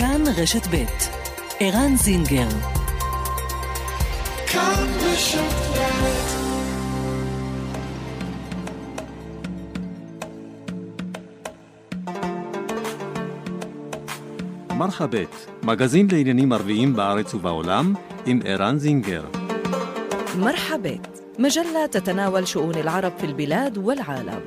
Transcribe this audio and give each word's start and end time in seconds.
כאן 0.00 0.22
רשת 0.36 0.66
ב' 0.66 0.84
ערן 1.60 1.96
זינגר 1.96 2.48
כאן 4.46 4.86
רשת 5.02 5.54
ב' 5.74 6.46
מרחבת, 14.74 15.46
מגזין 15.62 16.08
לעניינים 16.12 16.52
ערביים 16.52 16.96
בארץ 16.96 17.34
ובעולם, 17.34 17.94
עם 18.26 18.40
ערן 18.44 18.78
זינגר. 18.78 19.24
مرحبت 20.38 21.16
مجلة 21.38 21.86
تتناول 21.86 22.48
شؤون 22.48 22.74
العرب 22.74 23.12
في 23.18 23.26
البلاد 23.26 23.78
والعالم 23.78 24.40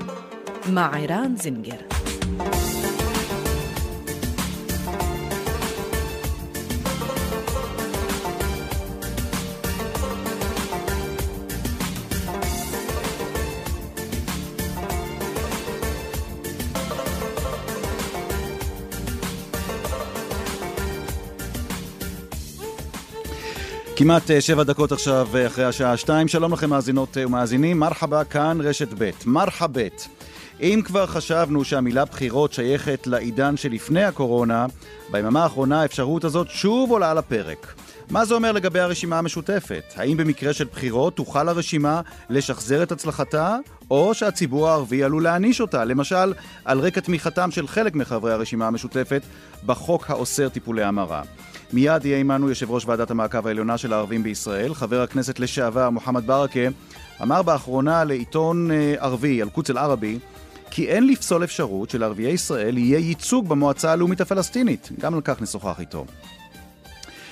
مع 0.70 0.96
عيران 0.96 1.36
زنجر 1.36 1.93
כמעט 24.05 24.31
אה, 24.31 24.41
שבע 24.41 24.63
דקות 24.63 24.93
עכשיו 24.93 25.29
אה, 25.35 25.47
אחרי 25.47 25.65
השעה 25.65 25.97
שתיים. 25.97 26.29
שלום 26.29 26.53
לכם 26.53 26.71
מאזינות 26.71 27.19
אה, 27.19 27.27
ומאזינים, 27.27 27.79
מרחבה 27.79 28.25
כאן 28.25 28.59
רשת 28.61 28.89
ב'. 28.99 29.11
מרחבת. 29.27 30.09
אם 30.61 30.81
כבר 30.85 31.07
חשבנו 31.07 31.65
שהמילה 31.65 32.05
בחירות 32.05 32.53
שייכת 32.53 33.07
לעידן 33.07 33.57
שלפני 33.57 34.05
הקורונה, 34.05 34.67
ביממה 35.11 35.43
האחרונה 35.43 35.83
האפשרות 35.83 36.25
הזאת 36.25 36.47
שוב 36.51 36.91
עולה 36.91 37.11
על 37.11 37.19
הפרק. 37.19 37.75
מה 38.11 38.25
זה 38.25 38.35
אומר 38.35 38.53
לגבי 38.53 38.81
הרשימה 38.81 39.19
המשותפת? 39.19 39.85
האם 39.97 40.17
במקרה 40.17 40.53
של 40.53 40.65
בחירות 40.65 41.17
תוכל 41.17 41.49
הרשימה 41.49 42.01
לשחזר 42.31 42.83
את 42.83 42.93
הצלחתה, 42.93 43.57
או 43.91 44.15
שהציבור 44.15 44.69
הערבי 44.69 45.03
עלול 45.03 45.23
להעניש 45.23 45.61
אותה, 45.61 45.85
למשל 45.85 46.33
על 46.65 46.79
רקע 46.79 47.01
תמיכתם 47.01 47.51
של 47.51 47.67
חלק 47.67 47.95
מחברי 47.95 48.33
הרשימה 48.33 48.67
המשותפת 48.67 49.23
בחוק 49.67 50.11
האוסר 50.11 50.49
טיפולי 50.49 50.83
המרה. 50.83 51.23
מיד 51.75 52.05
יהיה 52.05 52.19
עמנו 52.19 52.49
יושב 52.49 52.71
ראש 52.71 52.85
ועדת 52.87 53.11
המעקב 53.11 53.47
העליונה 53.47 53.79
של 53.79 53.93
הערבים 53.93 54.23
בישראל, 54.23 54.75
חבר 54.75 55.03
הכנסת 55.03 55.39
לשעבר 55.39 55.91
מוחמד 55.91 56.27
ברכה, 56.27 56.61
אמר 57.23 57.43
באחרונה 57.43 58.05
לעיתון 58.05 58.71
אה, 58.71 58.95
ערבי, 58.99 59.43
אל-קודס 59.43 59.71
אל-ערבי, 59.71 60.19
כי 60.71 60.89
אין 60.89 61.07
לפסול 61.07 61.45
אפשרות 61.45 61.91
שלערביי 61.91 62.33
ישראל 62.33 62.79
יהיה 62.79 62.99
ייצוג 62.99 63.49
במועצה 63.49 63.93
הלאומית 63.93 64.21
הפלסטינית. 64.21 64.91
גם 65.01 65.15
על 65.15 65.21
כך 65.25 65.43
נשוחח 65.43 65.81
איתו. 65.81 66.05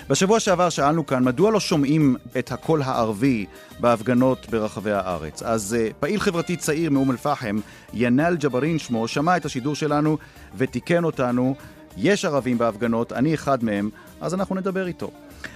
בשבוע 0.08 0.40
שעבר 0.40 0.68
שאלנו 0.68 1.06
כאן, 1.06 1.24
מדוע 1.24 1.50
לא 1.50 1.60
שומעים 1.60 2.16
את 2.38 2.52
הקול 2.52 2.82
הערבי 2.82 3.46
בהפגנות 3.80 4.46
ברחבי 4.50 4.92
הארץ? 4.92 5.42
אז 5.42 5.76
uh, 5.78 5.92
פעיל 6.00 6.20
חברתי 6.20 6.56
צעיר 6.56 6.90
מאום 6.90 7.10
אל-פחם, 7.10 7.58
ינאל 7.94 8.36
ג'בארין 8.36 8.78
שמו, 8.78 9.08
שמע 9.08 9.36
את 9.36 9.44
השידור 9.44 9.74
שלנו 9.74 10.18
ותיקן 10.56 11.04
אותנו. 11.04 11.54
יש 11.96 12.24
ערבים 12.24 12.58
בהפגנות, 12.58 13.12
אני 13.12 13.34
אחד 13.34 13.64
מהם, 13.64 13.90
אז 14.22 14.34
אנחנו 14.34 14.54
נדבר 14.54 14.86
איתו. 14.86 15.10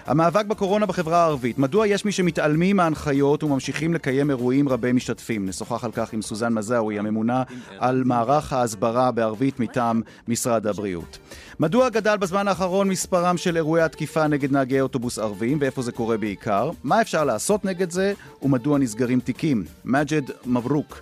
המאבק 0.06 0.46
בקורונה 0.46 0.86
בחברה 0.86 1.22
הערבית, 1.22 1.58
מדוע 1.58 1.86
יש 1.86 2.04
מי 2.04 2.12
שמתעלמים 2.12 2.76
מההנחיות 2.76 3.42
וממשיכים 3.42 3.94
לקיים 3.94 4.30
אירועים 4.30 4.68
רבי 4.68 4.92
משתתפים? 4.92 5.46
נשוחח 5.46 5.84
על 5.84 5.92
כך 5.92 6.12
עם 6.12 6.22
סוזן 6.22 6.52
מזאוי, 6.52 6.98
הממונה 6.98 7.42
על 7.78 8.02
מערך 8.04 8.52
ההסברה 8.52 9.10
בערבית 9.10 9.60
מטעם 9.60 10.02
משרד 10.28 10.66
הבריאות. 10.66 11.18
מדוע 11.60 11.88
גדל 11.88 12.16
בזמן 12.16 12.48
האחרון 12.48 12.88
מספרם 12.88 13.36
של 13.36 13.56
אירועי 13.56 13.82
התקיפה 13.82 14.26
נגד 14.26 14.52
נהגי 14.52 14.80
אוטובוס 14.80 15.18
ערבים 15.18 15.58
ואיפה 15.60 15.82
זה 15.82 15.92
קורה 15.92 16.16
בעיקר? 16.16 16.70
מה 16.84 17.00
אפשר 17.00 17.24
לעשות 17.24 17.64
נגד 17.64 17.90
זה 17.90 18.12
ומדוע 18.42 18.78
נסגרים 18.78 19.20
תיקים? 19.20 19.64
מג'ד 19.84 20.22
מברוק. 20.46 21.00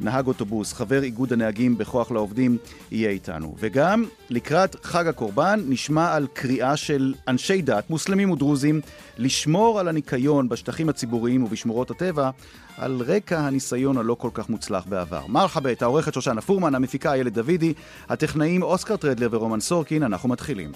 נהג 0.00 0.26
אוטובוס, 0.26 0.72
חבר 0.72 1.02
איגוד 1.02 1.32
הנהגים 1.32 1.78
בכוח 1.78 2.10
לעובדים, 2.10 2.58
יהיה 2.90 3.10
איתנו. 3.10 3.54
וגם 3.58 4.04
לקראת 4.30 4.76
חג 4.84 5.06
הקורבן 5.06 5.60
נשמע 5.68 6.14
על 6.14 6.26
קריאה 6.32 6.76
של 6.76 7.14
אנשי 7.28 7.62
דת, 7.62 7.90
מוסלמים 7.90 8.30
ודרוזים, 8.30 8.80
לשמור 9.18 9.80
על 9.80 9.88
הניקיון 9.88 10.48
בשטחים 10.48 10.88
הציבוריים 10.88 11.44
ובשמורות 11.44 11.90
הטבע, 11.90 12.30
על 12.78 13.02
רקע 13.06 13.40
הניסיון 13.40 13.96
הלא 13.96 14.14
כל 14.14 14.30
כך 14.34 14.48
מוצלח 14.48 14.84
בעבר. 14.88 15.26
מרחבת, 15.28 15.82
העורכת 15.82 16.14
שושנה 16.14 16.40
פורמן, 16.40 16.74
המפיקה 16.74 17.12
איילת 17.12 17.32
דוידי, 17.32 17.74
הטכנאים 18.08 18.62
אוסקר 18.62 18.96
טרדלר 18.96 19.28
ורומן 19.30 19.60
סורקין, 19.60 20.02
אנחנו 20.02 20.28
מתחילים. 20.28 20.72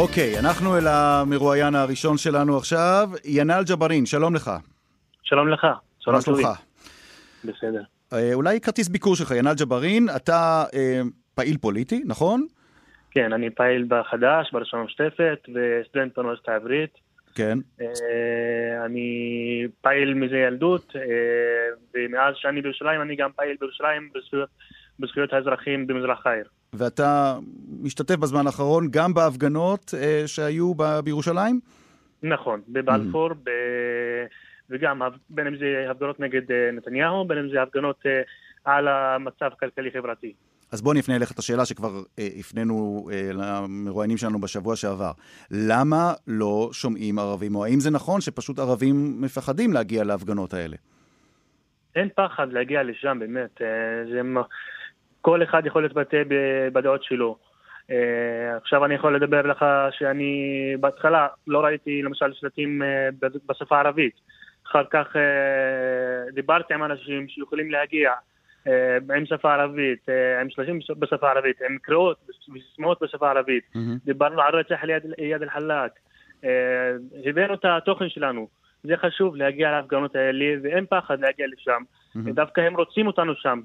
אוקיי, 0.00 0.38
אנחנו 0.38 0.78
אל 0.78 0.86
המרואיין 0.86 1.74
הראשון 1.74 2.16
שלנו 2.16 2.56
עכשיו. 2.56 3.08
ינאל 3.24 3.64
ג'בארין, 3.70 4.06
שלום 4.06 4.34
לך. 4.34 4.50
שלום 5.22 5.48
לך. 5.48 5.66
שלום 5.98 6.20
שלומך? 6.20 6.48
בסדר. 7.44 7.82
אה, 8.12 8.34
אולי 8.34 8.60
כרטיס 8.60 8.88
ביקור 8.88 9.16
שלך, 9.16 9.30
ינאל 9.30 9.54
ג'בארין, 9.60 10.08
אתה 10.16 10.64
אה, 10.74 11.00
פעיל 11.34 11.56
פוליטי, 11.58 12.02
נכון? 12.06 12.46
כן, 13.10 13.32
אני 13.32 13.50
פעיל 13.50 13.84
בחד"ש, 13.88 14.52
ברשימה 14.52 14.82
המשותפת, 14.82 15.38
וסטודנט 15.54 16.14
באוניברסיטה 16.16 16.52
העברית. 16.52 16.94
כן. 17.34 17.58
אה, 17.80 18.84
אני 18.84 19.66
פעיל 19.80 20.14
מזה 20.14 20.36
ילדות, 20.36 20.96
אה, 20.96 21.02
ומאז 21.94 22.34
שאני 22.36 22.62
בירושלים, 22.62 23.02
אני 23.02 23.16
גם 23.16 23.30
פעיל 23.36 23.56
בירושלים 23.60 24.10
בזכויות, 24.14 24.48
בזכויות 24.98 25.32
האזרחים 25.32 25.86
במזרח 25.86 26.26
העיר. 26.26 26.44
ואתה 26.72 27.38
משתתף 27.82 28.16
בזמן 28.16 28.46
האחרון 28.46 28.88
גם 28.90 29.14
בהפגנות 29.14 29.94
אה, 29.96 30.22
שהיו 30.26 30.74
ב- 30.74 31.00
בירושלים? 31.04 31.60
נכון, 32.22 32.60
בבלפור, 32.68 33.30
mm. 33.30 33.34
ב... 33.44 33.50
וגם 34.70 35.02
בין 35.30 35.46
אם 35.46 35.56
זה 35.56 35.90
הפגנות 35.90 36.20
נגד 36.20 36.50
אה, 36.52 36.70
נתניהו, 36.72 37.24
בין 37.24 37.38
אם 37.38 37.48
זה 37.52 37.62
הפגנות 37.62 37.96
אה, 38.06 38.22
על 38.64 38.88
המצב 38.88 39.50
הכלכלי-חברתי. 39.52 40.32
אז 40.72 40.82
בוא 40.82 40.94
נפנה 40.94 41.16
אליך 41.16 41.32
את 41.32 41.38
השאלה 41.38 41.64
שכבר 41.64 42.02
אה, 42.18 42.28
הפנינו 42.38 43.08
אה, 43.12 43.30
למרואיינים 43.32 44.16
שלנו 44.16 44.40
בשבוע 44.40 44.76
שעבר. 44.76 45.12
למה 45.50 46.12
לא 46.26 46.68
שומעים 46.72 47.18
ערבים, 47.18 47.54
או 47.54 47.64
האם 47.64 47.80
זה 47.80 47.90
נכון 47.90 48.20
שפשוט 48.20 48.58
ערבים 48.58 49.20
מפחדים 49.20 49.72
להגיע 49.72 50.04
להפגנות 50.04 50.54
האלה? 50.54 50.76
אין 51.96 52.08
פחד 52.16 52.52
להגיע 52.52 52.82
לשם, 52.82 53.18
באמת. 53.20 53.62
אה, 53.62 53.66
זה... 54.12 54.22
כל 55.20 55.42
אחד 55.42 55.66
יכול 55.66 55.82
להתבטא 55.82 56.22
בדעות 56.72 57.04
שלו. 57.04 57.36
Uh, 57.90 57.92
עכשיו 58.56 58.84
אני 58.84 58.94
יכול 58.94 59.16
לדבר 59.16 59.42
לך 59.42 59.64
שאני 59.90 60.74
בהתחלה 60.80 61.28
לא 61.46 61.64
ראיתי 61.64 62.02
למשל 62.02 62.32
שלטים 62.32 62.82
uh, 62.82 63.28
בשפה 63.48 63.76
הערבית. 63.76 64.20
אחר 64.66 64.84
כך 64.90 65.16
uh, 65.16 66.34
דיברתי 66.34 66.74
עם 66.74 66.84
אנשים 66.84 67.28
שיכולים 67.28 67.70
להגיע 67.70 68.12
עם 69.16 69.26
שפה 69.26 69.54
ערבית, 69.54 70.08
עם 70.40 70.50
שלטים 70.50 70.78
בשפה 70.98 71.28
הערבית, 71.28 71.62
עם 71.62 71.78
קריאות 71.82 72.16
וסיסמאות 72.28 73.02
בשפה 73.02 73.26
הערבית. 73.26 73.64
Mm-hmm. 73.74 74.04
דיברנו 74.04 74.42
על 74.42 74.54
רצח 74.54 74.84
ליד 74.84 75.42
אל-חלאק. 75.42 75.92
הבאנו 77.24 77.54
את 77.54 77.64
התוכן 77.64 78.08
שלנו. 78.08 78.48
זה 78.82 78.96
חשוב 78.96 79.36
להגיע 79.36 79.70
להפגנות 79.70 80.16
האלה, 80.16 80.44
ואין 80.62 80.86
פחד 80.86 81.20
להגיע 81.20 81.46
לשם. 81.52 81.82
דווקא 82.16 82.60
הם 82.60 82.76
רוצים 82.76 83.06
אותנו 83.06 83.34
שם. 83.34 83.60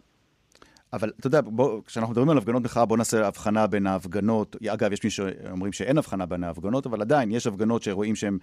אבל 0.95 1.11
אתה 1.19 1.27
יודע, 1.27 1.41
בוא, 1.41 1.81
כשאנחנו 1.85 2.11
מדברים 2.11 2.29
על 2.29 2.37
הפגנות 2.37 2.63
מחאה, 2.63 2.85
בוא 2.85 2.97
נעשה 2.97 3.27
הבחנה 3.27 3.67
בין 3.67 3.87
ההפגנות. 3.87 4.55
אגב, 4.67 4.93
יש 4.93 5.03
מי 5.03 5.09
שאומרים 5.09 5.73
שאין 5.73 5.97
הבחנה 5.97 6.25
בין 6.25 6.43
ההפגנות, 6.43 6.85
אבל 6.85 7.01
עדיין 7.01 7.31
יש 7.31 7.47
הפגנות 7.47 7.83
שרואים 7.83 8.15
שהן 8.15 8.37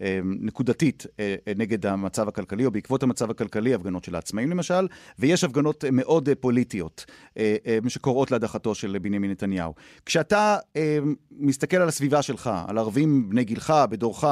אה, 0.00 0.20
נקודתית 0.24 1.06
אה, 1.20 1.36
נגד 1.56 1.86
המצב 1.86 2.28
הכלכלי, 2.28 2.66
או 2.66 2.70
בעקבות 2.70 3.02
המצב 3.02 3.30
הכלכלי, 3.30 3.74
הפגנות 3.74 4.04
של 4.04 4.14
העצמאים 4.14 4.50
למשל, 4.50 4.86
ויש 5.18 5.44
הפגנות 5.44 5.84
מאוד 5.92 6.28
אה, 6.28 6.34
פוליטיות, 6.34 7.04
אה, 7.38 7.56
אה, 7.66 7.78
שקוראות 7.88 8.30
להדחתו 8.30 8.74
של 8.74 8.98
בנימין 9.02 9.30
נתניהו. 9.30 9.74
כשאתה 10.06 10.56
אה, 10.76 10.98
מסתכל 11.30 11.76
על 11.76 11.88
הסביבה 11.88 12.22
שלך, 12.22 12.50
על 12.68 12.78
ערבים 12.78 13.28
בני 13.30 13.44
גילך, 13.44 13.74
בדורך, 13.90 14.24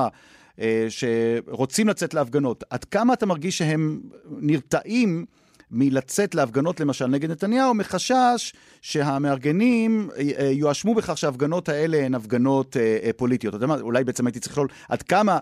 אה, 0.61 0.87
שרוצים 0.89 1.89
לצאת 1.89 2.15
להפגנות, 2.15 2.65
עד 2.71 2.85
כמה 2.85 3.13
אתה 3.13 3.27
מרגיש 3.27 3.59
שהם 3.59 4.01
נרתעים 4.31 5.27
מלצאת 5.71 6.35
להפגנות 6.35 6.81
למשל 6.81 7.07
נגד 7.07 7.31
נתניהו, 7.31 7.75
מחשש 7.75 8.53
שהמארגנים 8.83 10.09
אה, 10.17 10.23
אה, 10.39 10.51
יואשמו 10.53 10.95
בכך 10.95 11.19
שההפגנות 11.19 11.69
האלה 11.69 11.97
הן 11.97 12.15
הפגנות 12.15 12.77
אה, 12.77 13.11
פוליטיות. 13.17 13.55
אתה 13.55 13.65
יודע 13.65 13.67
מה, 13.67 13.81
אולי 13.81 14.05
בעצם 14.05 14.27
הייתי 14.27 14.41
צריך 14.41 14.53
לכלול 14.53 14.69
עד 14.89 15.03
כמה 15.03 15.39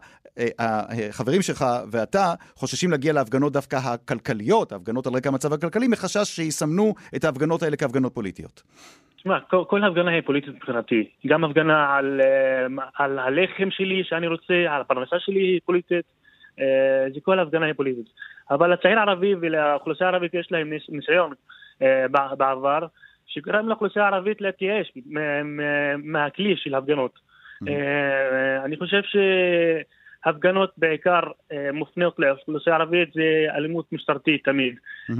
החברים 0.58 1.42
שלך 1.42 1.64
ואתה 1.92 2.34
חוששים 2.54 2.90
להגיע 2.90 3.12
להפגנות 3.12 3.52
דווקא 3.52 3.76
הכלכליות, 3.76 4.72
ההפגנות 4.72 5.06
על 5.06 5.12
רקע 5.16 5.28
המצב 5.28 5.52
הכלכלי, 5.52 5.88
מחשש 5.88 6.28
שיסמנו 6.36 6.94
את 7.16 7.24
ההפגנות 7.24 7.62
האלה 7.62 7.76
כהפגנות 7.76 8.14
פוליטיות. 8.14 8.62
תשמע, 9.16 9.40
כל, 9.40 9.64
כל 9.68 9.84
הפגנה 9.84 10.10
היא 10.10 10.22
פוליטית 10.26 10.54
מבחינתי. 10.54 11.08
גם 11.26 11.44
הפגנה 11.44 11.94
על, 11.96 12.20
על 12.98 13.18
הלחם 13.18 13.70
שלי 13.70 14.04
שאני 14.04 14.26
רוצה, 14.26 14.54
על 14.68 14.80
הפרנסה 14.80 15.16
שלי 15.18 15.40
היא 15.40 15.60
פוליטית. 15.64 16.23
זה 17.14 17.20
כל 17.22 17.38
הפגנה 17.38 17.66
היא 17.66 17.74
פוליטית. 17.74 18.06
אבל 18.50 18.72
לצעיר 18.72 18.98
הערבי 18.98 19.34
ולאוכלוסייה 19.40 20.10
הערבית 20.10 20.34
יש 20.34 20.52
להם 20.52 20.72
ניסיון 20.88 21.32
בעבר, 22.10 22.86
שגרם 23.26 23.68
לאוכלוסייה 23.68 24.04
הערבית 24.04 24.40
להתייאש 24.40 24.92
מהכלי 25.98 26.56
של 26.56 26.74
הפגנות. 26.74 27.18
Mm-hmm. 27.62 27.68
אני 28.64 28.76
חושב 28.76 29.02
שהפגנות 30.24 30.72
בעיקר 30.76 31.20
מופנות 31.72 32.14
לאוכלוסייה 32.18 32.76
הערבית 32.76 33.12
זה 33.14 33.46
אלימות 33.56 33.92
משטרתית 33.92 34.44
תמיד. 34.44 34.74
Mm-hmm. 34.74 35.14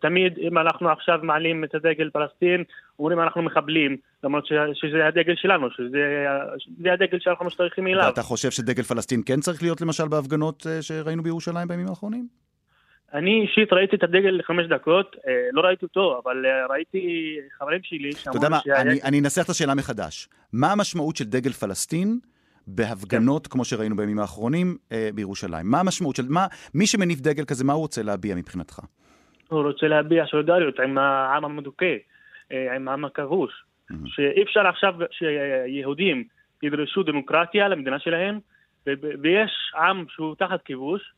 תמיד 0.00 0.38
אם 0.38 0.58
אנחנו 0.58 0.90
עכשיו 0.90 1.18
מעלים 1.22 1.64
את 1.64 1.74
הדגל 1.74 2.10
פלסטין, 2.10 2.64
אומרים 2.98 3.20
אנחנו 3.20 3.42
מחבלים, 3.42 3.96
למרות 4.24 4.46
שזה 4.74 5.06
הדגל 5.06 5.34
שלנו, 5.36 5.68
שזה 5.70 6.92
הדגל 6.92 7.18
שאנחנו 7.20 7.46
משתייכים 7.46 7.86
אליו. 7.86 8.06
ואתה 8.06 8.22
חושב 8.22 8.50
שדגל 8.50 8.82
פלסטין 8.82 9.22
כן 9.26 9.40
צריך 9.40 9.62
להיות 9.62 9.80
למשל 9.80 10.08
בהפגנות 10.08 10.66
שראינו 10.80 11.22
בירושלים 11.22 11.68
בימים 11.68 11.86
האחרונים? 11.88 12.26
אני 13.14 13.42
אישית 13.42 13.72
ראיתי 13.72 13.96
את 13.96 14.02
הדגל 14.02 14.30
לחמש 14.30 14.66
דקות, 14.66 15.16
אה, 15.28 15.32
לא 15.52 15.60
ראיתי 15.60 15.84
אותו, 15.84 16.20
אבל 16.24 16.46
אה, 16.46 16.66
ראיתי 16.66 17.36
חברים 17.58 17.80
שלי 17.82 18.12
שאמרו... 18.12 18.38
אתה 18.38 18.46
יודע 18.46 18.48
מה, 18.48 18.60
אני 19.04 19.20
אנסח 19.20 19.44
את 19.44 19.48
השאלה 19.48 19.74
מחדש. 19.74 20.28
מה 20.52 20.72
המשמעות 20.72 21.16
של 21.16 21.24
דגל 21.24 21.50
פלסטין 21.50 22.18
בהפגנות, 22.74 23.46
כן. 23.46 23.52
כמו 23.52 23.64
שראינו 23.64 23.96
בימים 23.96 24.18
האחרונים, 24.18 24.76
אה, 24.92 25.08
בירושלים? 25.14 25.66
מה 25.70 25.80
המשמעות 25.80 26.16
של... 26.16 26.22
מה, 26.28 26.46
מי 26.74 26.86
שמניף 26.86 27.20
דגל 27.20 27.44
כזה, 27.44 27.64
מה 27.64 27.72
הוא 27.72 27.80
רוצה 27.80 28.02
להביע 28.02 28.34
מבחינתך? 28.34 28.80
הוא 29.48 29.62
רוצה 29.62 29.88
להביע 29.88 30.26
סולידריות 30.26 30.80
עם 30.80 30.98
העם 30.98 31.44
המדוכא, 31.44 31.96
עם 32.50 32.88
העם 32.88 33.04
הכבוש. 33.04 33.64
Mm-hmm. 33.92 33.94
שאי 34.06 34.42
אפשר 34.42 34.66
עכשיו 34.66 34.94
שיהודים 35.10 36.24
ידרשו 36.62 37.02
דמוקרטיה 37.02 37.68
למדינה 37.68 37.98
שלהם, 37.98 38.38
ויש 39.22 39.72
עם 39.76 40.04
שהוא 40.08 40.34
תחת 40.34 40.62
כיבוש, 40.62 41.12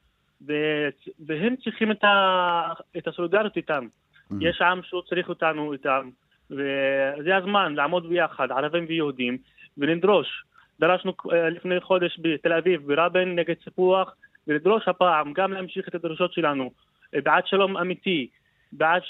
והם 1.27 1.57
צריכים 1.65 1.91
את, 1.91 2.05
ה... 2.05 2.73
את 2.97 3.09
הסולידריות 3.09 3.57
איתם. 3.57 3.87
Mm-hmm. 3.87 4.35
יש 4.41 4.63
עם 4.63 4.81
שהוא 4.83 5.03
צריך 5.03 5.29
אותנו 5.29 5.73
איתם, 5.73 6.11
וזה 6.51 7.37
הזמן 7.37 7.75
לעמוד 7.75 8.09
ביחד, 8.09 8.51
ערבים 8.51 8.85
ויהודים, 8.89 9.39
ולדרוש. 9.79 10.45
דרשנו 10.83 11.13
אה, 11.33 11.51
לפני 11.51 11.81
חודש 11.81 12.21
בתל 12.23 12.53
אביב, 12.53 12.87
ברבין, 12.87 13.39
נגד 13.39 13.55
סיפוח, 13.65 14.15
ולדרוש 14.47 14.89
הפעם 14.89 15.33
גם 15.33 15.53
להמשיך 15.53 15.89
את 15.89 15.95
הדרישות 15.95 16.33
שלנו, 16.33 16.71
אה, 17.15 17.21
בעד 17.25 17.47
שלום 17.47 17.77
אמיתי, 17.77 18.29
בעד 18.73 19.03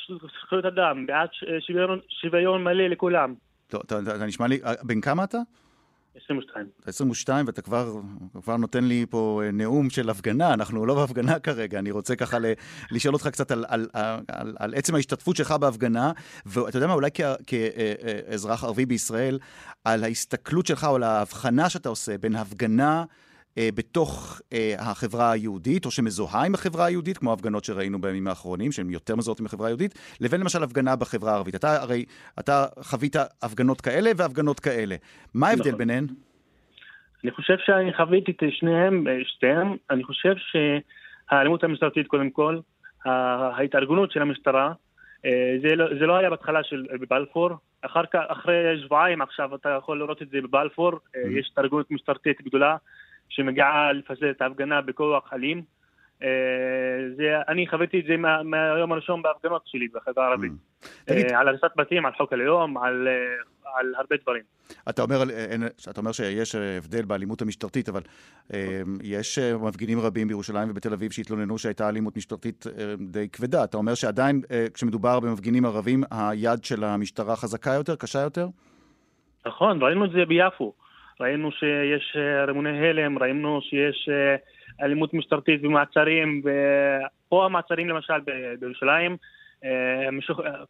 זכויות 0.45 0.65
אדם, 0.65 1.07
בעד 1.07 1.29
שוויון, 1.61 2.01
שוויון 2.09 2.65
מלא 2.65 2.87
לכולם. 2.87 3.35
אתה 3.77 4.27
נשמע 4.27 4.47
לי, 4.47 4.61
אה, 4.65 4.73
בן 4.83 5.01
כמה 5.01 5.25
אתה? 5.25 5.39
22. 6.17 6.67
אתה 6.81 6.91
22 6.91 7.47
ואתה 7.47 7.63
כבר, 7.63 8.01
כבר 8.43 8.57
נותן 8.57 8.85
לי 8.85 9.07
פה 9.11 9.43
אה, 9.45 9.51
נאום 9.51 9.91
של 9.91 10.11
הפגנה, 10.11 10.55
אנחנו 10.55 10.87
לא 10.87 10.95
בהפגנה 10.95 11.39
כרגע, 11.39 11.79
אני 11.79 11.91
רוצה 11.91 12.17
ככה 12.17 12.39
ל, 12.39 12.45
לשאול 12.91 13.15
אותך 13.15 13.29
קצת 13.29 13.51
על, 13.51 13.65
על, 13.69 13.89
על, 13.93 14.21
על, 14.29 14.57
על 14.59 14.75
עצם 14.75 14.95
ההשתתפות 14.95 15.37
שלך 15.37 15.53
בהפגנה, 15.53 16.13
ואתה 16.47 16.77
יודע 16.77 16.87
מה, 16.87 16.95
אולי 16.95 17.11
כאזרח 17.47 18.65
ערבי 18.65 18.87
בישראל, 18.87 19.39
על 19.85 20.05
ההסתכלות 20.05 20.67
שלך 20.67 20.85
או 20.85 20.97
על 20.97 21.03
ההבחנה 21.03 21.69
שאתה 21.69 21.89
עושה 21.89 22.19
בין 22.19 22.37
הפגנה 22.37 22.99
אה, 22.99 23.05
בתוך 23.59 24.41
אה, 24.53 24.75
החברה 24.79 25.33
היהודית, 25.33 25.85
או 25.87 25.91
שמזוהה 25.91 26.47
עם 26.47 26.55
החברה 26.55 26.87
היהודית, 26.87 27.19
כמו 27.19 27.31
ההפגנות 27.31 27.65
שראינו 27.65 28.01
בימים 28.01 28.29
האחרונים, 28.29 28.73
שהן 28.73 28.91
יותר 28.91 29.17
מזוהות 29.17 29.41
עם 29.41 29.47
החברה 29.47 29.67
היהודית, 29.67 30.17
לבין 30.21 30.41
למשל 30.41 30.63
הפגנה 30.63 30.97
בחברה 30.97 31.33
הערבית. 31.33 31.55
אתה 31.55 31.83
הרי, 31.83 32.05
אתה 32.41 32.67
חווית 32.81 33.17
הפגנות 33.43 33.81
כאלה 33.81 34.11
והפגנות 34.17 34.61
כאלה. 34.61 34.97
מה 35.35 35.49
ההבדל 35.49 35.69
נכון. 35.69 35.79
ביניהן? 35.79 36.07
אני 37.25 37.31
חושב 37.31 37.57
שאני 37.59 37.95
חוויתי 37.95 38.31
את 38.31 38.43
שניהם, 38.51 39.09
אה, 39.09 39.19
שתיהם. 39.25 39.77
אני 39.91 40.05
חושב 40.05 40.35
שהאלימות 40.37 41.65
המשטרתית, 41.65 42.07
קודם 42.07 42.31
כל, 42.31 42.59
ההתארגנות 43.05 44.13
של 44.13 44.23
המשטרה, 44.23 44.73
אה, 45.25 45.55
זה 45.63 45.77
לא, 45.77 45.87
זה 45.99 46.07
לא 46.07 46.17
היה 46.17 46.31
בהתחלה 46.31 46.65
של 46.65 46.87
בבלפור, 47.01 47.51
אחר 47.83 48.07
כך, 48.13 48.21
אחרי 48.29 48.81
שבועיים 48.85 49.23
עכשיו 49.23 49.55
אתה 49.55 49.69
יכול 49.69 49.99
לראות 49.99 50.23
את 50.23 50.29
זה 50.29 50.41
בבלפור, 50.41 50.93
mm-hmm. 50.93 51.39
יש 51.39 51.49
התארגנות 51.53 51.91
משטרתית 51.91 52.43
גדולה 52.43 52.77
שמגיעה 53.33 53.93
לפזר 53.93 54.31
את 54.31 54.43
ההפגנה 54.43 54.81
בכוח 54.81 55.33
אלים. 55.33 55.63
אה, 56.23 56.29
זה, 57.17 57.37
אני 57.49 57.67
חוויתי 57.67 58.01
את 58.01 58.05
זה 58.09 58.17
מה, 58.17 58.43
מהיום 58.43 58.93
הראשון 58.93 59.23
בהפגנות 59.23 59.63
שלי 59.67 59.89
בחברה 59.95 60.27
הערבית. 60.27 60.53
Mm. 60.53 60.87
אה, 61.11 61.41
על 61.41 61.49
הריסת 61.49 61.71
בתים, 61.77 62.07
על 62.07 62.13
חוק 62.17 62.33
הלאום, 62.33 62.79
על, 62.79 63.09
אה, 63.09 63.79
על 63.79 63.95
הרבה 63.99 64.17
דברים. 64.23 64.43
אתה 64.89 65.03
אומר, 65.03 65.23
אתה 65.91 66.01
אומר 66.01 66.13
שיש 66.13 66.55
הבדל 66.55 67.05
באלימות 67.05 67.43
המשטרתית, 67.43 67.89
אבל 67.89 68.01
יש 69.03 69.39
מפגינים 69.39 70.01
רבים 70.01 70.29
בירושלים 70.29 70.71
ובתל 70.71 70.93
אביב 70.93 71.13
שהתלוננו 71.13 71.59
שהייתה 71.59 71.89
אלימות 71.89 72.17
משטרתית 72.17 72.67
די 73.01 73.29
כבדה. 73.29 73.65
אתה 73.65 73.77
אומר 73.77 73.95
שעדיין 73.95 74.41
כשמדובר 74.75 75.21
במפגינים 75.21 75.65
ערבים, 75.65 76.03
היד 76.11 76.65
של 76.65 76.85
המשטרה 76.85 77.37
חזקה 77.37 77.71
יותר, 77.71 77.97
קשה 77.97 78.19
יותר? 78.19 78.47
נכון, 79.47 79.83
ראינו 79.83 80.05
את 80.05 80.11
זה 80.11 80.25
ביפו. 80.29 80.73
ראינו 81.21 81.53
שיש 81.53 82.17
אה, 82.17 82.45
רימוני 82.45 82.89
הלם, 82.89 83.19
ראינו 83.19 83.61
שיש 83.63 84.09
אה, 84.13 84.37
אלימות 84.85 85.15
משטרתית 85.15 85.65
ומעצרים, 85.65 86.43
ופה 86.45 87.45
המעצרים 87.45 87.89
למשל 87.89 88.21
בירושלים, 88.61 89.17
אה, 89.65 90.09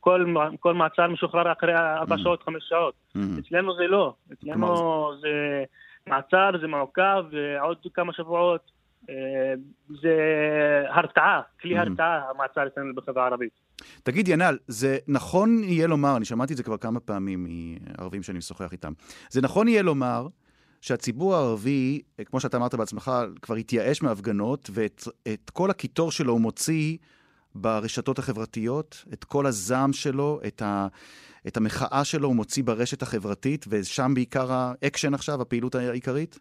כל, 0.00 0.35
כל 0.61 0.75
מעצר 0.75 1.09
משוחרר 1.09 1.53
אחרי 1.53 1.75
ארבע 1.75 2.15
mm. 2.15 2.19
שעות, 2.19 2.43
חמש 2.43 2.65
שעות. 2.69 2.94
Mm. 3.17 3.21
אצלנו 3.39 3.75
זה 3.75 3.87
לא, 3.87 4.15
אצלנו 4.33 5.12
זה 5.21 5.65
מעצר, 6.06 6.50
זה 6.61 6.67
מעוכב, 6.67 7.25
ועוד 7.31 7.77
כמה 7.94 8.12
שבועות. 8.12 8.81
זה 10.02 10.16
הרתעה, 10.88 11.40
כלי 11.60 11.78
mm. 11.78 11.81
הרתעה, 11.81 12.31
המעצר 12.31 12.66
אצלנו 12.66 12.94
בחברה 12.94 13.25
הערבית. 13.25 13.52
תגיד, 14.02 14.28
ינאל, 14.28 14.58
זה 14.66 14.99
נכון 15.08 15.64
יהיה 15.64 15.87
לומר, 15.87 16.16
אני 16.16 16.25
שמעתי 16.25 16.52
את 16.52 16.56
זה 16.56 16.62
כבר 16.62 16.76
כמה 16.76 17.00
פעמים 17.00 17.46
מערבים 17.99 18.22
שאני 18.22 18.38
משוחח 18.38 18.72
איתם, 18.72 18.93
זה 19.31 19.40
נכון 19.40 19.69
יהיה 19.69 19.82
לומר 19.82 20.28
שהציבור 20.81 21.34
הערבי, 21.34 22.02
כמו 22.25 22.40
שאתה 22.40 22.56
אמרת 22.56 22.75
בעצמך, 22.75 23.10
כבר 23.43 23.54
התייאש 23.54 24.02
מהפגנות, 24.02 24.70
ואת 24.72 25.50
כל 25.52 25.70
הקיטור 25.70 26.12
שלו 26.12 26.32
הוא 26.32 26.40
מוציא 26.40 26.96
ברשתות 27.55 28.19
החברתיות, 28.19 29.05
את 29.12 29.25
כל 29.25 29.46
הזעם 29.46 29.93
שלו, 29.93 30.40
את, 30.46 30.62
ה, 30.62 30.87
את 31.46 31.56
המחאה 31.56 32.05
שלו 32.05 32.28
הוא 32.28 32.37
מוציא 32.37 32.64
ברשת 32.64 33.02
החברתית, 33.02 33.64
ושם 33.69 34.14
בעיקר 34.14 34.52
האקשן 34.52 35.14
עכשיו, 35.14 35.43
הפעילות 35.43 35.75
העיקרית? 35.75 36.38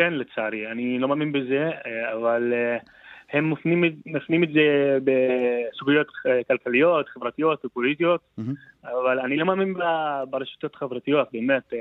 כן, 0.00 0.14
לצערי. 0.14 0.70
אני 0.70 0.98
לא 0.98 1.08
מאמין 1.08 1.32
בזה, 1.32 1.70
אבל... 2.12 2.52
Uh... 2.52 2.90
הם 3.32 3.50
מפנים, 3.50 3.84
מפנים 4.06 4.44
את 4.44 4.48
זה 4.52 4.98
בסוגיות 5.04 6.06
אה, 6.26 6.40
כלכליות, 6.48 7.08
חברתיות 7.08 7.64
ופוליטיות. 7.64 8.20
אבל 8.84 9.20
אני 9.20 9.36
לא 9.36 9.46
מאמין 9.46 9.74
ברשתות 10.30 10.76
חברתיות, 10.76 11.28
באמת. 11.32 11.72
אה, 11.72 11.78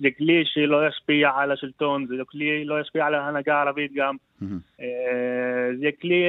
זה, 0.00 0.08
כלי 0.18 0.42
שלא 0.44 0.88
ישפיע 0.88 1.30
על 1.36 1.52
השלטון, 1.52 2.06
זה 2.06 2.14
כלי 2.28 2.64
לא 2.64 2.80
ישפיע 2.80 3.06
על 3.06 3.14
ההנהגה 3.14 3.56
הערבית 3.56 3.92
גם. 3.94 4.16
זה 5.80 5.90
כלי 6.00 6.24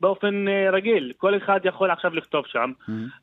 באופן 0.00 0.44
רגיל, 0.72 1.12
כל 1.16 1.36
אחד 1.36 1.60
יכול 1.64 1.90
עכשיו 1.90 2.14
לכתוב 2.14 2.44
שם. 2.46 2.72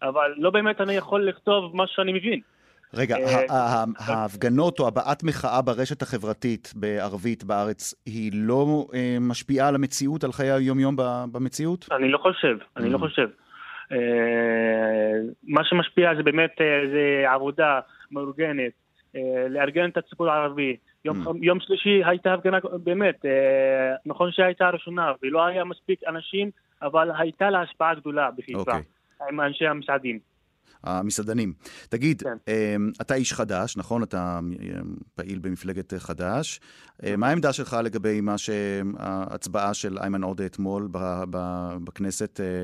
אבל 0.01 0.33
לא 0.37 0.49
באמת 0.49 0.81
אני 0.81 0.93
יכול 0.93 1.27
לכתוב 1.27 1.75
מה 1.75 1.87
שאני 1.87 2.13
מבין. 2.13 2.39
רגע, 2.95 3.15
אה, 3.17 3.83
ההפגנות 3.99 4.79
או 4.79 4.87
הבעת 4.87 5.23
מחאה 5.23 5.61
ברשת 5.61 6.01
החברתית 6.01 6.73
בערבית 6.75 7.43
בארץ, 7.43 7.93
היא 8.05 8.31
לא 8.33 8.87
אה, 8.93 9.17
משפיעה 9.21 9.67
על 9.67 9.75
המציאות, 9.75 10.23
על 10.23 10.31
חיי 10.31 10.51
היום-יום 10.51 10.95
במציאות? 11.31 11.89
אני 11.91 12.11
לא 12.11 12.17
חושב, 12.17 12.57
אני 12.77 12.89
לא 12.89 12.97
mm. 12.97 13.01
חושב. 13.01 13.29
אה, 13.91 13.97
מה 15.43 15.63
שמשפיע 15.63 16.15
זה 16.15 16.23
באמת, 16.23 16.51
זה 16.93 17.25
עבודה 17.29 17.79
מאורגנת, 18.11 18.71
לארגן 19.49 19.89
את 19.89 19.97
הציבור 19.97 20.29
הערבי. 20.29 20.75
יום, 21.05 21.27
mm. 21.27 21.31
יום 21.41 21.59
שלישי 21.59 22.01
הייתה 22.05 22.33
הפגנה, 22.33 22.57
באמת, 22.83 23.25
נכון 24.05 24.31
שהייתה 24.31 24.67
הראשונה, 24.67 25.11
ולא 25.23 25.45
היה 25.45 25.63
מספיק 25.63 25.99
אנשים, 26.07 26.49
אבל 26.81 27.11
הייתה 27.17 27.49
לה 27.49 27.61
השפעה 27.61 27.95
גדולה 27.95 28.29
בחיפה, 28.37 28.59
okay. 28.59 28.59
אוקיי. 28.59 28.81
עם 29.29 29.41
אנשי 29.41 29.67
המסעדים. 29.67 30.32
המסעדנים. 30.83 31.53
תגיד, 31.89 32.21
כן. 32.21 32.37
אמ, 32.47 32.91
אתה 33.01 33.13
איש 33.13 33.33
חדש, 33.33 33.77
נכון? 33.77 34.03
אתה 34.03 34.39
פעיל 35.15 35.39
במפלגת 35.39 35.93
חדש. 35.97 36.59
אה, 37.03 37.15
מה 37.17 37.27
העמדה 37.27 37.53
שלך 37.53 37.77
לגבי 37.83 38.21
מה 38.21 38.37
שההצבעה 38.37 39.73
של 39.73 39.97
איימן 39.97 40.23
עודה 40.23 40.45
אתמול 40.45 40.87
בכנסת 41.83 42.39
אה, 42.39 42.63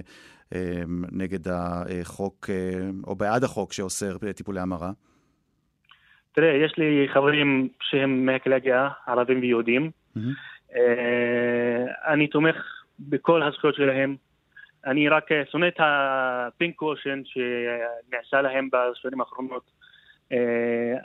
אמ, 0.55 1.03
נגד 1.11 1.47
החוק, 1.47 2.49
אה, 2.49 2.89
או 3.07 3.15
בעד 3.15 3.43
החוק 3.43 3.73
שאוסר 3.73 4.17
טיפולי 4.35 4.59
המרה? 4.59 4.91
תראה, 6.31 6.65
יש 6.65 6.73
לי 6.77 7.07
חברים 7.13 7.69
שהם 7.81 8.25
מהקהילה 8.25 8.55
הגאה, 8.55 8.89
ערבים 9.07 9.39
ויהודים. 9.39 9.91
Mm-hmm. 10.17 10.19
אני 12.07 12.27
תומך 12.27 12.55
בכל 12.99 13.43
הזכויות 13.43 13.75
שלהם. 13.75 14.15
אני 14.86 15.09
רק 15.09 15.29
שונא 15.51 15.67
את 15.67 15.79
הפינק 15.79 16.75
קושן 16.75 17.21
שנעשה 17.25 18.41
להם 18.41 18.69
בשנים 18.74 19.21
האחרונות. 19.21 19.71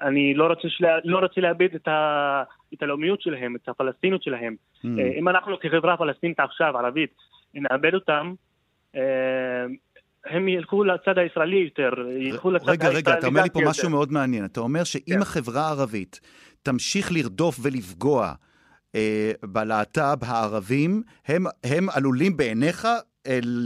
אני 0.02 0.34
לא 0.34 0.46
רוצה, 0.46 0.68
שלה, 0.68 0.98
לא 1.04 1.18
רוצה 1.18 1.40
לאבד 1.40 1.74
את, 1.74 1.88
ה, 1.88 2.42
את 2.74 2.82
הלאומיות 2.82 3.20
שלהם, 3.20 3.56
את 3.56 3.68
הפלסטיניות 3.68 4.22
שלהם. 4.22 4.56
Mm. 4.76 4.88
אם 5.18 5.28
אנחנו 5.28 5.60
כחברה 5.60 5.96
פלסטינית 5.96 6.40
עכשיו, 6.40 6.78
ערבית, 6.78 7.14
נאבד 7.54 7.94
אותם, 7.94 8.34
הם 10.26 10.48
ילכו 10.48 10.84
לצד 10.84 11.18
הישראלי 11.18 11.56
יותר, 11.56 11.92
ילכו 12.18 12.50
לצד 12.50 12.68
רגע, 12.68 12.88
הישראלי 12.88 12.96
רגע, 12.96 13.18
אתה 13.18 13.26
אומר 13.26 13.42
לי 13.42 13.50
פה 13.50 13.60
יותר. 13.60 13.70
משהו 13.70 13.90
מאוד 13.90 14.12
מעניין. 14.12 14.44
אתה 14.44 14.60
אומר 14.60 14.84
שאם 14.84 15.14
כן. 15.14 15.22
החברה 15.22 15.62
הערבית 15.62 16.20
תמשיך 16.62 17.12
לרדוף 17.12 17.58
ולפגוע 17.62 18.32
אה, 18.94 19.32
בלהט"ב 19.42 20.18
הערבים, 20.20 21.02
הם, 21.26 21.44
הם 21.64 21.86
עלולים 21.90 22.36
בעיניך 22.36 22.84
אה, 22.84 22.98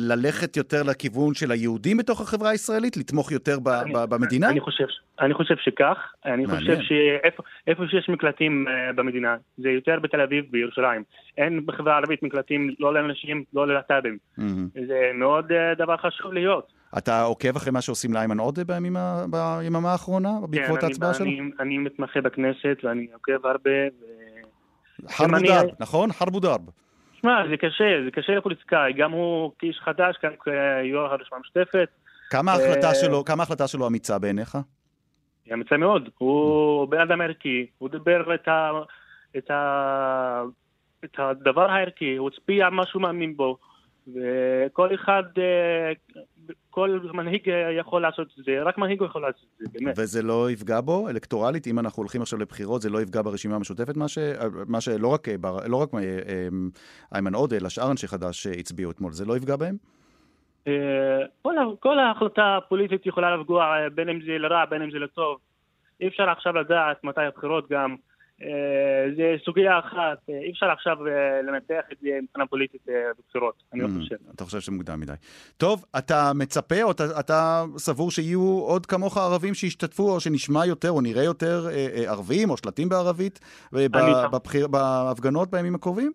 ללכת 0.09 0.57
יותר 0.57 0.83
לכיוון 0.83 1.35
של 1.35 1.51
היהודים 1.51 1.97
בתוך 1.97 2.21
החברה 2.21 2.51
הישראלית? 2.51 2.97
לתמוך 2.97 3.33
יותר 3.33 3.59
ב, 3.59 3.69
אני, 3.69 3.93
ב, 3.93 3.99
במדינה? 4.05 4.51
אני 4.51 4.61
חושב, 4.61 4.85
אני 5.21 5.35
חושב 5.35 5.55
שכך. 5.57 5.97
אני 6.25 6.47
מעניין. 6.47 6.77
חושב 6.77 6.79
שאיפה 6.83 7.83
שיש 7.91 8.09
מקלטים 8.09 8.67
uh, 8.69 8.97
במדינה, 8.97 9.37
זה 9.59 9.69
יותר 9.69 9.99
בתל 10.03 10.21
אביב 10.21 10.45
ובירושלים. 10.49 11.03
אין 11.39 11.67
בחברה 11.67 11.95
הערבית 11.95 12.23
מקלטים 12.23 12.75
לא 12.79 12.95
לאנשים, 12.95 13.45
לא 13.55 13.67
ללהט"בים. 13.67 14.19
Mm-hmm. 14.39 14.43
זה 14.87 15.11
מאוד 15.15 15.53
uh, 15.53 15.79
דבר 15.79 15.97
חשוב 15.97 16.33
להיות. 16.33 16.79
אתה 16.99 17.23
עוקב 17.23 17.57
אחרי 17.57 17.73
מה 17.73 17.81
שעושים 17.81 18.15
לאיימן 18.15 18.39
עודה 18.39 18.63
ביממה 18.65 19.93
האחרונה, 19.93 20.31
בעקבות 20.51 20.81
כן, 20.81 20.87
ההצבעה 20.87 21.15
שלו? 21.15 21.27
כן, 21.27 21.63
אני 21.63 21.79
מתמחה 21.79 22.21
בכנסת 22.21 22.79
ואני 22.85 23.07
עוקב 23.15 23.47
הרבה. 23.47 23.71
ו... 23.71 24.05
חרבו 25.09 25.39
דרב, 25.39 25.67
נכון? 25.81 26.13
חרבו 26.13 26.41
דרב. 26.41 26.61
שמע, 27.21 27.49
זה 27.51 27.57
קשה, 27.57 27.85
זה 28.05 28.11
קשה 28.11 28.33
לפוליטיקאי, 28.33 28.93
גם 28.93 29.13
הוא 29.13 29.53
כאיש 29.59 29.81
חדש, 29.85 30.17
גם 30.25 30.33
כיו"ר 30.45 31.07
הרשימה 31.07 31.37
המשותפת. 31.37 31.89
כמה 32.31 32.53
ההחלטה 32.53 32.95
שלו, 32.95 33.25
כמה 33.25 33.43
ההחלטה 33.43 33.69
שלו 33.69 33.87
אמיצה 33.87 34.19
בעיניך? 34.19 34.59
היא 35.47 35.55
אמיצה 35.55 35.77
מאוד. 35.77 36.09
הוא 36.19 36.89
בן 36.89 37.01
אדם 37.01 37.21
ערכי, 37.21 37.67
הוא 37.79 37.89
דיבר 37.89 38.35
את, 38.35 38.49
ה, 38.49 38.71
את, 39.37 39.51
ה, 39.51 40.43
את 41.05 41.15
הדבר 41.19 41.71
הערכי, 41.71 42.17
הוא 42.17 42.31
הצביע 42.35 42.71
מה 42.71 42.87
שהוא 42.87 43.03
מאמין 43.03 43.37
בו. 43.37 43.59
וכל 44.15 44.95
אחד, 44.95 45.23
אה, 45.39 45.93
כל 46.71 47.01
מנהיג 47.13 47.51
יכול 47.79 48.03
לעשות 48.03 48.29
את 48.39 48.45
זה, 48.45 48.63
רק 48.63 48.79
מנהיג 48.79 49.03
יכול 49.03 49.23
לעשות 49.23 49.47
את 49.55 49.59
זה, 49.59 49.79
באמת. 49.79 49.95
וזה 49.99 50.23
לא 50.23 50.51
יפגע 50.51 50.81
בו 50.81 51.09
אלקטורלית? 51.09 51.67
אם 51.67 51.79
אנחנו 51.79 52.01
הולכים 52.01 52.23
עכשיו 52.23 52.39
לבחירות, 52.39 52.83
זה 52.83 52.91
לא 52.91 53.03
יפגע 53.03 53.23
ברשימה 53.23 53.57
המשותפת? 53.57 53.97
מה, 53.97 54.09
ש... 54.09 54.19
מה 54.67 54.81
שלא 54.81 55.09
רק, 55.09 55.29
לא 55.67 55.77
רק 55.77 55.95
אה, 55.95 56.01
איימן 57.15 57.35
עודה, 57.35 57.57
אלא 57.57 57.69
שאר 57.69 57.91
אנשי 57.91 58.09
חד"ש 58.09 58.43
שהצביעו 58.43 58.91
אתמול, 58.91 59.13
זה 59.13 59.25
לא 59.25 59.37
יפגע 59.37 59.57
בהם? 59.57 59.77
אה, 60.67 61.27
כל, 61.43 61.55
כל 61.81 61.99
ההחלטה 61.99 62.57
הפוליטית 62.57 63.07
יכולה 63.07 63.37
לפגוע, 63.37 63.89
בין 63.95 64.09
אם 64.09 64.21
זה 64.21 64.39
לרע, 64.39 64.65
בין 64.65 64.83
אם 64.83 64.91
זה 64.91 64.99
לטוב. 64.99 65.39
אי 66.01 66.09
אפשר 66.09 66.31
עכשיו 66.31 66.53
לדעת 66.53 67.05
מתי 67.05 67.21
הבחירות 67.21 67.71
גם. 67.71 67.97
אה, 68.43 69.11
זה 69.17 69.37
סוגיה 69.45 69.79
אחת, 69.79 70.19
אה, 70.31 70.39
אי 70.39 70.51
אפשר 70.51 70.67
עכשיו 70.67 71.07
אה, 71.07 71.43
לנתח 71.43 71.81
את 71.93 71.97
זה 72.01 72.09
מבחינה 72.23 72.47
פוליטית 72.47 72.81
בבחירות, 72.87 73.63
אני 73.73 73.81
לא 73.83 73.87
mm, 73.87 73.91
חושב. 73.99 74.17
אתה 74.35 74.45
חושב 74.45 74.61
שמוקדם 74.61 75.01
מדי. 75.01 75.13
טוב, 75.57 75.85
אתה 75.99 76.33
מצפה 76.35 76.83
או 76.83 76.91
אתה 77.21 77.65
סבור 77.77 78.11
שיהיו 78.11 78.41
עוד 78.41 78.87
כמוך 78.87 79.17
ערבים 79.17 79.55
שישתתפו, 79.55 80.15
או 80.15 80.21
שנשמע 80.21 80.67
יותר, 80.67 80.91
או 80.91 81.01
נראה 81.01 81.23
יותר 81.23 81.67
ערבים, 82.07 82.51
או 82.51 82.57
שלטים 82.57 82.89
בערבית, 82.89 83.41
בהפגנות 84.71 85.51
בימים 85.51 85.75
הקרובים? 85.75 86.13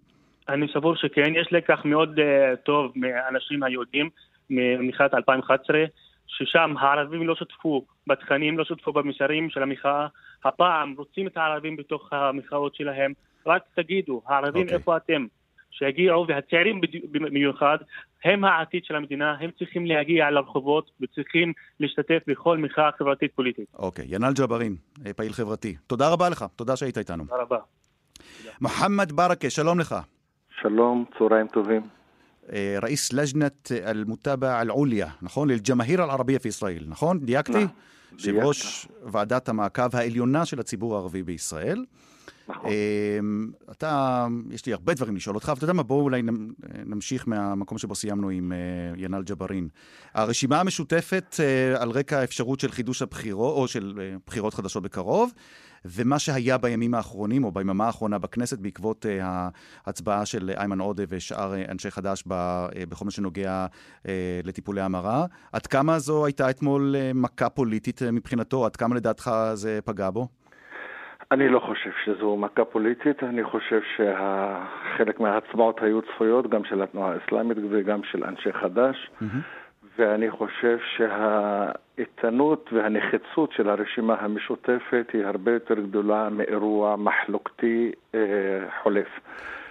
אני 0.50 0.68
סבור 0.74 0.96
שכן, 0.96 1.36
יש 1.36 1.48
לקח 1.52 1.82
מאוד 1.86 2.20
טוב 2.64 2.92
מאנשים 2.96 3.64
היהודים 3.64 4.10
ממחאת 4.50 5.14
2011. 5.14 5.78
ששם 6.28 6.76
הערבים 6.80 7.28
לא 7.28 7.36
שותפו 7.36 7.86
בתכנים, 8.08 8.58
לא 8.58 8.66
שותפו 8.66 8.94
במסרים 8.94 9.50
של 9.50 9.64
המחאה. 9.64 10.08
הפעם 10.46 10.94
רוצים 10.98 11.28
את 11.28 11.38
הערבים 11.38 11.76
בתוך 11.76 12.14
המחאות 12.14 12.76
שלהם, 12.76 13.14
רק 13.46 13.64
תגידו, 13.76 14.22
הערבים 14.28 14.68
okay. 14.68 14.74
איפה 14.74 14.98
אתם? 14.98 15.26
שיגיעו, 15.72 16.26
והצעירים 16.28 16.82
במיוחד, 17.12 17.78
הם 18.24 18.46
העתיד 18.46 18.86
של 18.86 18.96
המדינה, 18.96 19.36
הם 19.40 19.50
צריכים 19.60 19.86
להגיע 19.86 20.32
לרחובות 20.32 20.92
וצריכים 21.02 21.54
להשתתף 21.80 22.20
בכל 22.28 22.58
מחאה 22.58 22.90
חברתית 22.98 23.32
פוליטית. 23.36 23.66
אוקיי, 23.74 24.06
okay. 24.06 24.16
ינאל 24.16 24.34
ג'בארין, 24.34 24.76
אה, 25.06 25.14
פעיל 25.14 25.34
חברתי, 25.34 25.76
תודה 25.88 26.10
רבה 26.10 26.30
לך, 26.30 26.46
תודה 26.56 26.76
שהיית 26.76 26.98
איתנו. 26.98 27.24
תודה 27.26 27.42
רבה. 27.42 27.58
מוחמד 28.62 29.12
ברכה, 29.12 29.50
שלום 29.50 29.80
לך. 29.80 29.96
שלום, 30.62 31.06
צהריים 31.18 31.48
טובים. 31.48 31.82
אה, 32.54 32.78
ראיס 32.82 33.14
לג'נת 33.14 33.72
אל-מוטאבה 33.72 34.62
אל-עוליה, 34.62 35.08
נכון? 35.22 35.52
אל-ג'מאהיר 35.52 36.04
אל-ערבייה 36.04 36.40
פי 36.40 36.48
ישראל, 36.48 36.84
נכון? 36.88 37.20
דייקתי? 37.20 37.52
נכון. 37.52 37.68
יושב 38.18 38.36
ראש 38.36 38.88
ועדת 39.06 39.50
המעקב 39.50 39.96
העליונה 39.96 40.46
של 40.46 40.60
הציבור 40.60 40.96
הערבי 40.96 41.24
בישראל. 41.24 41.86
נכון. 42.48 42.72
אתה, 43.72 44.28
יש 44.52 44.66
לי 44.66 44.74
הרבה 44.74 44.94
דברים 44.94 45.16
לשאול 45.16 45.36
אותך, 45.36 45.50
אבל 45.50 45.58
אתה 45.58 45.64
יודע 45.64 45.74
מה, 45.74 45.84
בואו 45.84 46.02
אולי 46.02 46.22
נמשיך 46.86 47.28
מהמקום 47.28 47.78
שבו 47.78 47.96
סיימנו 47.96 48.30
עם 48.30 48.54
ינאל 48.98 49.24
ג'בארין. 49.24 49.68
הרשימה 50.14 50.60
המשותפת 50.60 51.36
על 51.80 51.90
רקע 51.90 52.20
האפשרות 52.20 52.60
של 52.60 52.72
חידוש 52.72 53.02
הבחירות, 53.02 53.58
או 53.58 53.68
של 53.68 54.16
בחירות 54.28 54.54
חדשות 54.54 54.84
בקרוב, 54.84 55.32
ומה 55.86 56.20
שהיה 56.20 56.58
בימים 56.58 56.94
האחרונים, 56.94 57.44
או 57.44 57.52
ביממה 57.52 57.86
האחרונה 57.86 58.18
בכנסת, 58.18 58.60
בעקבות 58.60 59.06
uh, 59.06 59.24
ההצבעה 59.86 60.26
של 60.26 60.52
איימן 60.58 60.80
עודה 60.80 61.04
ושאר 61.10 61.54
uh, 61.54 61.72
אנשי 61.72 61.92
חד"ש 61.92 62.22
uh, 62.22 62.26
בכל 62.90 63.06
מה 63.06 63.12
שנוגע 63.12 63.66
לטיפולי 64.44 64.82
המרה. 64.82 65.26
עד 65.54 65.68
כמה 65.68 66.00
זו 66.00 66.26
הייתה 66.26 66.50
אתמול 66.50 66.96
מכה 67.16 67.50
פוליטית 67.50 68.02
מבחינתו? 68.02 68.66
עד 68.66 68.76
כמה 68.76 68.96
לדעתך 68.96 69.32
זה 69.54 69.80
פגע 69.86 70.10
בו? 70.10 70.28
אני 71.32 71.50
לא 71.50 71.60
חושב 71.60 71.90
שזו 72.06 72.38
מכה 72.38 72.66
פוליטית, 72.66 73.24
אני 73.24 73.44
חושב 73.44 73.80
שחלק 73.96 75.20
מההצבעות 75.20 75.82
היו 75.82 76.02
צפויות, 76.02 76.50
גם 76.50 76.62
של 76.66 76.82
התנועה 76.82 77.14
האסלאמית 77.14 77.58
וגם 77.72 78.02
של 78.12 78.24
אנשי 78.24 78.54
חד"ש. 78.54 79.10
Mm-hmm. 79.22 79.64
ואני 79.98 80.32
חושב 80.32 80.78
שהאיתנות 81.96 82.70
והנחיצות 82.74 83.52
של 83.52 83.70
הרשימה 83.70 84.16
המשותפת 84.20 85.08
היא 85.14 85.26
הרבה 85.26 85.52
יותר 85.54 85.74
גדולה 85.74 86.30
מאירוע 86.30 86.96
מחלוקתי 86.96 87.92
אה, 88.16 88.20
חולף. 88.84 89.08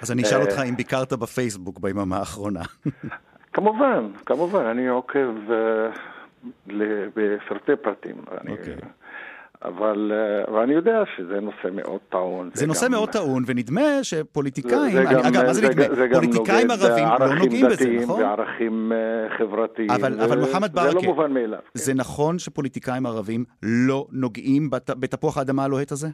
אז 0.03 0.13
אני 0.13 0.23
אשאל 0.23 0.39
אה, 0.39 0.45
אותך 0.45 0.61
אם 0.69 0.77
ביקרת 0.77 1.13
בפייסבוק 1.13 1.79
ביממה 1.79 2.17
האחרונה. 2.17 2.61
כמובן, 3.55 4.11
כמובן, 4.27 4.65
אני 4.65 4.89
עוקב 4.89 5.51
אה, 5.51 5.91
בפרטי 7.15 7.77
פרטים. 7.83 8.17
Okay. 8.27 9.02
אבל, 9.65 10.13
אבל 10.49 10.59
אה, 10.59 10.65
אני 10.65 10.75
יודע 10.75 11.03
שזה 11.17 11.41
נושא 11.41 11.69
מאוד 11.73 12.01
טעון. 12.09 12.51
זה 12.55 12.67
נושא 12.67 12.87
גם... 12.87 12.93
מאוד 12.93 13.09
טעון, 13.09 13.43
ונדמה 13.47 14.03
שפוליטיקאים, 14.03 14.97
אני, 14.97 15.05
גם, 15.05 15.21
אגב, 15.21 15.47
מה 15.47 15.53
זה 15.53 15.69
נדמה? 15.69 15.95
זה 15.95 16.07
פוליטיקאים 16.15 16.71
ערבים 16.71 17.07
לא 17.21 17.35
נוגעים 17.35 17.67
בזה, 17.67 17.91
נכון? 18.03 18.23
וערכים 18.23 18.93
uh, 18.93 19.39
חברתיים. 19.39 19.91
אבל, 19.91 20.21
ו... 20.21 20.25
אבל 20.25 20.39
מוחמד 20.39 20.73
ברכה, 20.73 20.89
זה 20.89 20.95
לא 20.95 21.03
מובן 21.03 21.33
מאליו. 21.33 21.59
זה 21.75 21.93
כן. 21.93 21.99
נכון 21.99 22.39
שפוליטיקאים 22.39 23.07
ערבים 23.07 23.45
לא 23.63 24.07
נוגעים 24.13 24.71
בת, 24.71 24.91
בתפוח 24.91 25.39
האדמה 25.39 25.65
הלוהט 25.65 25.93
הזה? 25.93 26.09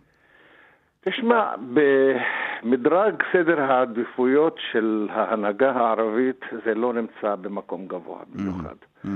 תשמע, 1.01 1.51
במדרג 1.75 3.23
סדר 3.33 3.61
העדיפויות 3.61 4.57
של 4.73 5.09
ההנהגה 5.11 5.71
הערבית 5.71 6.41
זה 6.65 6.75
לא 6.75 6.93
נמצא 6.93 7.35
במקום 7.35 7.87
גבוה 7.87 8.19
במיוחד. 8.35 8.75
Mm-hmm. 9.05 9.09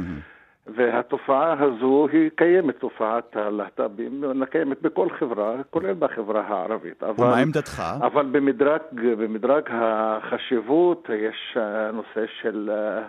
והתופעה 0.67 1.55
הזו 1.63 2.09
היא 2.13 2.31
קיימת, 2.35 2.79
תופעת 2.79 3.37
הלהט"בים, 3.37 4.25
קיימת 4.51 4.83
בכל 4.83 5.09
חברה, 5.11 5.55
כולל 5.71 5.95
בחברה 5.95 6.41
הערבית. 6.49 7.03
אבל, 7.03 7.25
ומה 7.25 7.39
עמדתך? 7.39 7.83
אבל 7.97 8.27
במדרג, 8.27 8.81
במדרג 8.93 9.63
החשיבות 9.69 11.11
יש 11.15 11.57
נושא 11.93 12.27
של 12.41 12.71
אה, 12.73 13.03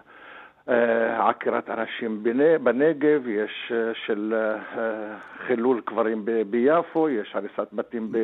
עקירת 1.19 1.69
אנשים 1.69 2.23
בנגב, 2.63 3.27
יש 3.27 3.71
אה, 3.71 3.91
של 4.05 4.33
אה, 4.35 5.17
חילול 5.47 5.81
קברים 5.85 6.25
ביפו, 6.49 7.09
יש 7.09 7.35
הריסת 7.35 7.67
בתים, 7.73 8.11
ב... 8.11 8.17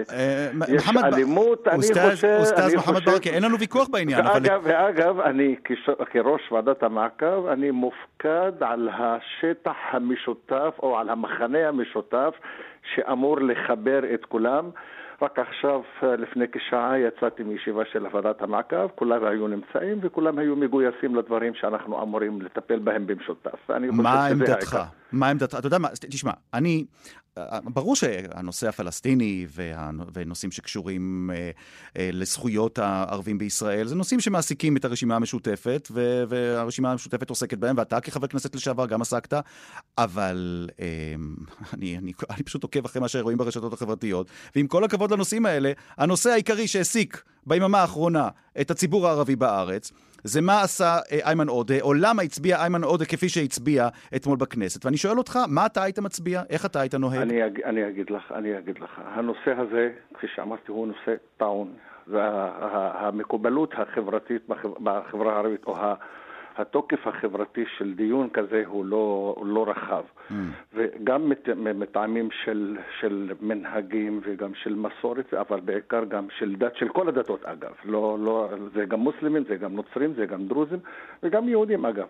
יש 0.68 0.90
אלימות, 1.14 1.68
אני 1.68 1.82
חושב... 1.82 2.38
אוסטאז 2.40 2.76
מוחמד 2.76 3.04
ברכה, 3.06 3.30
אין 3.30 3.44
לנו 3.44 3.60
ויכוח 3.60 3.88
בעניין. 3.88 4.26
ואגב, 4.26 4.62
ואגב, 4.64 5.20
אני 5.20 5.56
כראש 6.12 6.52
ועדת 6.52 6.84
המעקב, 6.84 7.46
אני 7.48 7.72
מופקד 7.72 8.52
על 8.62 8.90
השטח 8.94 9.76
המשותף 9.92 10.76
או 10.84 10.98
על 10.98 11.10
המחנה 11.10 11.68
המשותף 11.68 12.34
שאמור 12.96 13.42
לחבר 13.42 14.14
את 14.14 14.26
כולם. 14.26 14.70
רק 15.22 15.40
עכשיו, 15.40 15.82
אה, 16.04 16.16
לפני 16.16 16.46
כשעה, 16.52 17.00
יצאתי 17.00 17.44
מישיבה 17.44 17.84
של 17.92 18.08
ועדת 18.12 18.42
המעקב, 18.42 18.88
כולם 18.96 19.26
היו 19.26 19.48
נמצאים 19.48 19.98
וכולם 20.02 20.40
היו 20.40 20.56
מגויסים 20.56 21.16
לדברים 21.16 21.54
שאנחנו 21.54 22.02
אמורים 22.02 22.42
לטפל 22.42 22.80
בהם 22.80 23.08
במשותף. 23.08 23.70
מה 23.92 24.28
עמדתך? 24.28 24.80
מה 25.12 25.30
עמדתך? 25.30 25.58
אתה 25.60 25.68
יודע 25.68 25.78
מה, 25.78 25.88
תשמע, 26.10 26.32
אני... 26.54 26.86
ברור 27.64 27.96
שהנושא 27.96 28.68
הפלסטיני 28.70 29.46
ונושאים 30.14 30.52
שקשורים 30.52 31.32
אה, 31.34 31.52
אה, 31.98 32.10
לזכויות 32.14 32.80
הערבים 32.80 33.38
בישראל, 33.38 33.88
זה 33.88 33.96
נושאים 33.96 34.20
שמעסיקים 34.20 34.78
את 34.78 34.86
הרשימה 34.86 35.16
המשותפת, 35.16 35.88
והרשימה 36.28 36.92
המשותפת 36.92 37.30
עוסקת 37.30 37.58
בהם, 37.58 37.76
ואתה 37.78 38.00
כחבר 38.00 38.28
כנסת 38.28 38.56
לשעבר 38.56 38.86
גם 38.86 39.02
עסקת, 39.02 39.34
אבל 39.98 40.70
אה, 40.80 40.86
אני, 41.74 41.98
אני, 41.98 42.14
אני 42.30 42.44
פשוט 42.44 42.64
עוקב 42.64 42.86
אחרי 42.86 43.02
מה 43.02 43.08
שרואים 43.08 43.38
ברשתות 43.38 43.74
החברתיות, 43.74 44.28
ועם 44.56 44.68
כל 44.68 44.84
הכבוד 44.84 45.12
לנושאים 45.12 45.46
האלה, 45.46 45.72
הנושא 45.98 46.30
העיקרי 46.30 46.68
שהעסיק 46.68 47.24
ביממה 47.46 47.82
האחרונה 47.82 48.30
את 48.62 48.72
הציבור 48.72 49.08
הערבי 49.08 49.36
בארץ, 49.36 49.92
זה 50.24 50.42
מה 50.42 50.62
עשה 50.62 50.98
אה, 51.12 51.20
איימן 51.28 51.48
עודה, 51.48 51.82
או 51.82 51.94
למה 51.94 52.22
הצביע 52.22 52.62
איימן 52.62 52.84
עודה 52.84 53.06
כפי 53.06 53.30
שהצביע 53.30 53.88
אתמול 54.16 54.38
בכנסת. 54.38 54.86
ואני 54.86 54.98
שואל 54.98 55.18
אותך, 55.18 55.40
מה 55.48 55.66
אתה 55.66 55.84
היית 55.84 56.00
מצביע? 56.00 56.42
איך 56.50 56.66
אתה 56.66 56.82
היית 56.82 56.96
נוהג? 56.96 57.22
אני, 57.22 57.46
אג, 57.46 57.62
אני 57.62 57.88
אגיד 57.88 58.10
לך, 58.10 58.32
אני 58.36 58.58
אגיד 58.58 58.80
לך. 58.80 59.02
הנושא 59.06 59.52
הזה, 59.58 59.90
כפי 60.14 60.28
שאמרתי, 60.36 60.72
הוא 60.72 60.88
נושא 60.88 61.16
טעון. 61.38 61.74
והמקובלות 62.08 63.74
החברתית 63.78 64.42
בחברה 64.84 65.34
הערבית, 65.34 65.64
או 65.66 65.76
התוקף 66.58 67.08
החברתי 67.08 67.66
של 67.78 67.94
דיון 67.94 68.30
כזה 68.30 68.64
הוא 68.66 68.86
לא, 68.86 69.36
לא 69.46 69.70
רחב. 69.70 70.04
Mm. 70.04 70.34
וגם 70.74 71.32
מטעמים 71.56 72.30
של, 72.44 72.78
של 73.00 73.34
מנהגים 73.42 74.20
וגם 74.24 74.54
של 74.54 74.76
מסורת, 74.76 75.34
אבל 75.34 75.60
בעיקר 75.60 76.04
גם 76.04 76.28
של 76.38 76.56
דת, 76.56 76.76
של 76.76 76.90
כל 76.90 77.08
הדתות 77.08 77.46
אגב. 77.46 77.72
לא, 77.86 78.18
לא, 78.20 78.50
זה 78.74 78.86
גם 78.86 79.00
מוסלמים, 79.00 79.44
זה 79.50 79.56
גם 79.56 79.76
נוצרים, 79.76 80.14
זה 80.14 80.26
גם 80.26 80.48
דרוזים 80.48 80.80
וגם 81.24 81.50
יהודים 81.50 81.86
אגב. 81.86 82.08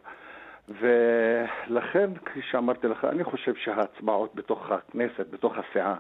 ולכן, 0.70 2.10
כפי 2.26 2.42
שאמרתי 2.42 2.88
לך, 2.88 3.06
אני 3.06 3.24
חושב 3.24 3.56
שההצבעות 3.56 4.36
בתוך 4.36 4.72
הכנסת, 4.72 5.30
בתוך 5.30 5.54
הסיעה, 5.58 5.96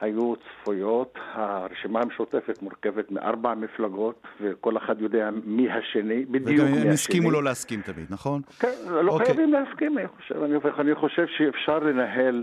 היו 0.00 0.34
צפויות. 0.36 1.18
הרשימה 1.32 2.00
המשותפת 2.00 2.62
מורכבת 2.62 3.10
מארבע 3.10 3.54
מפלגות, 3.54 4.22
וכל 4.40 4.76
אחד 4.76 5.00
יודע 5.00 5.30
מי 5.44 5.70
השני, 5.70 6.24
בדיוק 6.24 6.66
מי 6.66 6.72
השני. 6.72 6.86
הם 6.86 6.88
הסכימו 6.88 7.30
לא 7.30 7.44
להסכים 7.44 7.80
תמיד, 7.80 8.06
נכון? 8.10 8.42
כן, 8.60 8.68
לא 8.86 9.00
okay. 9.00 9.12
אוקיי. 9.12 9.26
חייבים 9.26 9.52
להסכים, 9.52 9.98
אני 9.98 10.08
חושב. 10.08 10.42
אני, 10.42 10.54
אני 10.78 10.94
חושב 10.94 11.26
שאפשר 11.26 11.78
לנהל... 11.78 12.42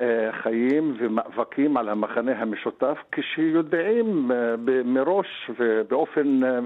אה, 0.00 0.30
חיים 0.42 0.96
ומאבקים 0.98 1.76
על 1.76 1.88
המחנה 1.88 2.32
המשותף 2.32 2.98
כשיודעים 3.12 4.30
אה, 4.32 4.54
מראש 4.84 5.50
ובאופן 5.58 6.44
אה, 6.44 6.58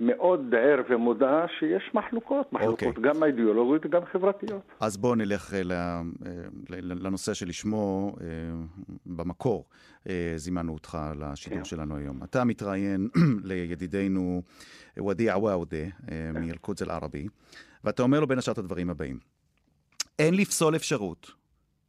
מאוד 0.00 0.54
ער 0.54 0.82
ומודע 0.90 1.44
שיש 1.58 1.90
מחלוקות, 1.94 2.52
מחלוקות 2.52 2.82
okay. 2.82 2.86
אוקיי. 2.86 3.02
גם 3.02 3.24
אידיאולוגיות 3.24 3.86
וגם 3.86 4.04
חברתיות. 4.12 4.62
אז 4.80 4.96
בואו 4.96 5.14
נלך 5.14 5.54
לנושא 6.70 7.34
שלשמו 7.34 8.14
במקור 9.06 9.64
זימנו 10.36 10.72
אותך 10.72 10.98
לשידור 11.16 11.58
yeah. 11.58 11.62
כן. 11.62 11.64
שלנו 11.64 11.96
היום. 11.96 12.22
אתה 12.22 12.44
מתראיין 12.44 13.08
לידידנו 13.44 14.42
ודיע 15.08 15.36
וואודה 15.36 15.84
מאל-קודס 16.34 16.82
אל-ערבי, 16.82 17.26
ואתה 17.84 18.02
אומר 18.02 18.20
לו 18.20 18.26
בין 18.26 18.38
השאר 18.38 18.52
את 18.52 18.58
הדברים 18.58 18.90
הבאים: 18.90 19.18
אין 20.18 20.34
לפסול 20.34 20.76
אפשרות 20.76 21.30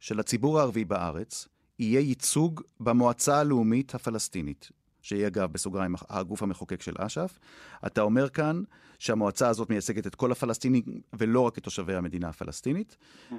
שלציבור 0.00 0.58
הערבי 0.58 0.84
בארץ 0.84 1.48
יהיה 1.78 2.00
ייצוג 2.00 2.60
במועצה 2.80 3.40
הלאומית 3.40 3.94
הפלסטינית, 3.94 4.70
שהיא 5.02 5.26
אגב, 5.26 5.52
בסוגריים, 5.52 5.94
הגוף 6.08 6.42
המחוקק 6.42 6.82
של 6.82 6.92
אש"ף. 6.98 7.38
אתה 7.86 8.02
אומר 8.02 8.28
כאן 8.28 8.62
שהמועצה 8.98 9.48
הזאת 9.48 9.70
מייצגת 9.70 10.06
את 10.06 10.14
כל 10.14 10.32
הפלסטינים 10.32 10.82
ולא 11.12 11.40
רק 11.40 11.58
את 11.58 11.62
תושבי 11.62 11.94
המדינה 11.94 12.28
הפלסטינית. 12.28 12.96
Mm-hmm. 12.96 13.34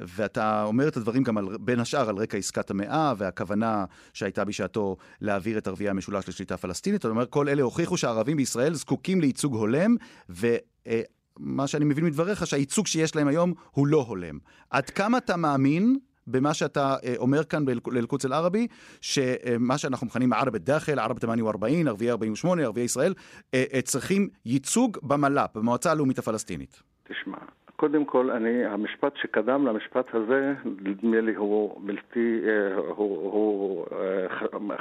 ואתה 0.00 0.64
אומר 0.64 0.88
את 0.88 0.96
הדברים 0.96 1.22
גם 1.22 1.38
על, 1.38 1.56
בין 1.60 1.80
השאר 1.80 2.08
על 2.08 2.16
רקע 2.16 2.38
עסקת 2.38 2.70
המאה 2.70 3.14
והכוונה 3.18 3.84
שהייתה 4.12 4.44
בשעתו 4.44 4.96
להעביר 5.20 5.58
את 5.58 5.66
ערביי 5.66 5.88
המשולש 5.88 6.28
לשליטה 6.28 6.56
פלסטינית. 6.56 7.00
אתה 7.00 7.08
אומר, 7.08 7.26
כל 7.26 7.48
אלה 7.48 7.62
הוכיחו 7.62 7.96
שהערבים 7.96 8.36
בישראל 8.36 8.74
זקוקים 8.74 9.20
לייצוג 9.20 9.54
הולם, 9.54 9.96
ו... 10.30 10.56
אה, 10.86 11.02
מה 11.38 11.66
שאני 11.66 11.84
מבין 11.84 12.04
מדבריך, 12.04 12.46
שהייצוג 12.46 12.86
שיש 12.86 13.16
להם 13.16 13.28
היום 13.28 13.54
הוא 13.70 13.86
לא 13.86 14.04
הולם. 14.08 14.38
עד 14.70 14.90
כמה 14.90 15.18
אתה 15.18 15.36
מאמין 15.36 15.98
במה 16.26 16.54
שאתה 16.54 16.96
אה, 17.04 17.14
אומר 17.18 17.44
כאן 17.44 17.64
לאל-קודס 17.86 18.26
אל-ערבי, 18.26 18.66
שמה 19.00 19.78
שאנחנו 19.78 20.06
מכנים 20.06 20.32
ערב 20.32 20.54
א-דאחל, 20.54 20.98
ערב 20.98 21.18
תמאני 21.18 21.42
ו-40, 21.42 21.88
ערביי 21.88 22.10
48, 22.10 22.62
ערביי 22.62 22.84
ישראל, 22.84 23.14
אה, 23.54 23.64
אה, 23.74 23.82
צריכים 23.82 24.28
ייצוג 24.46 24.98
במל"פ, 25.02 25.56
במועצה 25.56 25.90
הלאומית 25.90 26.18
הפלסטינית. 26.18 26.82
תשמע, 27.08 27.38
קודם 27.76 28.04
כל, 28.04 28.30
אני, 28.30 28.64
המשפט 28.64 29.12
שקדם 29.16 29.66
למשפט 29.66 30.14
הזה, 30.14 30.54
נדמה 30.80 31.20
לי 31.20 31.34
הוא 31.34 31.80
בלתי, 31.86 32.40
הוא, 32.86 33.32
הוא 33.32 33.86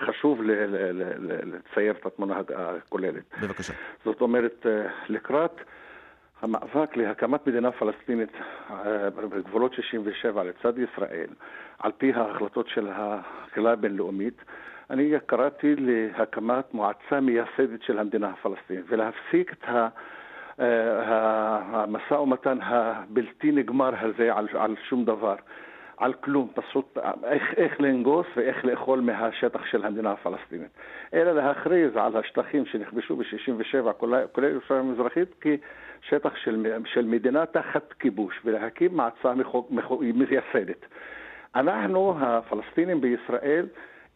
חשוב 0.07 0.41
ל, 0.41 0.51
ל, 0.51 0.91
ל, 0.91 1.55
לצייר 1.55 1.93
את 2.01 2.05
התמונה 2.05 2.41
הכוללת. 2.55 3.23
בבקשה. 3.41 3.73
זאת 4.05 4.21
אומרת, 4.21 4.65
לקראת 5.09 5.51
המאבק 6.43 6.97
להקמת 6.97 7.47
מדינה 7.47 7.71
פלסטינית 7.71 8.29
אה, 8.71 9.09
בגבולות 9.09 9.73
67 9.73 10.43
לצד 10.43 10.79
ישראל, 10.79 11.27
על 11.79 11.91
פי 11.97 12.13
ההחלטות 12.13 12.67
של 12.67 12.87
הקהילה 12.91 13.71
הבינלאומית, 13.71 14.43
אני 14.89 15.13
קראתי 15.25 15.75
להקמת 15.77 16.73
מועצה 16.73 17.19
מייסדת 17.21 17.81
של 17.81 17.99
המדינה 17.99 18.29
הפלסטינית 18.29 18.85
ולהפסיק 18.87 19.53
את 19.53 19.63
ה... 19.63 19.87
אה, 20.59 21.59
המשא 21.71 22.13
ומתן 22.13 22.57
הבלתי 22.61 23.51
נגמר 23.51 23.91
הזה 23.99 24.33
על, 24.33 24.47
על 24.53 24.75
שום 24.89 25.05
דבר. 25.05 25.35
על 25.97 26.13
כלום, 26.13 26.47
פשוט 26.55 26.97
איך, 27.23 27.53
איך 27.57 27.81
לנגוס 27.81 28.25
ואיך 28.35 28.65
לאכול 28.65 28.99
מהשטח 28.99 29.65
של 29.65 29.85
המדינה 29.85 30.11
הפלסטינית. 30.11 30.69
אלא 31.13 31.31
להכריז 31.31 31.95
על 31.95 32.17
השטחים 32.17 32.65
שנכבשו 32.65 33.15
ב-67, 33.15 33.93
כולל 34.31 34.51
ירושלים 34.51 34.89
המזרחית, 34.89 35.35
כשטח 36.05 36.35
של, 36.35 36.73
של 36.85 37.05
מדינה 37.05 37.45
תחת 37.45 37.93
כיבוש, 37.93 38.41
ולהקים 38.45 38.97
מעצה 38.97 39.33
מייסדת. 40.01 40.85
אנחנו, 41.55 42.15
הפלסטינים 42.19 43.01
בישראל, 43.01 43.65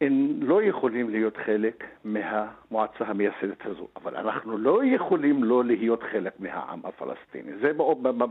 הם 0.02 0.40
לא 0.42 0.64
יכולים 0.64 1.10
להיות 1.10 1.38
חלק 1.38 1.84
מהמועצה 2.04 3.06
המייסדת 3.06 3.66
הזו, 3.66 3.88
אבל 3.96 4.16
אנחנו 4.16 4.58
לא 4.58 4.82
יכולים 4.84 5.44
לא 5.44 5.64
להיות 5.64 6.04
חלק 6.04 6.34
מהעם 6.40 6.80
הפלסטיני. 6.84 7.52
זה 7.62 7.74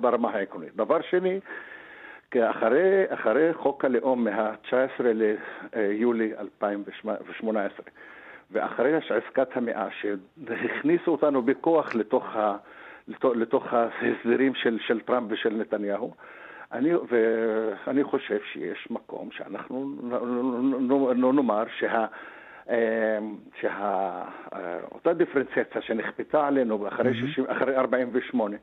ברמה 0.00 0.30
העקרונית. 0.30 0.76
דבר 0.76 1.00
שני, 1.10 1.40
אחרי, 2.34 3.04
אחרי 3.08 3.54
חוק 3.54 3.84
הלאום 3.84 4.24
מה-19 4.24 5.02
ליולי 5.74 6.32
2018, 6.38 7.86
ואחרי 8.50 8.96
עסקת 8.96 9.56
המאה, 9.56 9.88
שהכניסו 9.90 11.10
אותנו 11.10 11.42
בכוח 11.42 11.94
לתוך, 11.94 12.36
ה, 12.36 12.56
לתוך, 13.08 13.32
לתוך 13.36 13.64
ההסדרים 13.72 14.54
של, 14.54 14.78
של 14.80 15.00
טראמפ 15.00 15.32
ושל 15.32 15.54
נתניהו, 15.54 16.14
אני, 16.72 16.90
ואני 16.94 18.04
חושב 18.04 18.38
שיש 18.52 18.88
מקום 18.90 19.30
שאנחנו 19.30 19.92
נאמר 21.32 21.64
שה... 21.78 22.06
שאותה 23.60 25.12
דיפרנציאציה 25.14 25.82
שנכפתה 25.82 26.46
עלינו 26.46 26.88
אחרי, 26.88 27.14
60, 27.14 27.44
אחרי 27.48 27.76
48 27.76 28.56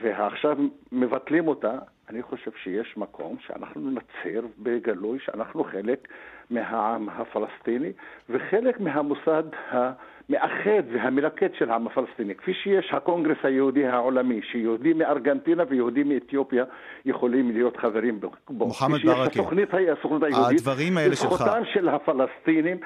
ועכשיו 0.00 0.56
מבטלים 0.92 1.48
אותה, 1.48 1.72
אני 2.10 2.22
חושב 2.22 2.50
שיש 2.62 2.94
מקום 2.96 3.36
שאנחנו 3.46 3.90
נצהיר 3.90 4.46
בגלוי 4.58 5.18
שאנחנו 5.24 5.64
חלק 5.64 6.08
מהעם 6.50 7.08
הפלסטיני 7.08 7.92
וחלק 8.30 8.80
מהמוסד 8.80 9.42
המאחד 9.70 10.82
והמלכד 10.92 11.48
של 11.58 11.70
העם 11.70 11.86
הפלסטיני. 11.86 12.34
כפי 12.34 12.54
שיש 12.54 12.92
הקונגרס 12.92 13.36
היהודי 13.42 13.86
העולמי, 13.86 14.40
שיהודי 14.42 14.92
מארגנטינה 14.92 15.62
ויהודי 15.68 16.02
מאתיופיה 16.02 16.64
יכולים 17.04 17.50
להיות 17.50 17.76
חברים 17.76 18.20
בו. 18.20 18.30
מוחמד 18.50 18.98
ברכה, 19.04 19.78
הסוכנות 19.92 20.22
היהודית, 20.22 20.60
הדברים 20.60 20.98
האלה 20.98 21.16
שלך. 21.16 21.32
זכותם 21.32 21.62
של 21.72 21.88
הפלסטינים 21.88 22.76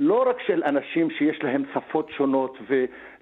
לא 0.00 0.28
רק 0.28 0.36
של 0.46 0.62
אנשים 0.64 1.10
שיש 1.10 1.42
להם 1.42 1.62
שפות 1.74 2.10
שונות 2.10 2.58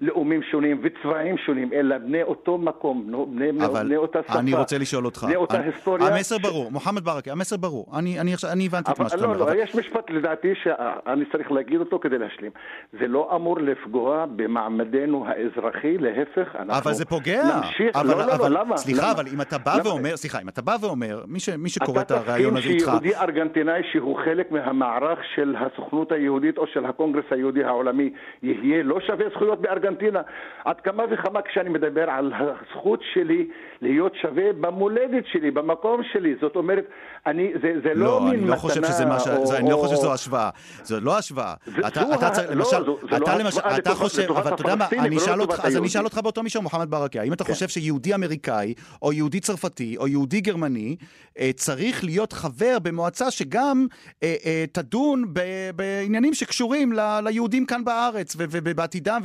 ולאומים 0.01 0.43
שונים 0.43 0.81
וצבעים 0.83 1.37
שונים, 1.37 1.69
אלא 1.73 1.97
בני 1.97 2.23
אותו 2.23 2.57
מקום, 2.57 3.11
בני, 3.35 3.51
בני 3.51 3.97
אותה 3.97 4.19
שפה. 4.23 4.33
אבל 4.33 4.41
אני 4.41 4.53
רוצה 4.53 4.77
לשאול 4.77 5.05
אותך. 5.05 5.23
בני 5.23 5.35
אותה 5.35 5.57
אני, 5.57 5.65
היסטוריה. 5.65 6.07
המסר 6.07 6.37
ש... 6.37 6.41
ברור, 6.41 6.71
מוחמד 6.71 7.03
ברכה, 7.03 7.31
המסר 7.31 7.57
ברור. 7.57 7.85
אני, 7.97 8.19
אני, 8.19 8.33
אני 8.53 8.65
הבנתי 8.65 8.91
את 8.91 8.99
מה 8.99 9.09
שאתה 9.09 9.21
לא, 9.21 9.25
אומר. 9.25 9.37
לא, 9.37 9.55
לא, 9.55 9.63
יש 9.63 9.75
משפט 9.75 10.09
לדעתי 10.09 10.53
שאני 10.63 11.25
צריך 11.31 11.51
להגיד 11.51 11.79
אותו 11.79 11.99
כדי 11.99 12.17
להשלים. 12.17 12.51
זה 12.99 13.07
לא 13.07 13.35
אמור 13.35 13.59
לפגוע 13.59 14.25
במעמדנו 14.35 15.25
האזרחי, 15.27 15.97
להפך, 15.97 16.55
אנחנו 16.55 16.73
אבל 16.83 16.93
זה 16.93 17.05
פוגע. 17.05 17.43
נמשיך. 17.55 17.95
אבל, 17.95 18.07
לא, 18.07 18.17
לא, 18.17 18.35
אבל, 18.35 18.51
לא, 18.51 18.59
למה? 18.59 18.77
סליחה, 18.77 19.01
למה? 19.01 19.11
אבל 19.11 19.23
אם 19.33 19.41
אתה 19.41 19.57
בא 19.57 19.73
למה? 19.73 19.89
ואומר, 19.89 20.17
סליחה, 20.17 20.39
אם 20.41 20.49
אתה 20.49 20.61
בא 20.61 20.75
ואומר, 20.81 21.23
מי, 21.27 21.39
ש, 21.39 21.49
מי 21.49 21.69
שקורא 21.69 22.01
את 22.01 22.11
הרעיון 22.11 22.57
הזה 22.57 22.67
איתך... 22.69 22.83
אתה 22.83 22.91
תסכים 22.91 23.11
שיהודי 23.11 23.15
ארגנטינאי 23.15 23.81
שהוא 23.91 24.19
חלק 24.25 24.51
מהמערך 24.51 25.19
של 25.35 25.55
הסוכנות 25.59 26.11
היהודית, 26.11 26.57
או 26.57 26.67
של 26.67 26.85
הקונגרס 26.85 27.25
היהודי 27.31 27.63
העולמי 27.63 28.09
יהיה 28.43 28.83
לא 28.83 28.99
שווה 28.99 29.25
זכויות 29.33 29.61
בארגנטינה? 29.61 29.86
עד 30.65 30.81
כמה 30.81 31.03
וכמה 31.11 31.41
כשאני 31.41 31.69
מדבר 31.69 32.09
על 32.09 32.33
הזכות 32.33 32.99
שלי 33.13 33.47
להיות 33.81 34.13
שווה 34.21 34.53
במולדת 34.53 35.23
שלי, 35.31 35.51
במקום 35.51 36.01
שלי. 36.13 36.35
זאת 36.41 36.55
אומרת, 36.55 36.85
אני, 37.25 37.51
זה, 37.61 37.73
זה 37.83 37.93
לא, 37.93 38.05
לא 38.05 38.21
מין 38.21 38.39
אני 38.39 38.49
לא 38.49 38.55
חושב 38.55 38.83
שזה 38.83 39.05
מה 39.05 39.19
ש... 39.19 39.27
או, 39.27 39.45
זה, 39.45 39.53
או... 39.53 39.59
אני 39.59 39.71
לא 39.71 39.77
חושב 39.77 39.95
שזו 39.95 40.13
השוואה. 40.13 40.49
זו 40.83 40.99
לא 40.99 41.17
השוואה. 41.17 41.53
זה, 41.65 41.87
אתה, 41.87 41.99
זו 42.05 42.13
אתה 42.13 42.27
ה... 42.27 42.31
צריך, 42.31 42.49
לא, 42.49 42.55
למשל, 42.55 42.85
זו, 42.85 42.99
זו 43.01 43.17
אתה 43.17 43.33
לא 43.33 43.43
למשל, 43.43 43.47
השוואה 43.47 43.77
אתה 43.77 43.91
לטובת, 43.91 43.97
חושב, 43.97 44.31
אבל 44.31 44.53
אתה 44.53 44.61
יודע 44.61 44.75
מה, 44.75 44.85
הפלסטינים 44.85 45.05
אני 45.05 45.17
אשאל 45.17 45.41
אותך, 45.41 45.65
אז 45.65 45.77
אני. 45.77 45.87
אשאל 45.87 46.03
אותך 46.03 46.17
באותו 46.23 46.43
מישור, 46.43 46.63
מוחמד 46.63 46.89
ברכה, 46.89 47.19
האם 47.19 47.33
אתה 47.33 47.43
כן. 47.43 47.53
חושב 47.53 47.67
שיהודי 47.67 48.15
אמריקאי, 48.15 48.73
או 49.01 49.13
יהודי 49.13 49.39
צרפתי, 49.39 49.97
או 49.97 50.07
יהודי 50.07 50.41
גרמני, 50.41 50.95
אה, 51.39 51.51
צריך 51.55 52.03
להיות 52.03 52.33
חבר 52.33 52.77
במועצה 52.83 53.31
שגם 53.31 53.87
אה, 54.23 54.35
אה, 54.45 54.65
תדון 54.71 55.25
ב, 55.33 55.39
בעניינים 55.75 56.33
שקשורים 56.33 56.93
ליהודים 57.23 57.65
כאן 57.65 57.83
בארץ, 57.83 58.35
ובעתידם 58.37 59.21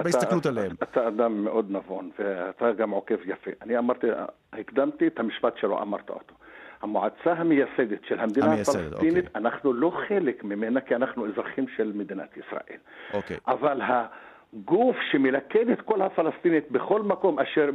ובהסתכלות 0.00 0.46
עליהם? 0.46 0.70
אתה 0.82 1.08
אדם 1.08 1.44
מאוד 1.44 1.66
נבון, 1.70 2.10
ואתה 2.18 2.72
גם 2.72 2.90
עוקב 2.90 3.16
יפה. 3.26 3.50
אני 3.62 3.78
אמרתי, 3.78 4.06
הקדמתי 4.52 5.06
את 5.06 5.20
המשפט 5.20 5.56
שלו, 5.56 5.82
אמרת 5.82 6.10
אותו. 6.10 6.34
המועצה 6.82 7.32
המייסדת 7.32 8.04
של 8.08 8.20
המדינה 8.20 8.52
הפלסטינית, 8.54 8.92
אוקיי. 9.26 9.40
אנחנו 9.42 9.72
לא 9.72 9.92
חלק 10.08 10.44
ממנה 10.44 10.80
כי 10.80 10.94
אנחנו 10.94 11.26
אזרחים 11.26 11.64
של 11.76 11.92
מדינת 11.94 12.36
ישראל. 12.36 12.78
אוקיי. 13.14 13.36
אבל 13.46 13.80
הגוף 13.82 14.96
שמלכד 15.10 15.68
את 15.70 15.80
כל 15.80 16.02
הפלסטינית 16.02 16.70
בכל 16.70 17.02
מקום 17.02 17.38
אשר, 17.38 17.70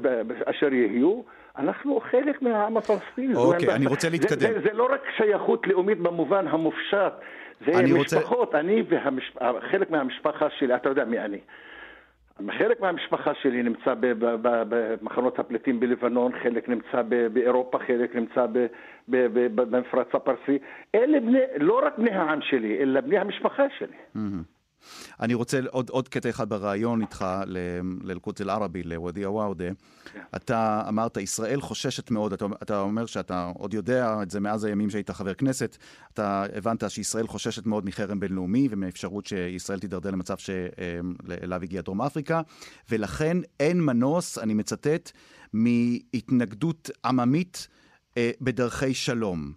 אשר 0.45 0.73
יהיו, 0.73 1.21
אנחנו 1.57 1.99
חלק 2.11 2.41
מהעם 2.41 2.77
הפלסטיני. 2.77 3.35
אוקיי, 3.35 3.75
אני 3.75 3.85
רוצה 3.87 4.07
זה- 4.07 4.11
להתקדם. 4.17 4.39
זה, 4.53 4.59
זה 4.63 4.73
לא 4.73 4.87
רק 4.93 5.01
שייכות 5.17 5.67
לאומית 5.67 5.99
במובן 5.99 6.47
המופשט, 6.47 7.13
זה 7.65 7.71
אני 7.79 7.91
רוצה- 7.93 8.17
משפחות, 8.17 8.55
אני 8.55 8.83
וחלק 8.89 9.91
מהמשפחה 9.91 10.47
שלי, 10.49 10.75
אתה 10.75 10.89
יודע 10.89 11.05
מי 11.05 11.19
אני. 11.19 11.39
חלק 12.57 12.81
מהמשפחה 12.81 13.33
שלי 13.33 13.63
נמצא 13.63 13.93
במחנות 14.41 15.39
הפליטים 15.39 15.79
בלבנון, 15.79 16.31
חלק 16.43 16.69
נמצא 16.69 17.01
באירופה, 17.33 17.79
חלק 17.79 18.15
נמצא 18.15 18.45
במפרץ 19.07 20.07
הפרסי. 20.13 20.57
אלה 20.95 21.19
בני, 21.19 21.39
לא 21.59 21.81
רק 21.85 21.97
בני 21.97 22.11
העם 22.11 22.41
שלי, 22.41 22.77
אלא 22.79 23.01
בני 23.01 23.17
המשפחה 23.17 23.63
שלי. 23.77 23.97
אני 25.19 25.33
רוצה 25.33 25.59
עוד, 25.69 25.89
עוד 25.89 26.09
קטע 26.09 26.29
אחד 26.29 26.49
בריאיון 26.49 27.01
איתך 27.01 27.25
ל- 27.45 27.57
לאל-קודס 28.01 28.41
אל-ערבי, 28.41 28.83
לוואדי 28.83 29.23
עוואודה. 29.23 29.65
אתה 30.35 30.83
אמרת, 30.87 31.17
ישראל 31.17 31.61
חוששת 31.61 32.11
מאוד, 32.11 32.33
אתה, 32.33 32.45
אתה 32.61 32.79
אומר 32.79 33.05
שאתה 33.05 33.51
עוד 33.55 33.73
יודע 33.73 34.15
את 34.23 34.31
זה 34.31 34.39
מאז 34.39 34.63
הימים 34.63 34.89
שהיית 34.89 35.09
חבר 35.09 35.33
כנסת, 35.33 35.77
אתה 36.13 36.45
הבנת 36.55 36.83
שישראל 36.89 37.27
חוששת 37.27 37.65
מאוד 37.65 37.85
מחרם 37.85 38.19
בינלאומי 38.19 38.67
ומאפשרות 38.71 39.25
שישראל 39.25 39.79
תידרדר 39.79 40.11
למצב 40.11 40.37
שאליו 40.37 41.63
הגיעה 41.63 41.83
דרום 41.83 42.01
אפריקה, 42.01 42.41
ולכן 42.89 43.37
אין 43.59 43.81
מנוס, 43.81 44.37
אני 44.37 44.53
מצטט, 44.53 45.11
מהתנגדות 45.53 46.89
עממית 47.05 47.67
אה, 48.17 48.31
בדרכי 48.41 48.93
שלום. 48.93 49.53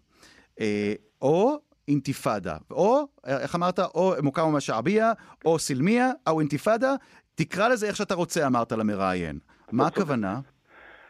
אה, 0.61 0.95
או 1.23 1.59
אינתיפאדה, 1.91 2.57
או, 2.71 3.07
איך 3.27 3.55
אמרת, 3.55 3.79
או 3.95 4.13
מוקאומה 4.23 4.61
שעביה, 4.61 5.13
או 5.45 5.59
סילמיה, 5.59 6.11
או 6.27 6.41
אינתיפאדה, 6.41 6.95
תקרא 7.35 7.69
לזה 7.69 7.87
איך 7.87 7.97
שאתה 7.97 8.15
רוצה, 8.15 8.47
אמרת 8.47 8.73
למראיין. 8.73 9.39
מה 9.73 9.87
הכוונה? 9.87 10.41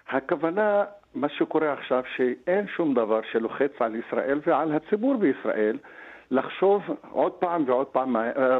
הכוונה, 0.09 0.85
מה 1.15 1.29
שקורה 1.29 1.73
עכשיו, 1.73 2.03
שאין 2.17 2.67
שום 2.77 2.95
דבר 2.95 3.21
שלוחץ 3.33 3.73
על 3.81 3.97
ישראל 3.97 4.41
ועל 4.47 4.73
הציבור 4.73 5.17
בישראל 5.17 5.79
לחשוב 6.31 6.83
עוד 7.11 7.33
פעם 7.33 7.65
ועוד 7.67 7.87
פעם, 7.87 8.17
אה, 8.17 8.59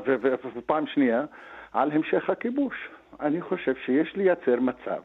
ופעם 0.57 0.87
שנייה, 0.87 1.25
על 1.73 1.93
המשך 1.93 2.31
הכיבוש. 2.31 2.75
אני 3.21 3.41
חושב 3.41 3.75
שיש 3.85 4.17
לייצר 4.17 4.61
מצב, 4.61 5.01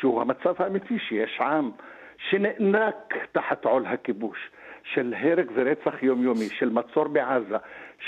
שהוא 0.00 0.20
המצב 0.20 0.54
האמיתי, 0.58 0.98
שיש 0.98 1.40
עם 1.40 1.70
שנאנק 2.30 3.14
תחת 3.32 3.64
עול 3.64 3.86
הכיבוש. 3.86 4.38
של 4.92 5.14
הרג 5.18 5.50
ורצח 5.54 6.02
יומיומי, 6.02 6.48
של 6.58 6.70
מצור 6.70 7.08
בעזה, 7.08 7.56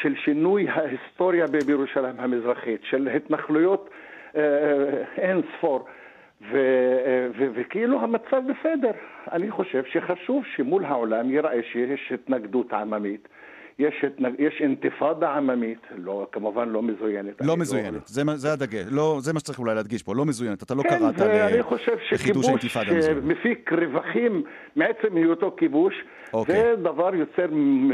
של 0.01 0.15
שינוי 0.17 0.69
ההיסטוריה 0.69 1.47
בירושלים 1.67 2.15
המזרחית, 2.19 2.81
של 2.85 3.09
התנחלויות 3.09 3.91
אה, 4.37 4.43
אה, 4.43 5.05
אין 5.17 5.41
ספור, 5.59 5.87
ו- 6.51 6.57
אה, 7.07 7.29
ו- 7.39 7.49
וכאילו 7.55 8.01
המצב 8.01 8.43
בסדר. 8.49 8.91
אני 9.33 9.51
חושב 9.51 9.85
שחשוב 9.85 10.45
שמול 10.57 10.85
העולם 10.85 11.31
ייראה 11.31 11.63
שיש 11.73 12.13
התנגדות 12.13 12.73
עממית. 12.73 13.29
יש, 13.79 13.95
התנג... 14.07 14.35
יש 14.39 14.55
אינתיפאדה 14.61 15.31
עממית, 15.31 15.79
לא, 15.97 16.27
כמובן 16.33 16.69
לא 16.69 16.83
מזוינת. 16.83 17.41
אני 17.41 17.49
לא 17.49 17.57
מזוינת, 17.57 18.07
זה, 18.07 18.25
מה- 18.25 18.37
זה 18.37 18.53
הדגש, 18.53 18.85
לא, 18.91 19.19
זה 19.21 19.33
מה 19.33 19.41
שצריך 19.41 19.59
אולי 19.59 19.75
להדגיש 19.75 20.03
פה, 20.03 20.15
לא 20.15 20.25
מזוינת, 20.25 20.63
אתה 20.63 20.75
לא 20.75 20.83
כן, 20.83 20.89
קראת 20.89 21.15
ואני 21.19 21.59
ל- 21.59 21.63
חושב 21.63 21.93
לחידוש 21.93 22.21
שכיבוש 22.21 22.47
האינתיפאדה 22.47 22.93
המזוינת. 22.93 23.23
מפיק 23.25 23.73
רווחים 23.73 24.43
מעצם 24.77 25.17
היותו 25.17 25.55
כיבוש, 25.59 25.95
אוקיי. 26.33 26.55
זה 26.63 26.83
דבר 26.83 27.15
יוצר 27.15 27.47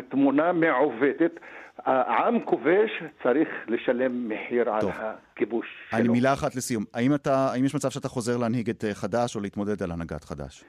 תמונה 0.09 0.53
מעוותת. 0.53 1.41
העם 1.87 2.41
כובש 2.45 2.91
צריך 3.23 3.49
לשלם 3.69 4.29
מחיר 4.29 4.71
על 4.71 4.81
טוב. 4.81 4.91
הכיבוש 4.95 5.67
אני 5.93 6.03
שלו. 6.05 6.13
מילה 6.13 6.33
אחת 6.33 6.55
לסיום, 6.57 6.85
האם, 6.95 7.15
אתה, 7.15 7.49
האם 7.53 7.65
יש 7.65 7.75
מצב 7.75 7.91
שאתה 7.91 8.09
חוזר 8.09 8.37
להנהיג 8.37 8.71
את 8.71 8.85
אה, 8.85 8.95
חד"ש 8.95 9.37
או 9.37 9.41
להתמודד 9.41 9.83
על 9.83 9.91
הנהגת 9.93 10.25
חד"ש? 10.25 10.65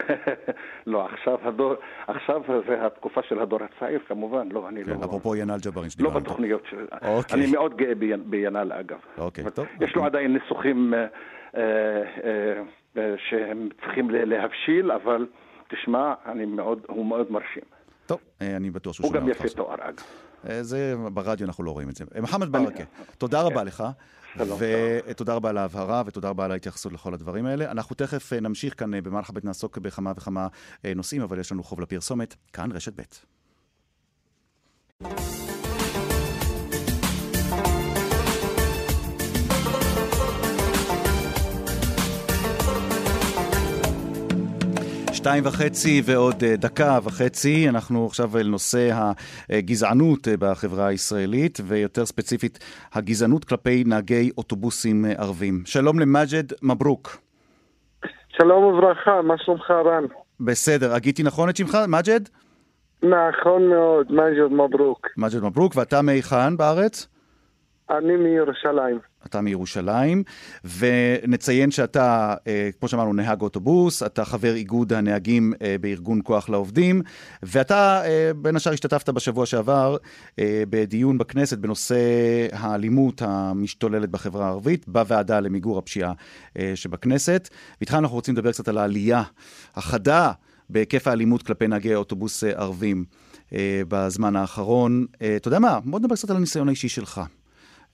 לא, 0.86 1.06
עכשיו, 1.06 1.38
הדור, 1.48 1.74
עכשיו 2.06 2.42
זה 2.68 2.86
התקופה 2.86 3.20
של 3.28 3.38
הדור 3.38 3.58
הצעיר, 3.62 4.00
כמובן, 4.08 4.48
לא, 4.52 4.68
אני 4.68 4.84
כן, 4.84 4.90
לא... 4.90 5.04
אפרופו 5.04 5.36
ינאל 5.36 5.56
ג'בארין 5.66 5.84
לא 5.86 5.90
שדיברנו 5.90 6.14
פה. 6.14 6.20
בתוכניות 6.20 6.62
של... 6.70 6.86
אוקיי. 7.02 7.38
אני 7.42 7.52
מאוד 7.52 7.76
גאה 7.76 7.92
בינ- 7.92 8.24
בינאל, 8.30 8.72
אגב. 8.72 8.98
אוקיי, 9.18 9.44
טוב. 9.54 9.66
יש 9.80 9.94
לו 9.96 10.04
עדיין 10.04 10.32
ניסוחים 10.32 10.94
אה, 10.94 11.06
אה, 11.56 11.62
אה, 12.96 13.14
שהם 13.30 13.68
צריכים 13.84 14.10
להבשיל, 14.10 14.90
אבל 14.92 15.26
תשמע, 15.68 16.14
אני 16.26 16.44
מאוד, 16.44 16.84
הוא 16.88 17.06
מאוד 17.06 17.32
מרשים. 17.32 17.62
טוב, 18.06 18.18
אה, 18.42 18.56
אני 18.56 18.70
בטוח 18.70 18.92
שהוא 18.94 19.04
הוא 19.06 19.12
שומע 19.12 19.20
גם 19.20 19.28
אותך 19.28 19.36
יפה 19.40 19.44
עכשיו. 19.48 19.64
תואר, 19.64 19.88
אגב. 19.88 20.04
אה, 20.50 20.62
זה, 20.62 20.94
ברדיו 21.12 21.46
אנחנו 21.46 21.64
לא 21.64 21.70
רואים 21.70 21.88
את 21.88 21.96
זה. 21.96 22.04
אה, 22.16 22.20
מוחמד 22.20 22.48
ברכה, 22.52 22.82
תודה 23.18 23.42
רבה 23.42 23.64
לך. 23.64 23.84
שלום, 24.38 24.58
ותודה 25.06 25.34
רבה 25.34 25.50
על 25.50 25.58
ההבהרה 25.58 26.02
ותודה 26.06 26.28
רבה 26.28 26.44
על 26.44 26.52
ההתייחסות 26.52 26.92
לכל 26.92 27.14
הדברים 27.14 27.46
האלה. 27.46 27.70
אנחנו 27.70 27.96
תכף 27.96 28.32
אה, 28.32 28.40
נמשיך 28.40 28.78
כאן 28.78 28.94
אה, 28.94 29.00
במרחבת, 29.00 29.44
נעסוק 29.44 29.78
בכמה 29.78 30.12
וכמה 30.16 30.48
אה, 30.84 30.94
נושאים, 30.94 31.22
אבל 31.22 31.38
יש 31.38 31.52
לנו 31.52 31.62
חוב 31.62 31.80
לפרסומת. 31.80 32.34
כאן 32.52 32.72
רשת 32.72 33.00
ב'. 33.00 33.02
שתיים 45.24 45.44
וחצי 45.46 46.02
ועוד 46.04 46.34
אה, 46.44 46.56
דקה 46.56 46.98
וחצי, 47.04 47.68
אנחנו 47.68 48.06
עכשיו 48.06 48.38
אל 48.38 48.46
נושא 48.46 48.90
הגזענות 49.50 50.28
אה, 50.28 50.34
בחברה 50.38 50.86
הישראלית, 50.86 51.58
ויותר 51.64 52.06
ספציפית, 52.06 52.58
הגזענות 52.94 53.44
כלפי 53.44 53.84
נהגי 53.86 54.30
אוטובוסים 54.38 55.04
אה, 55.04 55.12
ערבים. 55.18 55.62
שלום 55.64 56.00
למג'ד 56.00 56.44
מברוק. 56.62 57.16
שלום 58.28 58.64
וברכה, 58.64 59.22
מה 59.22 59.34
שלומך 59.38 59.70
רן? 59.70 60.04
בסדר, 60.40 60.94
הגיתי 60.94 61.22
נכון 61.22 61.48
את 61.48 61.56
שמך, 61.56 61.78
מג'ד? 61.88 62.20
נכון 63.02 63.68
מאוד, 63.68 64.12
מג'ד 64.12 64.52
מברוק. 64.52 65.08
מג'ד 65.16 65.42
מברוק, 65.42 65.72
ואתה 65.76 66.02
מהיכן 66.02 66.56
בארץ? 66.56 67.08
אני 67.90 68.16
מירושלים. 68.16 69.13
אתה 69.26 69.40
מירושלים, 69.40 70.22
ונציין 70.78 71.70
שאתה, 71.70 72.34
אה, 72.46 72.70
כמו 72.80 72.88
שאמרנו, 72.88 73.12
נהג 73.12 73.40
אוטובוס, 73.40 74.02
אתה 74.02 74.24
חבר 74.24 74.54
איגוד 74.54 74.92
הנהגים 74.92 75.52
אה, 75.62 75.76
בארגון 75.80 76.20
כוח 76.24 76.48
לעובדים, 76.48 77.02
ואתה 77.42 78.02
אה, 78.04 78.30
בין 78.36 78.56
השאר 78.56 78.72
השתתפת 78.72 79.08
בשבוע 79.08 79.46
שעבר 79.46 79.96
בדיון 80.40 81.18
בכנסת 81.18 81.58
בנושא 81.58 81.96
האלימות 82.52 83.22
המשתוללת 83.22 84.10
בחברה 84.10 84.46
הערבית, 84.46 84.88
בוועדה 84.88 85.40
למיגור 85.40 85.78
הפשיעה 85.78 86.12
שבכנסת. 86.74 87.48
ואיתך 87.80 87.94
אנחנו 87.94 88.16
רוצים 88.16 88.34
לדבר 88.34 88.52
קצת 88.52 88.68
על 88.68 88.78
העלייה 88.78 89.22
החדה 89.74 90.32
בהיקף 90.70 91.08
האלימות 91.08 91.42
כלפי 91.42 91.68
נהגי 91.68 91.94
אוטובוס 91.94 92.44
ערבים 92.44 93.04
בזמן 93.88 94.36
האחרון. 94.36 95.06
אתה 95.36 95.48
יודע 95.48 95.58
מה? 95.58 95.80
בוא 95.84 95.98
נדבר 95.98 96.14
קצת 96.14 96.30
על 96.30 96.36
הניסיון 96.36 96.68
האישי 96.68 96.88
שלך. 96.88 97.20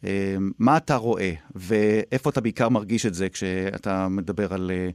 אה, 0.05 0.35
מה 0.59 0.77
אתה 0.77 0.95
רואה, 0.95 1.31
ואיפה 1.55 2.31
אתה 2.31 2.41
בעיקר 2.41 2.69
מרגיש 2.69 3.07
את 3.07 3.15
זה 3.15 3.29
כשאתה 3.29 4.07
מדבר 4.11 4.55
על 4.55 4.71
אה, 4.71 4.89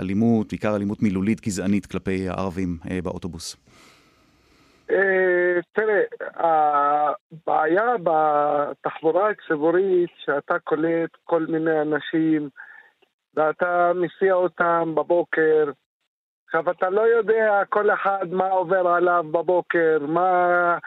אלימות, 0.00 0.48
בעיקר 0.50 0.76
אלימות 0.76 1.02
מילולית 1.02 1.40
גזענית 1.40 1.86
כלפי 1.86 2.28
הערבים 2.28 2.78
אה, 2.90 2.98
באוטובוס? 3.02 3.56
אה, 4.90 5.60
תראה, 5.72 6.02
הבעיה 6.36 7.94
בתחבורה 8.04 9.30
הציבורית 9.30 10.10
שאתה 10.24 10.58
קולט 10.58 11.10
כל 11.24 11.46
מיני 11.48 11.80
אנשים 11.80 12.48
ואתה 13.34 13.92
מסיע 13.94 14.34
אותם 14.34 14.94
בבוקר 14.94 15.70
עכשיו 16.54 16.70
אתה 16.70 16.90
לא 16.90 17.00
יודע 17.00 17.62
כל 17.68 17.90
אחד 17.90 18.26
מה 18.30 18.48
עובר 18.48 18.88
עליו 18.88 19.24
בבוקר, 19.30 19.98
מה, 20.08 20.78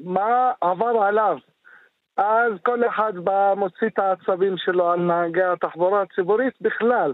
מה 0.00 0.52
עבר 0.60 1.02
עליו. 1.02 1.38
אז 2.20 2.52
כל 2.62 2.88
אחד 2.88 3.12
בא, 3.16 3.54
מוציא 3.56 3.86
את 3.86 3.98
העצבים 3.98 4.56
שלו 4.56 4.90
על 4.90 5.00
נהגי 5.00 5.42
התחבורה 5.42 6.02
הציבורית 6.02 6.54
בכלל. 6.60 7.12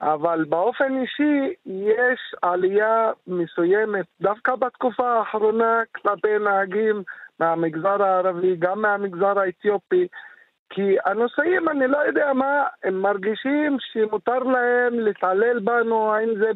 אבל 0.00 0.44
באופן 0.48 1.00
אישי 1.00 1.54
יש 1.66 2.34
עלייה 2.42 3.12
מסוימת, 3.26 4.06
דווקא 4.20 4.54
בתקופה 4.54 5.10
האחרונה, 5.10 5.82
כלפי 5.94 6.38
נהגים 6.38 7.02
מהמגזר 7.40 8.02
הערבי, 8.02 8.56
גם 8.56 8.82
מהמגזר 8.82 9.38
האתיופי, 9.38 10.08
כי 10.70 10.96
הנוסעים, 11.04 11.68
אני 11.68 11.86
לא 11.86 11.98
יודע 11.98 12.32
מה, 12.32 12.64
הם 12.84 13.02
מרגישים 13.02 13.76
שמותר 13.80 14.38
להם 14.38 15.00
להתעלל 15.00 15.58
בנו, 15.58 16.14
האם 16.14 16.28
זה 16.38 16.50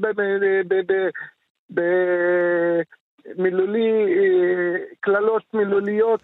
במילולי, 3.36 3.90
קללות 5.00 5.42
מילוליות 5.54 6.20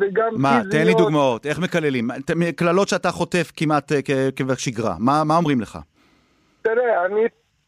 וגם 0.00 0.28
מה, 0.36 0.60
תן 0.70 0.86
לי 0.86 0.94
דוגמאות, 0.94 1.46
איך 1.46 1.58
מקללים? 1.58 2.08
קללות 2.56 2.88
שאתה 2.88 3.10
חוטף 3.10 3.52
כמעט 3.56 3.92
כשגרה, 4.56 4.94
מה, 4.98 5.24
מה 5.24 5.36
אומרים 5.36 5.60
לך? 5.60 5.78
תראה, 6.62 7.06
אני 7.06 7.20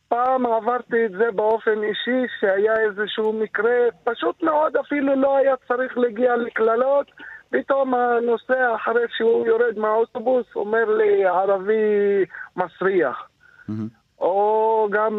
פעם 0.09 0.47
עברתי 0.47 1.07
את 1.07 1.11
זה 1.11 1.31
באופן 1.35 1.83
אישי, 1.83 2.27
שהיה 2.41 2.75
איזשהו 2.81 3.33
מקרה, 3.33 3.77
פשוט 4.05 4.43
מאוד 4.43 4.77
אפילו 4.77 5.17
לא 5.17 5.37
היה 5.37 5.55
צריך 5.69 5.99
להגיע 5.99 6.37
לקללות. 6.37 7.07
פתאום 7.51 7.95
הנוסע, 7.95 8.75
אחרי 8.75 9.03
שהוא 9.17 9.47
יורד 9.47 9.79
מהאוטובוס, 9.79 10.47
אומר 10.57 10.85
לי, 10.85 11.25
ערבי 11.25 12.25
מסריח. 12.57 13.29
Mm-hmm. 13.69 13.73
או 14.21 14.89
גם 14.91 15.15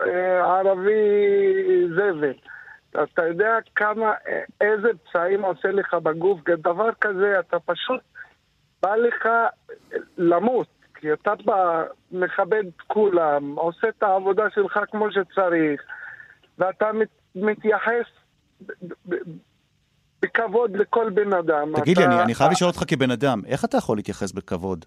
אה, 0.00 0.58
ערבי 0.58 1.04
זבל. 1.88 2.32
אתה 3.02 3.26
יודע 3.26 3.52
כמה, 3.74 4.12
איזה 4.60 4.88
פצעים 5.04 5.42
עושה 5.42 5.68
לך 5.68 5.94
בגוף, 5.94 6.40
דבר 6.58 6.88
כזה, 7.00 7.40
אתה 7.40 7.58
פשוט 7.58 8.00
בא 8.82 8.96
לך 8.96 9.28
למות. 10.18 10.66
כי 11.02 11.12
אתה 11.12 11.30
בא, 11.44 11.84
מכבד 12.12 12.62
את 12.76 12.80
כולם, 12.86 13.54
עושה 13.54 13.88
את 13.88 14.02
העבודה 14.02 14.44
שלך 14.54 14.78
כמו 14.90 15.06
שצריך, 15.10 15.82
ואתה 16.58 16.92
מת, 16.92 17.08
מתייחס 17.34 18.06
בכבוד 20.22 20.76
לכל 20.76 21.10
בן 21.10 21.32
אדם. 21.32 21.72
תגיד 21.76 21.98
אתה... 21.98 22.08
לי, 22.08 22.14
אני, 22.14 22.22
אני 22.22 22.34
חייב 22.34 22.50
לשאול 22.50 22.70
אותך 22.70 22.82
כבן 22.86 23.10
אדם, 23.10 23.42
איך 23.46 23.64
אתה 23.64 23.76
יכול 23.76 23.98
להתייחס 23.98 24.32
בכבוד? 24.32 24.84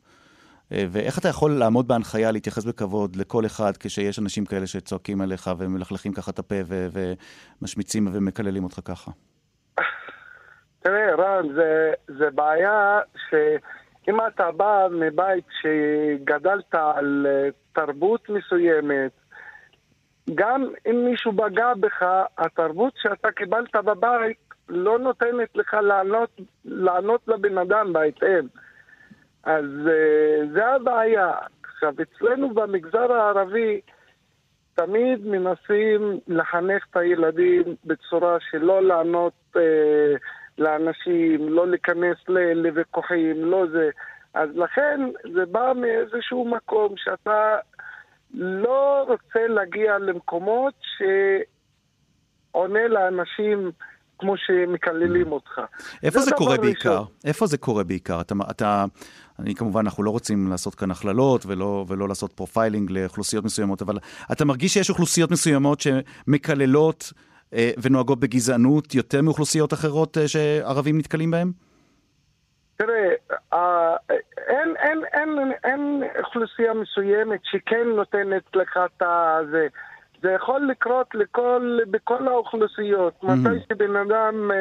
אה, 0.72 0.86
ואיך 0.92 1.20
אתה 1.20 1.28
יכול 1.30 1.52
לעמוד 1.52 1.88
בהנחיה 1.88 2.32
להתייחס 2.32 2.66
בכבוד 2.66 3.16
לכל 3.16 3.46
אחד 3.46 3.78
כשיש 3.80 4.20
אנשים 4.20 4.46
כאלה 4.46 4.68
שצועקים 4.68 5.22
עליך 5.22 5.50
ומלכלכים 5.58 6.14
ככה 6.14 6.32
את 6.32 6.40
הפה 6.40 6.56
ומשמיצים 6.68 8.08
ומקללים 8.14 8.64
אותך 8.64 8.80
ככה? 8.86 9.12
תראה, 10.80 11.16
רן, 11.16 11.54
זה, 11.56 11.94
זה 12.08 12.30
בעיה 12.30 13.00
ש... 13.30 13.34
אם 14.10 14.18
אתה 14.28 14.52
בא 14.52 14.88
מבית 14.92 15.46
שגדלת 15.62 16.76
על 16.76 17.28
אה, 17.30 17.50
תרבות 17.74 18.30
מסוימת, 18.30 19.12
גם 20.36 20.64
אם 20.90 21.06
מישהו 21.06 21.32
פגע 21.34 21.74
בך, 21.80 22.06
התרבות 22.38 22.94
שאתה 23.02 23.32
קיבלת 23.32 23.76
בבית 23.76 24.38
לא 24.70 25.00
נותנת 25.00 25.50
לך 25.56 25.74
לענות, 25.74 26.42
לענות 26.66 27.28
לבן 27.28 27.58
אדם 27.58 27.94
בהתאם. 27.94 28.48
אז 29.46 29.66
uh, 29.86 30.54
זה 30.54 30.68
הבעיה. 30.68 31.32
עכשיו, 31.64 31.94
אצלנו 32.02 32.54
במגזר 32.54 33.14
הערבי 33.14 33.82
תמיד 34.74 35.28
מנסים 35.28 36.20
לחנך 36.28 36.86
את 36.92 36.98
הילדים 36.98 37.76
בצורה 37.86 38.38
שלא 38.52 38.84
לענות 38.84 39.34
uh, 39.56 39.60
לאנשים, 40.58 41.50
לא 41.50 41.68
להיכנס 41.68 42.18
לוויכוחים, 42.56 43.46
לא 43.46 43.66
זה. 43.72 43.90
אז 44.34 44.50
לכן 44.56 45.02
זה 45.34 45.46
בא 45.46 45.74
מאיזשהו 45.76 46.46
מקום 46.46 46.94
שאתה 46.98 47.58
לא 48.34 49.06
רוצה 49.08 49.48
להגיע 49.48 49.98
למקומות 49.98 50.74
שעונה 52.52 52.88
לאנשים 52.88 53.72
כמו 54.20 54.38
שמקללים 54.38 55.32
אותך. 55.32 55.62
איפה 56.04 56.20
זה, 56.20 56.26
זה 56.26 56.32
קורה 56.32 56.58
בעיקר? 56.58 56.92
ראשון. 56.92 57.06
איפה 57.26 57.46
זה 57.46 57.58
קורה 57.58 57.84
בעיקר? 57.84 58.22
אתה, 58.22 58.34
אתה, 58.52 58.86
אני 59.40 59.56
כמובן, 59.56 59.80
אנחנו 59.86 60.04
לא 60.04 60.10
רוצים 60.10 60.48
לעשות 60.48 60.76
כאן 60.76 60.92
הכללות 60.92 61.46
ולא, 61.46 61.86
ולא 61.88 62.08
לעשות 62.08 62.34
profiling 62.34 62.92
לאוכלוסיות 62.92 63.46
מסוימות, 63.46 63.82
אבל 63.82 63.98
אתה 64.32 64.46
מרגיש 64.46 64.74
שיש 64.74 64.90
אוכלוסיות 64.90 65.32
מסוימות 65.32 65.82
שמקללות 65.82 67.14
אה, 67.54 67.72
ונוהגות 67.82 68.20
בגזענות 68.20 68.96
יותר 68.96 69.22
מאוכלוסיות 69.22 69.74
אחרות 69.74 70.18
אה, 70.18 70.28
שערבים 70.28 70.98
נתקלים 70.98 71.32
בהן? 71.32 71.52
תראה, 72.78 73.14
אה, 73.54 73.96
אין, 74.48 74.74
אין, 74.78 75.02
אין, 75.14 75.52
אין 75.64 76.04
אוכלוסייה 76.20 76.74
מסוימת 76.74 77.40
שכן 77.44 77.88
נותנת 77.96 78.56
לך 78.56 78.78
את 78.78 79.04
זה. 79.52 79.68
זה 80.22 80.32
יכול 80.32 80.68
לקרות 80.72 81.08
לכל, 81.14 81.80
בכל 81.92 82.28
האוכלוסיות. 82.28 83.14
Mm-hmm. 83.24 83.28
מתי 83.28 83.66
שבן 83.70 83.96
אדם 83.96 84.52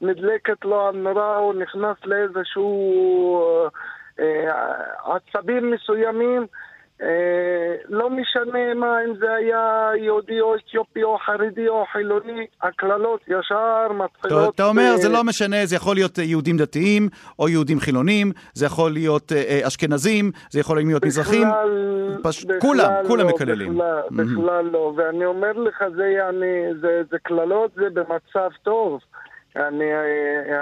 נדלקת 0.00 0.64
לו 0.64 0.88
הנורה, 0.88 1.36
הוא 1.36 1.54
נכנס 1.54 1.96
לאיזשהו 2.04 3.68
עצבים 5.04 5.70
מסוימים, 5.70 6.46
אה, 7.02 7.76
לא 7.88 8.10
משנה 8.10 8.74
מה, 8.74 9.04
אם 9.04 9.14
זה 9.20 9.32
היה 9.32 9.90
יהודי 9.96 10.40
או 10.40 10.54
אתיופי 10.56 11.02
או 11.02 11.18
חרדי 11.18 11.68
או 11.68 11.84
חילוני, 11.92 12.46
הקללות 12.62 13.20
ישר 13.28 13.92
מתחילות... 13.92 14.54
אתה 14.54 14.64
אומר, 14.64 14.96
זה 14.96 15.08
לא 15.08 15.24
משנה, 15.24 15.66
זה 15.66 15.76
יכול 15.76 15.96
להיות 15.96 16.18
יהודים 16.18 16.56
דתיים 16.56 17.08
או 17.38 17.48
יהודים 17.48 17.80
חילונים, 17.80 18.32
זה 18.54 18.66
יכול 18.66 18.92
להיות 18.92 19.32
אה, 19.32 19.42
אה, 19.48 19.66
אשכנזים, 19.66 20.30
זה 20.50 20.60
יכול 20.60 20.76
להיות 20.76 21.04
מזרחים, 21.04 21.46
כולם, 22.60 22.90
כולם 23.06 23.26
לא, 23.26 23.34
מקללים. 23.34 23.78
בכלל 24.10 24.64
לא, 24.72 24.92
ואני 24.96 25.24
אומר 25.24 25.52
לך, 25.52 25.84
זה 27.10 27.18
קללות, 27.22 27.70
זה 27.74 27.86
במצב 27.92 28.50
טוב. 28.62 29.00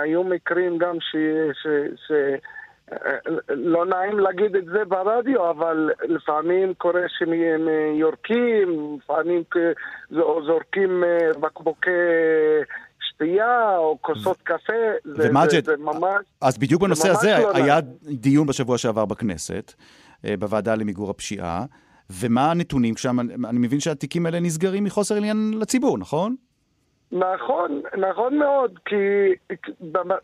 היו 0.03 0.24
מקרים 0.24 0.79
גם 0.79 0.96
ש... 1.01 1.16
לא 3.48 3.87
נעים 3.87 4.18
להגיד 4.18 4.57
את 4.57 4.64
זה 4.64 4.85
ברדיו, 4.88 5.51
אבל 5.51 5.90
לפעמים 6.09 6.74
קורה 6.74 7.01
שהם 7.09 7.33
יורקים, 7.94 8.98
לפעמים 9.05 9.42
זורקים 10.46 11.05
אה, 11.05 11.40
בקבוקי 11.40 11.90
שתייה 13.01 13.77
או 13.77 13.98
כוסות 14.01 14.37
קפה, 14.42 14.72
זה, 15.05 15.29
זה, 15.51 15.61
זה 15.64 15.77
ממש... 15.77 16.24
אז 16.40 16.59
בדיוק 16.59 16.83
בנושא 16.83 17.09
הזה 17.11 17.38
לא 17.38 17.51
היה 17.55 17.81
דיון 18.03 18.46
בשבוע 18.46 18.79
שעבר 18.79 19.05
בכנסת, 19.05 19.74
אה, 20.24 20.35
בוועדה 20.38 20.74
למיגור 20.74 21.11
הפשיעה, 21.11 21.64
ומה 22.11 22.51
הנתונים 22.51 22.96
שם? 22.96 23.20
אני 23.20 23.59
מבין 23.59 23.81
שהתיקים 23.81 24.27
האלה 24.27 24.40
נסגרים 24.40 24.85
מחוסר 24.85 25.14
עניין 25.14 25.55
לציבור, 25.61 25.98
נכון? 25.98 26.37
נכון, 27.12 27.83
נכון 27.99 28.38
מאוד, 28.38 28.79
כי 28.85 29.35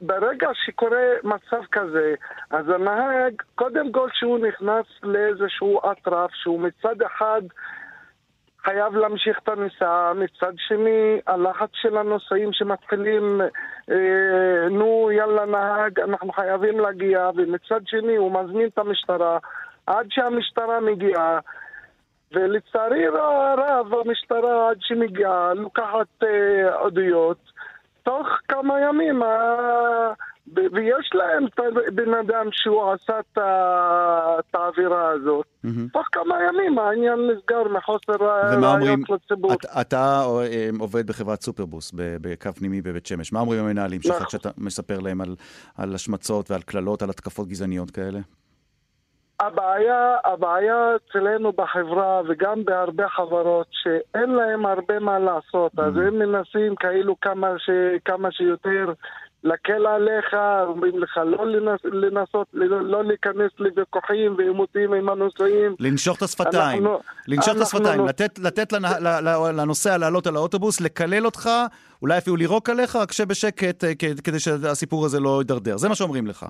ברגע 0.01 0.49
שקורה 0.55 1.07
מצב 1.25 1.65
כזה, 1.73 2.15
אז 2.51 2.69
הנהג, 2.69 3.43
קודם 3.55 3.93
כל 3.93 4.09
שהוא 4.13 4.39
נכנס 4.39 4.87
לאיזשהו 5.03 5.81
אטרף, 5.93 6.31
שהוא 6.35 6.61
מצד 6.61 7.03
אחד 7.03 7.43
חייב 8.65 8.97
להמשיך 8.97 9.39
את 9.43 9.49
הנסיעה, 9.49 10.13
מצד 10.15 10.53
שני 10.57 11.21
הלחץ 11.27 11.71
של 11.73 11.97
הנוסעים 11.97 12.53
שמתחילים, 12.53 13.41
אה, 13.91 14.69
נו 14.71 15.11
יאללה 15.13 15.47
נהג, 15.47 16.01
אנחנו 16.01 16.33
חייבים 16.33 16.81
להגיע, 16.81 17.31
ומצד 17.37 17.81
שני 17.87 18.17
הוא 18.17 18.33
מזמין 18.33 18.67
את 18.67 18.79
המשטרה, 18.79 19.39
עד 19.87 20.07
שהמשטרה 20.11 20.81
מגיעה 20.81 21.39
ולצערי 22.35 23.07
הרב 23.07 23.95
המשטרה 23.95 24.71
עד 24.71 24.77
שמגיעה 24.81 25.55
לוקחת 25.55 26.23
אה, 26.23 26.87
עדויות 26.87 27.39
תוך 28.03 28.27
כמה 28.49 28.81
ימים 28.81 29.23
אה, 29.23 30.13
ויש 30.57 31.11
להם 31.15 31.45
בן 31.95 32.15
אדם 32.15 32.47
שהוא 32.53 32.93
עשה 32.93 33.21
את 33.21 34.55
העבירה 34.55 35.11
הזאת. 35.11 35.47
Mm-hmm. 35.67 35.93
תוך 35.93 36.07
כמה 36.13 36.35
ימים 36.49 36.79
העניין 36.79 37.19
נסגר 37.31 37.63
מחוסר 37.77 38.13
ראיות 38.21 39.11
לציבור. 39.11 39.53
אתה, 39.53 39.81
אתה 39.81 40.23
אה, 40.41 40.69
עובד 40.79 41.07
בחברת 41.07 41.43
סופרבוס 41.43 41.93
בקו 41.95 42.53
פנימי 42.53 42.83
בבית 42.83 43.07
שמש. 43.07 43.33
מה 43.33 43.41
אומרים 43.41 43.61
המנהלים 43.61 44.03
שלך 44.03 44.15
נכון. 44.15 44.27
כשאתה 44.27 44.49
מספר 44.59 44.99
להם 44.99 45.21
על, 45.21 45.37
על 45.77 45.95
השמצות 45.95 46.51
ועל 46.51 46.63
קללות, 46.63 47.03
על 47.03 47.11
התקפות 47.11 47.49
גזעניות 47.49 47.91
כאלה? 47.91 48.21
הבעיה, 49.41 50.17
הבעיה 50.25 50.97
אצלנו 50.97 51.53
בחברה 51.53 52.21
וגם 52.29 52.65
בהרבה 52.65 53.09
חברות 53.09 53.67
שאין 53.71 54.31
להם 54.31 54.67
הרבה 54.67 54.99
מה 54.99 55.19
לעשות, 55.19 55.73
mm-hmm. 55.75 55.83
אז 55.83 55.97
הם 55.97 56.19
מנסים 56.19 56.75
כאילו 56.77 57.17
כמה, 57.21 57.49
ש, 57.59 57.71
כמה 58.05 58.33
שיותר 58.33 58.93
להקל 59.45 59.87
עליך, 59.87 60.35
אומרים 60.67 60.99
לך 60.99 61.21
לא 61.27 61.47
לנס, 61.47 61.81
לנסות, 61.85 62.47
לא, 62.53 62.83
לא 62.83 63.05
להיכנס 63.05 63.51
לוויכוחים 63.59 64.35
ועימותים 64.39 64.93
עם 64.93 65.09
הנוסעים. 65.09 65.77
לנשוך 65.81 66.17
את 66.17 66.23
השפתיים, 66.23 66.87
אנחנו, 66.87 67.01
לנשוך 67.29 67.57
את 67.57 67.61
השפתיים, 67.61 68.01
נו... 68.01 68.07
לתת, 68.07 68.39
לתת 68.39 68.73
לנוסע 69.55 69.99
לעלות 69.99 70.27
על 70.27 70.37
האוטובוס, 70.37 70.81
לקלל 70.81 71.27
אותך 71.27 71.51
אולי 72.03 72.19
אפילו 72.19 72.37
לירוק 72.37 72.71
עליך, 72.71 72.97
רק 72.97 73.13
שבשקט, 73.13 73.85
כדי 74.25 74.39
שהסיפור 74.39 75.05
הזה 75.05 75.21
לא 75.21 75.41
יידרדר. 75.41 75.77
זה 75.77 75.89
מה 75.89 75.95
שאומרים 75.95 76.27
לך. 76.27 76.47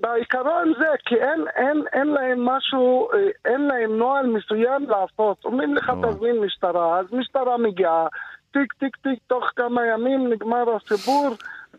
בעיקרון 0.00 0.72
זה, 0.78 0.88
כי 1.06 1.14
אין, 1.14 1.44
אין, 1.56 1.84
אין 1.92 2.06
להם 2.06 2.44
משהו, 2.44 3.08
אין 3.44 3.60
להם 3.60 3.98
נוהל 3.98 4.26
מסוים 4.26 4.86
לעשות. 4.90 5.44
אומרים 5.44 5.74
לך 5.74 5.92
תזמין 6.02 6.38
משטרה, 6.38 6.98
אז 6.98 7.06
משטרה 7.12 7.56
מגיעה, 7.56 8.06
טיק 8.52 8.72
טיק 8.72 8.96
טיק, 8.96 9.18
תוך 9.26 9.44
כמה 9.56 9.86
ימים 9.86 10.28
נגמר 10.28 10.76
הסיפור, 10.76 11.28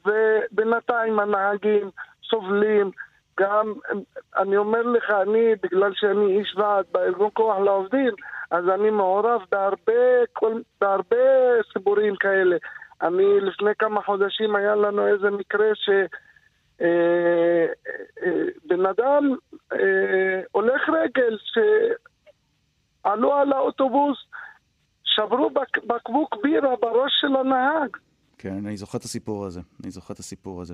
ובינתיים 0.06 1.20
הנהגים 1.20 1.90
סובלים. 2.30 2.92
גם, 3.40 3.74
אני 4.38 4.58
אומר 4.58 4.82
לך, 4.82 5.12
אני, 5.22 5.54
בגלל 5.64 5.92
שאני 5.94 6.40
איש 6.40 6.56
ועד 6.58 6.86
בארגון 6.92 7.30
כוח 7.34 7.58
לעובדים, 7.60 8.14
אז 8.52 8.70
אני 8.70 8.90
מעורב 8.90 9.42
בהרבה, 9.52 10.26
כל, 10.34 10.54
בהרבה 10.82 11.16
סיפורים 11.74 12.16
כאלה. 12.16 12.56
אני, 13.02 13.40
לפני 13.40 13.72
כמה 13.80 14.02
חודשים 14.02 14.56
היה 14.56 14.76
לנו 14.76 15.08
איזה 15.08 15.30
מקרה 15.30 15.68
ש... 15.76 15.90
אה, 16.82 17.66
אה, 18.24 18.44
בן 18.66 18.86
אדם 18.86 19.36
אה, 19.74 20.42
הולך 20.52 20.90
רגל 20.90 21.38
שעלו 23.04 23.34
על 23.34 23.54
האוטובוס, 23.54 24.18
שברו 25.04 25.50
בקבוק 25.88 26.36
בירה 26.44 26.76
בראש 26.82 27.12
של 27.22 27.36
הנהג. 27.36 27.98
כן, 28.38 28.66
אני 28.66 28.78
זוכר 28.78 28.98
את 28.98 29.04
הסיפור 29.04 29.46
הזה. 29.46 29.62
אני 29.84 29.92
זוכר 29.92 30.14
את 30.14 30.20
הסיפור 30.20 30.62
הזה. 30.62 30.74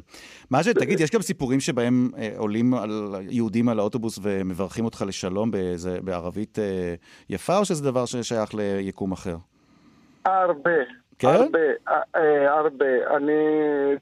מה 0.51 0.63
ש... 0.63 0.67
תגיד, 0.67 0.99
יש 0.99 1.11
גם 1.11 1.21
סיפורים 1.21 1.59
שבהם 1.59 2.09
אה, 2.17 2.33
עולים 2.37 2.73
על 2.73 3.15
יהודים 3.29 3.69
על 3.69 3.79
האוטובוס 3.79 4.19
ומברכים 4.21 4.85
אותך 4.85 5.03
לשלום 5.07 5.51
באיזה, 5.51 6.01
בערבית 6.01 6.59
אה, 6.59 6.95
יפה, 7.29 7.57
או 7.57 7.65
שזה 7.65 7.83
דבר 7.83 8.05
ששייך 8.05 8.55
ליקום 8.55 9.11
אחר? 9.11 9.37
הרבה. 10.25 10.71
כן? 11.19 11.27
הרבה, 11.27 11.59
אה, 11.87 12.01
אה, 12.15 12.53
הרבה. 12.53 13.15
אני, 13.17 13.33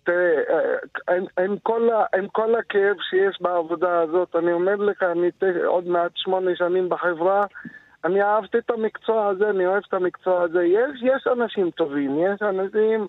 תראה, 0.03 0.41
אה, 0.49 1.15
עם, 1.15 1.25
עם, 1.39 1.57
כל, 1.63 1.89
עם 2.17 2.27
כל 2.27 2.55
הכאב 2.55 2.95
שיש 3.09 3.41
בעבודה 3.41 3.99
הזאת, 4.01 4.35
אני 4.35 4.53
אומר 4.53 4.75
לך, 4.75 5.03
אני 5.03 5.29
עוד 5.65 5.87
מעט 5.87 6.11
שמונה 6.15 6.55
שנים 6.55 6.89
בחברה, 6.89 7.45
אני 8.05 8.21
אהבתי 8.21 8.57
את 8.57 8.69
המקצוע 8.69 9.27
הזה, 9.27 9.49
אני 9.49 9.67
אוהב 9.67 9.83
את 9.87 9.93
המקצוע 9.93 10.41
הזה. 10.41 10.63
יש, 10.63 11.03
יש 11.03 11.27
אנשים 11.27 11.71
טובים, 11.71 12.19
יש 12.19 12.41
אנשים 12.41 13.07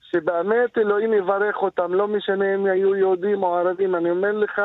שבאמת 0.00 0.78
אלוהים 0.78 1.12
יברך 1.12 1.56
אותם, 1.56 1.94
לא 1.94 2.08
משנה 2.08 2.54
אם 2.54 2.66
היו 2.66 2.96
יהודים 2.96 3.42
או 3.42 3.56
ערבים. 3.56 3.94
אני 3.94 4.10
אומר 4.10 4.32
לך, 4.32 4.62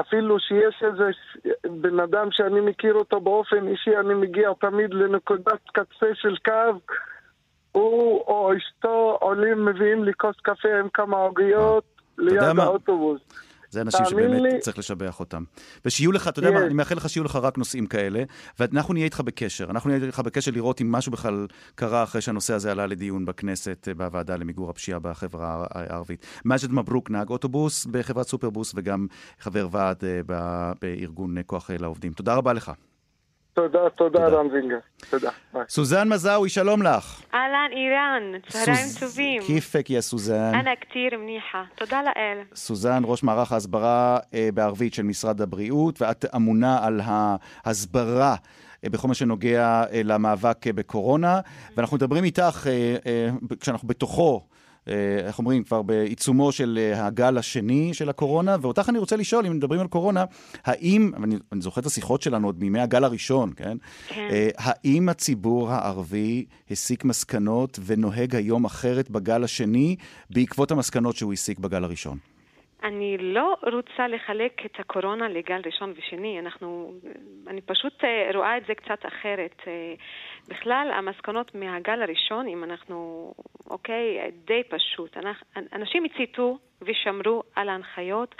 אפילו 0.00 0.40
שיש 0.40 0.82
איזה 0.82 1.10
בן 1.80 2.00
אדם 2.00 2.28
שאני 2.30 2.60
מכיר 2.60 2.94
אותו 2.94 3.20
באופן 3.20 3.68
אישי, 3.68 3.96
אני 3.96 4.14
מגיע 4.14 4.50
תמיד 4.60 4.94
לנקודת 4.94 5.60
קצה 5.72 6.06
של 6.14 6.36
קו, 6.44 6.78
הוא 7.72 8.24
או 8.26 8.52
אשתו 8.56 9.18
עולים, 9.20 9.64
מביאים 9.64 10.04
לי 10.04 10.12
כוס 10.16 10.36
קפה 10.42 10.68
עם 10.80 10.88
כמה 10.88 11.16
עוגיות 11.16 11.84
ליד 12.18 12.58
האוטובוס. 12.58 13.20
זה 13.72 13.80
אנשים 13.80 14.04
שבאמת 14.10 14.40
לי... 14.40 14.60
צריך 14.60 14.78
לשבח 14.78 15.20
אותם. 15.20 15.44
ושיהיו 15.84 16.12
לך, 16.12 16.28
אתה 16.28 16.38
יודע 16.38 16.50
מה, 16.50 16.66
אני 16.66 16.74
מאחל 16.74 16.94
לך 16.94 17.08
שיהיו 17.08 17.24
לך 17.24 17.36
רק 17.36 17.58
נושאים 17.58 17.86
כאלה, 17.86 18.22
ואנחנו 18.58 18.94
נהיה 18.94 19.04
איתך 19.04 19.20
בקשר. 19.20 19.70
אנחנו 19.70 19.90
נהיה 19.90 20.06
איתך 20.06 20.20
בקשר 20.20 20.50
לראות 20.50 20.80
אם 20.80 20.92
משהו 20.92 21.12
בכלל 21.12 21.46
קרה 21.74 22.02
אחרי 22.02 22.20
שהנושא 22.20 22.54
הזה 22.54 22.72
עלה 22.72 22.86
לדיון 22.86 23.24
בכנסת, 23.24 23.88
אה, 23.88 23.94
בוועדה 23.94 24.36
למיגור 24.36 24.70
הפשיעה 24.70 24.98
בחברה 24.98 25.66
הערבית. 25.70 26.26
מג'ד 26.44 26.72
מברוק, 26.72 27.10
נהג 27.10 27.28
אוטובוס 27.28 27.86
בחברת 27.86 28.28
סופרבוס, 28.28 28.72
וגם 28.76 29.06
חבר 29.40 29.68
ועד 29.70 30.04
אה, 30.04 30.20
בארגון 30.80 31.36
כוח 31.46 31.70
לעובדים. 31.70 32.12
תודה 32.12 32.34
רבה 32.34 32.52
לך. 32.52 32.72
תודה, 33.54 33.90
תודה 33.96 34.28
רם 34.28 34.48
זינגר. 34.50 34.78
תודה, 35.10 35.30
ביי. 35.52 35.62
סוזן 35.68 36.08
מזאוי, 36.08 36.48
שלום 36.48 36.82
לך. 36.82 37.22
אהלן 37.34 37.70
איראן, 37.72 38.40
צהריים 38.48 38.86
טובים. 39.00 39.42
כיפק 39.42 39.90
יא 39.90 40.00
סוזן. 40.00 40.54
אנא 40.54 40.70
כתיר 40.80 41.18
מניחה, 41.18 41.64
תודה 41.74 42.02
לאל. 42.02 42.38
סוזן, 42.54 43.02
ראש 43.04 43.22
מערך 43.22 43.52
ההסברה 43.52 44.18
אה, 44.34 44.48
בערבית 44.54 44.94
של 44.94 45.02
משרד 45.02 45.40
הבריאות, 45.40 46.02
ואת 46.02 46.24
אמונה 46.36 46.86
על 46.86 47.00
ההסברה. 47.64 48.34
אה, 48.84 48.90
בכל 48.90 49.08
מה 49.08 49.14
שנוגע 49.14 49.84
אה, 49.92 50.00
למאבק 50.04 50.66
בקורונה, 50.66 51.40
ואנחנו 51.76 51.96
מדברים 51.96 52.24
איתך 52.24 52.68
כשאנחנו 53.60 53.88
בתוכו 53.88 54.42
איך 54.86 55.38
אומרים, 55.38 55.64
כבר 55.64 55.82
בעיצומו 55.82 56.52
של 56.52 56.78
אה, 56.82 57.06
הגל 57.06 57.38
השני 57.38 57.94
של 57.94 58.08
הקורונה, 58.08 58.56
ואותך 58.60 58.88
אני 58.88 58.98
רוצה 58.98 59.16
לשאול, 59.16 59.46
אם 59.46 59.56
מדברים 59.56 59.80
על 59.80 59.86
קורונה, 59.86 60.24
האם, 60.64 61.10
אני, 61.22 61.36
אני 61.52 61.60
זוכר 61.60 61.80
את 61.80 61.86
השיחות 61.86 62.22
שלנו 62.22 62.48
עוד 62.48 62.60
מימי 62.60 62.80
הגל 62.80 63.04
הראשון, 63.04 63.52
כן? 63.56 63.76
כן. 64.08 64.28
אה, 64.30 64.48
האם 64.56 65.08
הציבור 65.08 65.70
הערבי 65.70 66.44
הסיק 66.70 67.04
מסקנות 67.04 67.78
ונוהג 67.86 68.36
היום 68.36 68.64
אחרת 68.64 69.10
בגל 69.10 69.44
השני, 69.44 69.96
בעקבות 70.30 70.70
המסקנות 70.70 71.16
שהוא 71.16 71.32
הסיק 71.32 71.58
בגל 71.58 71.84
הראשון? 71.84 72.31
אני 72.82 73.16
לא 73.18 73.56
רוצה 73.72 74.08
לחלק 74.08 74.66
את 74.66 74.80
הקורונה 74.80 75.28
לגל 75.28 75.60
ראשון 75.66 75.92
ושני, 75.96 76.38
אנחנו, 76.38 76.92
אני 77.46 77.60
פשוט 77.60 78.04
רואה 78.34 78.56
את 78.56 78.62
זה 78.66 78.74
קצת 78.74 79.06
אחרת. 79.06 79.62
בכלל, 80.48 80.90
המסקנות 80.94 81.54
מהגל 81.54 82.02
הראשון, 82.02 82.48
אם 82.48 82.64
אנחנו, 82.64 83.32
אוקיי, 83.70 84.30
די 84.44 84.62
פשוט. 84.68 85.16
אנשים 85.72 86.04
הציתו 86.04 86.58
ושמרו 86.82 87.42
על 87.56 87.68
ההנחיות. 87.68 88.34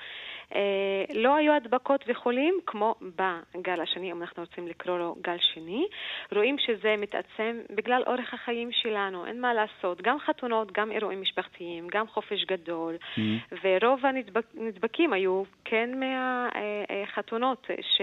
אה, 0.55 1.15
לא 1.15 1.35
היו 1.35 1.53
הדבקות 1.53 2.05
וחולים 2.09 2.55
כמו 2.67 2.95
בגל 3.03 3.81
השני, 3.81 4.13
אם 4.13 4.23
אנחנו 4.23 4.43
רוצים 4.43 4.69
לקרוא 4.69 4.99
לו 4.99 5.17
גל 5.23 5.37
שני. 5.55 5.87
רואים 6.33 6.57
שזה 6.59 6.95
מתעצם 6.99 7.61
בגלל 7.71 8.03
אורך 8.07 8.35
החיים 8.35 8.69
שלנו, 8.73 9.27
אין 9.27 9.41
מה 9.41 9.55
לעשות. 9.55 10.03
גם 10.03 10.17
חתונות, 10.27 10.73
גם 10.73 10.91
אירועים 10.91 11.23
משפחתיים, 11.23 11.89
גם 11.93 12.07
חופש 12.09 12.45
גדול, 12.45 12.95
mm-hmm. 12.95 13.55
ורוב 13.65 14.01
הנדבקים 14.07 15.13
היו 15.13 15.43
כן 15.65 15.91
מהחתונות 16.01 17.67
ש... 17.81 18.03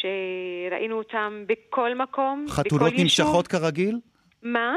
שראינו 0.00 0.98
אותם 0.98 1.44
בכל 1.46 1.94
מקום, 1.94 2.44
בכל 2.44 2.62
יישוב. 2.62 2.78
חתונות 2.78 2.92
נמשכות 2.98 3.46
כרגיל? 3.46 3.98
מה? 4.42 4.74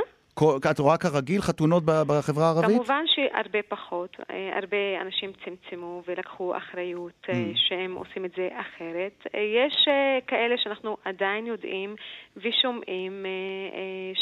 את 0.71 0.79
רואה 0.79 0.97
כרגיל 0.97 1.41
חתונות 1.41 1.83
בחברה 1.85 2.45
הערבית? 2.45 2.75
כמובן 2.75 3.03
שהרבה 3.07 3.59
פחות. 3.69 4.17
אה, 4.31 4.57
הרבה 4.57 5.01
אנשים 5.01 5.31
צמצמו 5.45 6.03
ולקחו 6.07 6.57
אחריות 6.57 7.25
אה, 7.29 7.33
mm. 7.33 7.37
שהם 7.55 7.95
עושים 7.95 8.25
את 8.25 8.31
זה 8.37 8.49
אחרת. 8.61 9.27
אה, 9.35 9.39
יש 9.39 9.87
כאלה 10.27 10.55
שאנחנו 10.63 10.97
עדיין 11.05 11.45
יודעים 11.45 11.95
ושומעים 12.37 13.25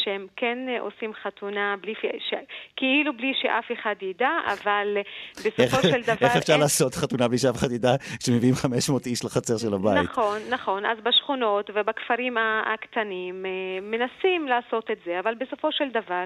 שהם 0.04 0.28
כן 0.36 0.58
עושים 0.80 1.14
חתונה 1.24 1.76
בלי, 1.82 1.94
ש... 2.20 2.34
כאילו 2.76 3.14
בלי 3.18 3.32
שאף 3.42 3.80
אחד 3.80 3.96
ידע, 4.02 4.30
אבל 4.54 4.98
בסופו 5.46 5.82
של 5.82 6.02
דבר... 6.02 6.28
איך 6.28 6.36
אפשר 6.36 6.54
אין... 6.54 6.62
לעשות 6.62 6.96
חתונה 6.96 7.28
בלי 7.28 7.38
שאף 7.38 7.56
אחד 7.56 7.72
ידע 7.72 7.96
כשמביאים 8.20 8.56
500 8.56 9.06
איש 9.06 9.26
לחצר 9.26 9.58
של 9.58 9.74
הבית? 9.74 10.04
נכון, 10.04 10.38
נכון. 10.50 10.86
אז 10.86 10.98
בשכונות 11.04 11.70
ובכפרים 11.76 12.38
הקטנים 12.74 13.46
מנסים 13.82 14.48
לעשות 14.48 14.92
את 14.92 14.98
זה, 15.06 15.20
אבל 15.20 15.34
בסופו 15.36 15.72
של 15.72 15.90
דבר... 15.90 16.09
דבר. 16.10 16.24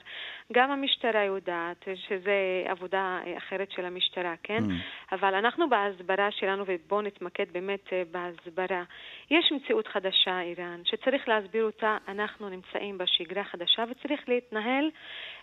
גם 0.53 0.71
המשטרה 0.71 1.23
יודעת 1.23 1.87
שזה 1.95 2.63
עבודה 2.65 3.19
אחרת 3.37 3.71
של 3.71 3.85
המשטרה, 3.85 4.33
כן? 4.43 4.57
Mm. 4.57 5.15
אבל 5.15 5.35
אנחנו 5.35 5.69
בהסברה 5.69 6.31
שלנו, 6.31 6.63
ובואו 6.67 7.01
נתמקד 7.01 7.45
באמת 7.51 7.93
אה, 7.93 8.03
בהסברה. 8.11 8.83
יש 9.31 9.51
מציאות 9.51 9.87
חדשה, 9.87 10.41
איראן, 10.41 10.81
שצריך 10.85 11.27
להסביר 11.27 11.63
אותה. 11.63 11.97
אנחנו 12.07 12.49
נמצאים 12.49 12.97
בשגרה 12.97 13.43
חדשה 13.43 13.83
וצריך 13.89 14.29
להתנהל 14.29 14.91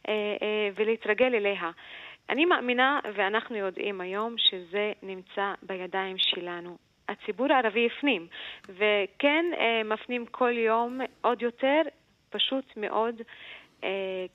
אה, 0.08 0.12
אה, 0.12 0.68
ולהתרגל 0.76 1.34
אליה. 1.34 1.70
אני 2.28 2.44
מאמינה, 2.44 3.00
ואנחנו 3.14 3.56
יודעים 3.56 4.00
היום, 4.00 4.34
שזה 4.38 4.92
נמצא 5.02 5.54
בידיים 5.62 6.16
שלנו. 6.18 6.76
הציבור 7.08 7.52
הערבי 7.52 7.86
הפנים, 7.86 8.26
וכן 8.68 9.44
מפנים 9.84 10.26
כל 10.26 10.52
יום 10.52 11.00
עוד 11.20 11.42
יותר, 11.42 11.82
פשוט 12.30 12.64
מאוד 12.76 13.14
אה, 13.20 13.24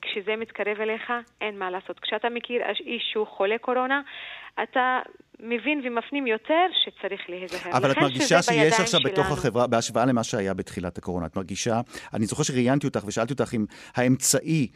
כשזה 0.02 0.36
מתקרב 0.36 0.80
אליך, 0.80 1.12
אין 1.40 1.58
מה 1.58 1.70
לעשות. 1.70 2.00
כשאתה 2.00 2.28
מכיר 2.28 2.62
איש 2.86 3.02
שהוא 3.12 3.26
חולה 3.26 3.58
קורונה, 3.58 4.00
אתה 4.62 4.98
מבין 5.40 5.80
ומפנים 5.84 6.26
יותר 6.26 6.66
שצריך 6.84 7.20
להיזהר. 7.28 7.72
אבל 7.72 7.90
את 7.90 7.98
מרגישה 7.98 8.42
שיש 8.42 8.72
עכשיו 8.72 8.86
שלנו. 8.86 9.04
בתוך 9.04 9.26
החברה, 9.26 9.66
בהשוואה 9.66 10.04
למה 10.06 10.24
שהיה 10.24 10.54
בתחילת 10.54 10.98
הקורונה, 10.98 11.26
את 11.26 11.36
מרגישה, 11.36 11.80
אני 12.14 12.26
זוכר 12.26 12.42
שראיינתי 12.42 12.86
אותך 12.86 13.04
ושאלתי 13.06 13.32
אותך 13.32 13.54
אם 13.54 13.64
האמצעי 13.94 14.68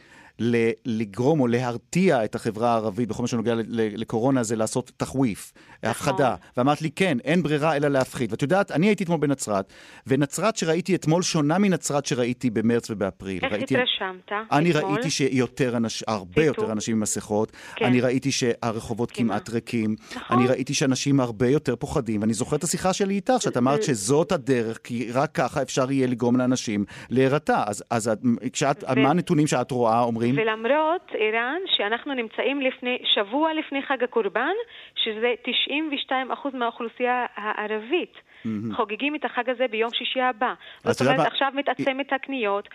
לגרום 0.85 1.39
או 1.39 1.47
להרתיע 1.47 2.25
את 2.25 2.35
החברה 2.35 2.71
הערבית 2.71 3.09
בכל 3.09 3.21
מה 3.21 3.27
שנוגע 3.27 3.53
לקורונה 3.69 4.43
זה 4.43 4.55
לעשות 4.55 4.91
תחוויף, 4.97 5.53
נכון. 5.55 5.89
הפחדה. 5.89 6.35
ואמרת 6.57 6.81
לי, 6.81 6.91
כן, 6.91 7.17
אין 7.23 7.43
ברירה 7.43 7.75
אלא 7.75 7.87
להפחיד. 7.87 8.31
ואת 8.31 8.41
יודעת, 8.41 8.71
אני 8.71 8.87
הייתי 8.87 9.03
אתמול 9.03 9.19
בנצרת, 9.19 9.73
ונצרת 10.07 10.55
שראיתי 10.57 10.95
אתמול 10.95 11.21
שונה 11.21 11.57
מנצרת 11.57 12.05
שראיתי 12.05 12.49
במרץ 12.49 12.89
ובאפריל. 12.89 13.45
איך. 13.45 13.53
התרשמת 13.53 14.31
אני 14.51 14.71
אתמול? 14.71 14.93
ראיתי 14.93 15.09
שיותר 15.09 15.77
אנשים, 15.77 16.05
הרבה 16.07 16.45
יותר 16.45 16.71
אנשים 16.71 16.95
עם 16.95 17.01
מסכות. 17.01 17.51
כן. 17.75 17.85
אני 17.85 18.01
ראיתי 18.01 18.31
שהרחובות 18.31 19.11
כמעט 19.11 19.49
ריקים. 19.49 19.95
נכון. 20.15 20.37
אני 20.37 20.47
ראיתי 20.47 20.73
שאנשים 20.73 21.19
הרבה 21.19 21.47
יותר 21.47 21.75
פוחדים, 21.75 22.21
ואני 22.21 22.33
זוכר 22.33 22.55
את 22.55 22.63
השיחה 22.63 22.93
שלי 22.93 23.13
איתך, 23.13 23.33
שאת 23.39 23.57
אמרת 23.57 23.83
שזאת 23.83 24.31
הדרך, 24.31 24.79
כי 24.83 25.11
רק 25.11 25.31
ככה 25.33 25.61
אפשר 25.61 25.91
יהיה 25.91 26.07
לגרום 26.07 26.37
לאנשים 26.37 26.85
להירתע. 27.09 27.63
אז. 27.89 28.11
מה 28.95 29.09
הנתונים 29.09 29.47
שאת 29.47 29.71
רואה 29.71 30.01
אומרים? 30.01 30.30
ולמרות, 30.35 31.11
איראן, 31.15 31.59
שאנחנו 31.65 32.13
נמצאים 32.13 32.61
לפני, 32.61 32.97
שבוע 33.13 33.53
לפני 33.53 33.81
חג 33.81 34.03
הקורבן, 34.03 34.55
שזה 34.95 35.33
92% 36.09 36.11
מהאוכלוסייה 36.53 37.25
הערבית. 37.35 38.13
Mm-hmm. 38.45 38.75
חוגגים 38.75 39.15
את 39.15 39.25
החג 39.25 39.49
הזה 39.49 39.65
ביום 39.71 39.89
שישי 39.93 40.21
הבא. 40.21 40.53
זאת 40.83 41.01
אומרת, 41.01 41.27
עכשיו 41.27 41.51
מתעצמת 41.55 42.13
הקניות, 42.13 42.69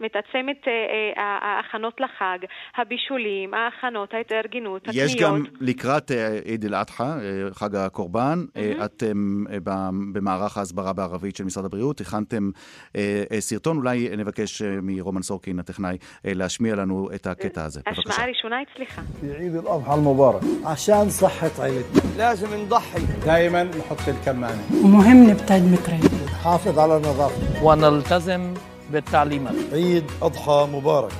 מתעצמת 0.00 0.68
אה, 0.68 0.72
אה, 1.16 1.38
ההכנות 1.42 2.00
לחג, 2.00 2.38
הבישולים, 2.76 3.54
ההכנות, 3.54 4.14
ההתארגנות, 4.14 4.88
הקניות. 4.88 5.10
יש 5.10 5.16
גם 5.16 5.42
לקראת 5.60 6.10
אה, 6.10 6.38
עיד 6.44 6.64
אל-אדחא, 6.64 7.14
חג 7.52 7.76
הקורבן, 7.76 8.38
mm-hmm. 8.54 8.84
אתם 8.84 9.44
במערך 10.12 10.56
ההסברה 10.56 10.92
בערבית 10.92 11.36
של 11.36 11.44
משרד 11.44 11.64
הבריאות, 11.64 12.00
הכנתם 12.00 12.50
סרטון, 13.38 13.76
אולי 13.76 14.08
נבקש 14.16 14.62
מרומן 14.62 15.22
סורקין, 15.22 15.58
הטכנאי, 15.58 15.96
להשמיע 16.24 16.76
לנו 16.76 16.89
بنوا 16.90 17.14
إتا 17.14 17.32
كتا 17.32 17.66
هذا 17.66 17.82
أشمعاري 17.86 18.34
شو 18.42 18.48
نايت 18.48 18.68
سليخة 18.76 19.02
في 19.20 19.34
عيد 19.34 19.56
الأضحى 19.56 19.94
المبارك. 19.94 20.42
عشان 20.64 21.10
صحة 21.10 21.50
عيلتنا. 21.58 22.02
لازم 22.18 22.64
نضحي. 22.64 23.02
دائما 23.26 23.62
نحط 23.62 24.08
الكمامة 24.08 24.62
ومهم 24.84 25.30
نبتعد 25.30 25.62
مترين 25.62 26.00
نحافظ 26.26 26.78
على 26.78 26.96
النظافة 26.96 27.64
ونلتزم 27.64 28.54
بالتعليمات. 28.92 29.54
عيد 29.72 30.04
أضحى 30.22 30.68
مبارك. 30.72 31.12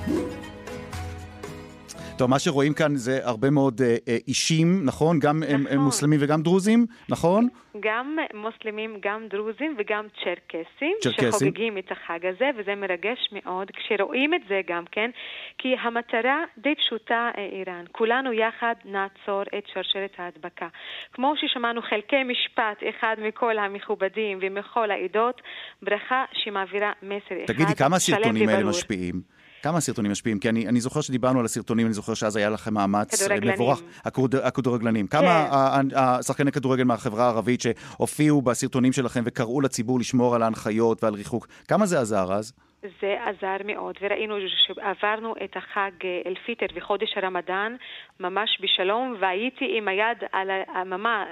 טוב, 2.17 2.29
מה 2.29 2.39
שרואים 2.39 2.73
כאן 2.73 2.95
זה 2.95 3.19
הרבה 3.23 3.49
מאוד 3.49 3.81
אה, 3.81 3.95
אה, 4.07 4.17
אישים, 4.27 4.85
נכון? 4.85 5.19
גם 5.19 5.43
נכון. 5.43 5.67
הם 5.69 5.79
מוסלמים 5.79 6.19
וגם 6.23 6.41
דרוזים, 6.41 6.85
נכון? 7.09 7.47
גם 7.79 8.17
מוסלמים, 8.33 8.97
גם 8.99 9.27
דרוזים 9.29 9.75
וגם 9.79 10.05
צ'רקסים, 10.23 10.97
צ'רקסים, 11.01 11.31
שחוגגים 11.31 11.77
את 11.77 11.91
החג 11.91 12.25
הזה, 12.25 12.49
וזה 12.57 12.75
מרגש 12.75 13.29
מאוד 13.31 13.71
כשרואים 13.71 14.33
את 14.33 14.41
זה 14.49 14.61
גם 14.67 14.83
כן, 14.91 15.09
כי 15.57 15.67
המטרה 15.81 16.43
די 16.57 16.75
פשוטה, 16.75 17.29
אה, 17.37 17.45
איראן. 17.45 17.85
כולנו 17.91 18.33
יחד 18.33 18.75
נעצור 18.85 19.41
את 19.57 19.63
שרשרת 19.73 20.13
ההדבקה. 20.17 20.67
כמו 21.13 21.33
ששמענו 21.35 21.81
חלקי 21.81 22.23
משפט 22.23 22.83
אחד 22.89 23.15
מכל 23.27 23.57
המכובדים 23.57 24.39
ומכל 24.41 24.91
העדות, 24.91 25.41
ברכה 25.81 26.25
שמעבירה 26.33 26.91
מסר 27.03 27.35
אחד 27.45 27.53
תגידי, 27.53 27.75
כמה 27.75 27.95
הסרטונים 27.95 28.49
האלה 28.49 28.69
משפיעים? 28.69 29.40
כמה 29.63 29.79
סרטונים 29.79 30.11
משפיעים? 30.11 30.39
כי 30.39 30.49
אני, 30.49 30.67
אני 30.67 30.81
זוכר 30.81 31.01
שדיברנו 31.01 31.39
על 31.39 31.45
הסרטונים, 31.45 31.85
אני 31.85 31.93
זוכר 31.93 32.13
שאז 32.13 32.35
היה 32.35 32.49
לכם 32.49 32.73
מאמץ 32.73 33.29
מבורך. 33.41 33.81
הכדורגלנים. 34.05 34.47
הכדורגלנים. 34.47 35.07
כן. 35.07 35.17
כמה 35.17 35.47
השחקני 35.95 36.51
כדורגל 36.51 36.83
מהחברה 36.83 37.25
הערבית 37.25 37.61
שהופיעו 37.61 38.41
בסרטונים 38.41 38.93
שלכם 38.93 39.21
וקראו 39.25 39.61
לציבור 39.61 39.99
לשמור 39.99 40.35
על 40.35 40.43
ההנחיות 40.43 41.03
ועל 41.03 41.13
ריחוק, 41.13 41.47
כמה 41.67 41.85
זה 41.85 41.99
עזר 41.99 42.33
אז? 42.33 42.53
זה 43.01 43.15
עזר 43.25 43.57
מאוד, 43.65 43.95
וראינו 44.01 44.35
שעברנו 44.65 45.35
את 45.43 45.57
החג 45.57 45.91
אל-פיטר 46.25 46.65
וחודש 46.75 47.13
הרמדאן 47.15 47.75
ממש 48.19 48.57
בשלום, 48.61 49.15
והייתי 49.19 49.77
עם 49.77 49.87
היד 49.87 50.17
על 50.31 50.49
ה... 50.49 50.83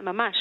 ממש 0.01 0.35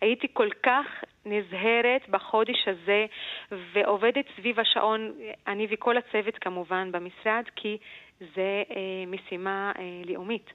הייתי 0.00 0.26
כל 0.32 0.48
כך 0.62 0.86
נזהרת 1.26 2.08
בחודש 2.08 2.68
הזה 2.68 3.06
ועובדת 3.50 4.24
סביב 4.36 4.60
השעון, 4.60 5.12
אני 5.46 5.66
וכל 5.70 5.96
הצוות 5.96 6.38
כמובן 6.38 6.92
במשרד, 6.92 7.44
כי 7.56 7.78
זה 8.20 8.62
אה, 8.70 9.04
משימה 9.06 9.72
אה, 9.78 9.82
לאומית. 10.06 10.50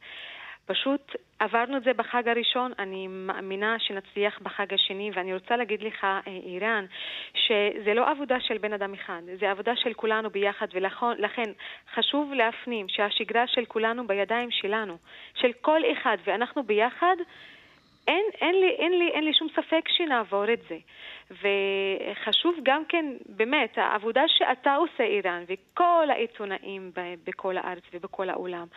פשוט 0.66 1.16
עברנו 1.40 1.78
את 1.78 1.84
זה 1.84 1.94
בחג 1.94 2.28
הראשון, 2.28 2.72
אני 2.80 3.08
מאמינה 3.08 3.80
שנצליח 3.80 4.40
בחג 4.42 4.74
השני, 4.74 5.12
ואני 5.14 5.34
רוצה 5.34 5.56
להגיד 5.56 5.82
לך, 5.84 6.04
אה, 6.04 6.22
איראן, 6.28 6.86
שזה 7.34 7.94
לא 7.94 8.10
עבודה 8.10 8.40
של 8.40 8.58
בן 8.58 8.74
אדם 8.74 8.94
אחד, 8.94 9.22
זה 9.40 9.52
עבודה 9.52 9.76
של 9.76 9.94
כולנו 9.94 10.30
ביחד, 10.30 10.68
ולכן 10.74 11.52
חשוב 11.94 12.34
להפנים 12.34 12.90
שהשגרה 12.90 13.48
של 13.48 13.66
כולנו 13.66 14.08
בידיים 14.08 14.52
שלנו, 14.52 14.98
של 15.36 15.54
כל 15.62 15.82
אחד, 15.92 16.18
ואנחנו 16.26 16.64
ביחד 16.64 17.16
אין, 18.08 18.26
אין, 18.42 18.56
לי, 18.56 18.70
אין, 18.70 19.00
לי, 19.00 19.08
אין 19.08 19.24
לי 19.24 19.34
שום 19.34 19.48
ספק 19.56 19.84
שנעבור 19.88 20.54
את 20.54 20.60
זה. 20.70 20.78
וחשוב 21.32 22.56
גם 22.64 22.84
כן, 22.90 23.06
באמת, 23.30 23.78
העבודה 23.78 24.22
שאתה 24.28 24.76
עושה, 24.76 25.04
איראן, 25.04 25.44
וכל 25.50 26.08
העיתונאים 26.10 26.92
בכל 27.28 27.58
הארץ 27.58 27.84
ובכל 27.94 28.30
העולם, 28.30 28.68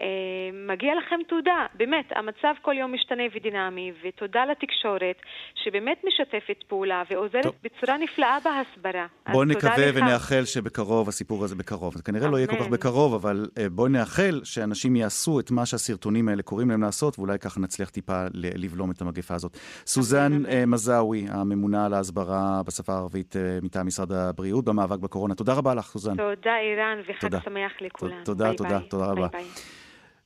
אה, 0.00 0.04
מגיע 0.52 0.94
לכם 0.94 1.16
תודה. 1.28 1.66
באמת, 1.74 2.04
המצב 2.10 2.54
כל 2.62 2.74
יום 2.78 2.94
משתנה 2.94 3.22
ודינמי, 3.34 3.92
ותודה 4.04 4.44
לתקשורת, 4.44 5.16
שבאמת 5.54 6.04
משתפת 6.04 6.64
פעולה 6.68 7.02
ועוזרת 7.10 7.42
טוב. 7.42 7.54
בצורה 7.62 7.98
נפלאה 7.98 8.38
בהסברה. 8.44 9.06
בואו 9.32 9.44
נקווה 9.44 9.86
ונאחל 9.94 10.44
שבקרוב, 10.44 11.08
הסיפור 11.08 11.44
הזה 11.44 11.56
בקרוב. 11.56 11.96
זה 11.96 12.02
כנראה 12.02 12.24
אמן. 12.24 12.32
לא 12.32 12.36
יהיה 12.36 12.46
כל 12.46 12.56
כך 12.56 12.68
בקרוב, 12.68 13.14
אבל 13.14 13.46
אה, 13.58 13.68
בואו 13.68 13.88
נאחל 13.88 14.40
שאנשים 14.44 14.96
יעשו 14.96 15.40
את 15.40 15.50
מה 15.50 15.66
שהסרטונים 15.66 16.28
האלה 16.28 16.42
קוראים 16.42 16.70
להם 16.70 16.82
לעשות, 16.82 17.18
ואולי 17.18 17.38
ככה 17.38 17.60
נצליח 17.60 17.90
טיפה 17.90 18.24
לבלום 18.34 18.90
את 18.90 19.00
המגפה 19.00 19.34
הזאת. 19.34 19.56
סוזן. 19.86 20.46
אה, 20.46 20.66
מזאוי, 20.66 21.26
הממונה 21.30 21.87
על 21.88 21.94
ההסברה 21.94 22.62
בשפה 22.66 22.92
הערבית 22.92 23.36
מטעם 23.62 23.86
משרד 23.86 24.12
הבריאות 24.12 24.64
במאבק 24.64 24.98
בקורונה. 24.98 25.34
תודה 25.34 25.52
רבה 25.54 25.74
לך, 25.74 25.86
סוזן. 25.86 26.16
תודה, 26.16 26.56
ערן, 26.58 26.98
וחג. 27.08 27.44
שמח 27.44 27.72
לכולנו. 27.80 28.24
תודה, 28.24 28.48
ביי 28.48 28.56
תודה, 28.56 28.78
ביי. 28.78 28.88
תודה 28.88 29.04
רבה. 29.04 29.28
bye 29.28 29.42
bye. 29.42 29.50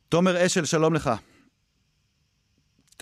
תומר 0.08 0.46
אשל, 0.46 0.64
שלום 0.64 0.94
לך. 0.94 1.10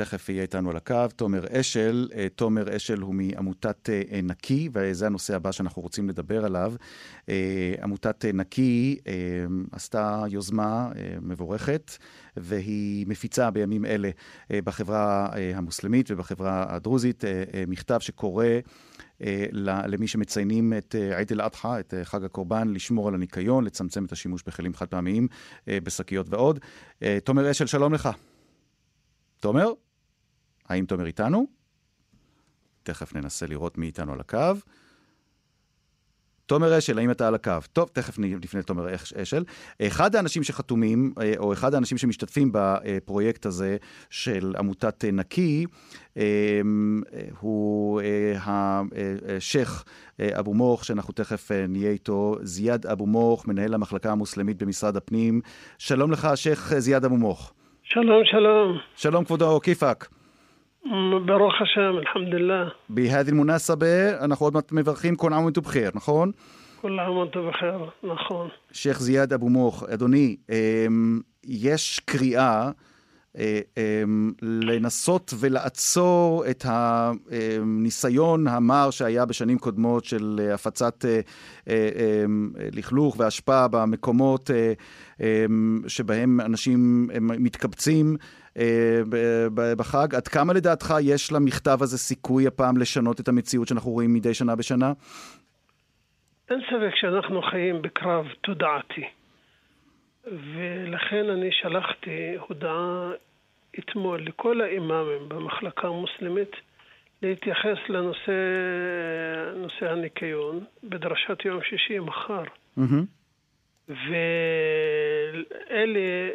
תכף 0.01 0.29
יהיה 0.29 0.43
איתנו 0.43 0.71
על 0.71 0.77
הקו. 0.77 1.07
תומר 1.17 1.45
אשל, 1.51 2.09
אה, 2.15 2.27
תומר 2.35 2.77
אשל 2.77 3.01
הוא 3.01 3.15
מעמותת 3.15 3.91
אה, 3.91 4.21
נקי, 4.23 4.69
וזה 4.73 5.07
הנושא 5.07 5.37
הבא 5.37 5.53
שאנחנו 5.53 5.83
רוצים 5.83 6.09
לדבר 6.09 6.45
עליו. 6.45 6.73
אה, 7.29 7.75
עמותת 7.83 8.25
נקי 8.25 8.99
עשתה 9.73 10.25
יוזמה 10.29 10.91
מבורכת, 11.23 11.91
והיא 12.37 13.07
מפיצה 13.07 13.51
בימים 13.51 13.85
אלה 13.85 14.11
בחברה 14.51 15.29
המוסלמית 15.55 16.11
ובחברה 16.11 16.67
הדרוזית 16.69 17.25
מכתב 17.69 17.99
שקורא 18.01 18.47
למי 19.87 20.07
שמציינים 20.07 20.73
את 20.79 20.95
עיד 21.17 21.33
אל-אדחא, 21.33 21.81
את 21.81 21.95
חג 22.03 22.25
הקורבן, 22.25 22.69
לשמור 22.69 23.09
על 23.09 23.15
הניקיון, 23.15 23.65
לצמצם 23.65 24.05
את 24.05 24.13
השימוש 24.13 24.43
בכלים 24.47 24.75
חד 24.75 24.87
פעמיים, 24.87 25.29
בשקיות 25.67 26.27
ועוד. 26.31 26.59
תומר 27.25 27.51
אשל, 27.51 27.67
שלום 27.67 27.95
לך. 27.95 28.09
תומר? 29.41 29.73
האם 30.71 30.85
תומר 30.85 31.07
איתנו? 31.07 31.47
תכף 32.83 33.15
ננסה 33.15 33.47
לראות 33.47 33.79
מי 33.79 33.87
איתנו 33.87 34.13
על 34.13 34.21
הקו. 34.21 34.55
תומר 36.47 36.79
אשל, 36.79 36.99
האם 36.99 37.11
אתה 37.11 37.29
על 37.29 37.35
הקו? 37.35 37.53
טוב, 37.73 37.91
תכף 37.93 38.19
נפנה 38.19 38.61
לתומר 38.61 38.87
אשל. 39.23 39.45
אחד 39.83 40.17
האנשים 40.17 40.43
שחתומים, 40.43 41.13
אה, 41.23 41.33
או 41.39 41.53
אחד 41.53 41.75
האנשים 41.75 41.99
שמשתתפים 41.99 42.51
בפרויקט 42.53 43.47
הזה 43.47 43.77
של 44.11 44.55
עמותת 44.59 45.05
נקי, 45.05 45.67
אה, 46.17 46.61
הוא 47.41 48.01
אה, 48.01 48.81
השייח' 49.37 49.85
אבו 50.21 50.55
מוך, 50.55 50.85
שאנחנו 50.85 51.15
תכף 51.15 51.51
נהיה 51.69 51.91
איתו, 51.91 52.37
זיאד 52.43 52.87
אבו 52.87 53.07
מוך, 53.07 53.47
מנהל 53.47 53.75
המחלקה 53.75 54.13
המוסלמית 54.13 54.63
במשרד 54.63 54.97
הפנים. 54.97 55.41
שלום 55.79 56.13
לך, 56.13 56.25
השייח' 56.25 56.79
זיאד 56.79 57.05
אבו 57.05 57.17
מוך. 57.17 57.53
שלום, 57.83 58.23
שלום. 58.25 58.79
שלום 58.97 59.25
כבודו, 59.25 59.61
כיפאק. 59.61 60.20
ברוך 61.27 61.55
השם, 61.63 61.99
אלחמדוללה. 61.99 62.69
בהאדי 62.89 63.31
אל-מונסבה, 63.31 64.25
אנחנו 64.25 64.47
עוד 64.47 64.55
מעט 64.55 64.73
מברכים 64.73 65.17
כל 65.17 65.33
עם 65.33 65.45
ובחיר, 65.57 65.91
נכון? 65.95 66.31
כל 66.81 66.99
עם 66.99 67.17
ובחיר, 67.17 67.91
נכון. 68.03 68.49
שייח' 68.73 68.99
זיאד 68.99 69.33
אבו 69.33 69.49
מוך, 69.49 69.85
אדוני, 69.95 70.37
אמ, 70.51 71.21
יש 71.45 72.01
קריאה 72.05 72.71
אה, 73.39 73.61
אמ, 73.77 74.33
לנסות 74.43 75.35
ולעצור 75.41 76.45
את 76.51 76.65
הניסיון 76.69 78.49
המר 78.49 78.91
שהיה 78.91 79.25
בשנים 79.25 79.59
קודמות 79.59 80.05
של 80.05 80.41
אה, 80.43 80.55
הפצת 80.55 81.05
אה, 81.05 81.21
אמ, 82.25 82.51
לכלוך 82.73 83.17
והשפעה 83.19 83.69
במקומות 83.69 84.51
שבהם 85.87 86.41
אנשים 86.41 87.09
מתקבצים. 87.21 88.17
בחג. 89.77 90.15
עד 90.15 90.29
כמה 90.29 90.53
לדעתך 90.53 90.95
יש 91.03 91.33
למכתב 91.33 91.79
הזה 91.81 91.99
סיכוי 91.99 92.47
הפעם 92.47 92.77
לשנות 92.77 93.21
את 93.21 93.29
המציאות 93.29 93.69
שאנחנו 93.69 93.91
רואים 93.91 94.15
מדי 94.15 94.35
שנה 94.35 94.57
בשנה? 94.57 94.93
אין 96.51 96.61
ספק 96.61 96.95
שאנחנו 96.95 97.43
חיים 97.43 97.83
בקרב 97.83 98.27
תודעתי. 98.41 99.05
ולכן 100.25 101.31
אני 101.31 101.49
שלחתי 101.53 102.37
הודעה 102.49 103.11
אתמול 103.79 104.23
לכל 104.23 104.61
האימאמים 104.61 105.29
במחלקה 105.29 105.89
המוסלמית 105.89 106.51
להתייחס 107.23 107.79
לנושא 107.89 108.33
נושא 109.57 109.91
הניקיון 109.91 110.65
בדרשת 110.85 111.45
יום 111.45 111.61
שישי 111.63 111.99
מחר. 111.99 112.43
Mm-hmm. 112.79 113.20
ואלה 113.91 115.51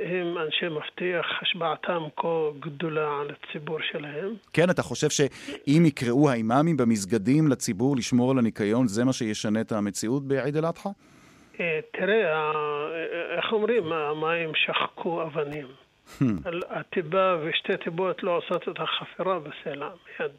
הם 0.05 0.37
אנשי 0.37 0.65
מפתח, 0.65 1.25
השפעתם 1.41 2.01
כה 2.17 2.49
גדולה 2.59 3.21
על 3.21 3.31
הציבור 3.31 3.79
שלהם. 3.91 4.33
כן, 4.53 4.69
אתה 4.69 4.81
חושב 4.81 5.09
שאם 5.09 5.83
יקראו 5.85 6.29
האימאמים 6.29 6.77
במסגדים 6.77 7.47
לציבור 7.47 7.95
לשמור 7.95 8.31
על 8.31 8.37
הניקיון, 8.39 8.87
זה 8.87 9.05
מה 9.05 9.13
שישנה 9.13 9.61
את 9.61 9.71
המציאות 9.71 10.27
בעיד 10.27 10.57
אל-אדחא? 10.57 10.89
אה, 11.59 11.79
תראה, 11.91 12.51
איך 13.37 13.53
אומרים, 13.53 13.91
המים 13.91 14.51
שחקו 14.55 15.23
אבנים. 15.23 15.67
Hmm. 16.19 16.23
הטיבה 16.69 17.37
ושתי 17.43 17.77
טיבות 17.83 18.23
לא 18.23 18.37
עושות 18.37 18.69
את 18.69 18.79
החפירה 18.79 19.39
בסלע 19.39 19.89
מיד. 20.19 20.31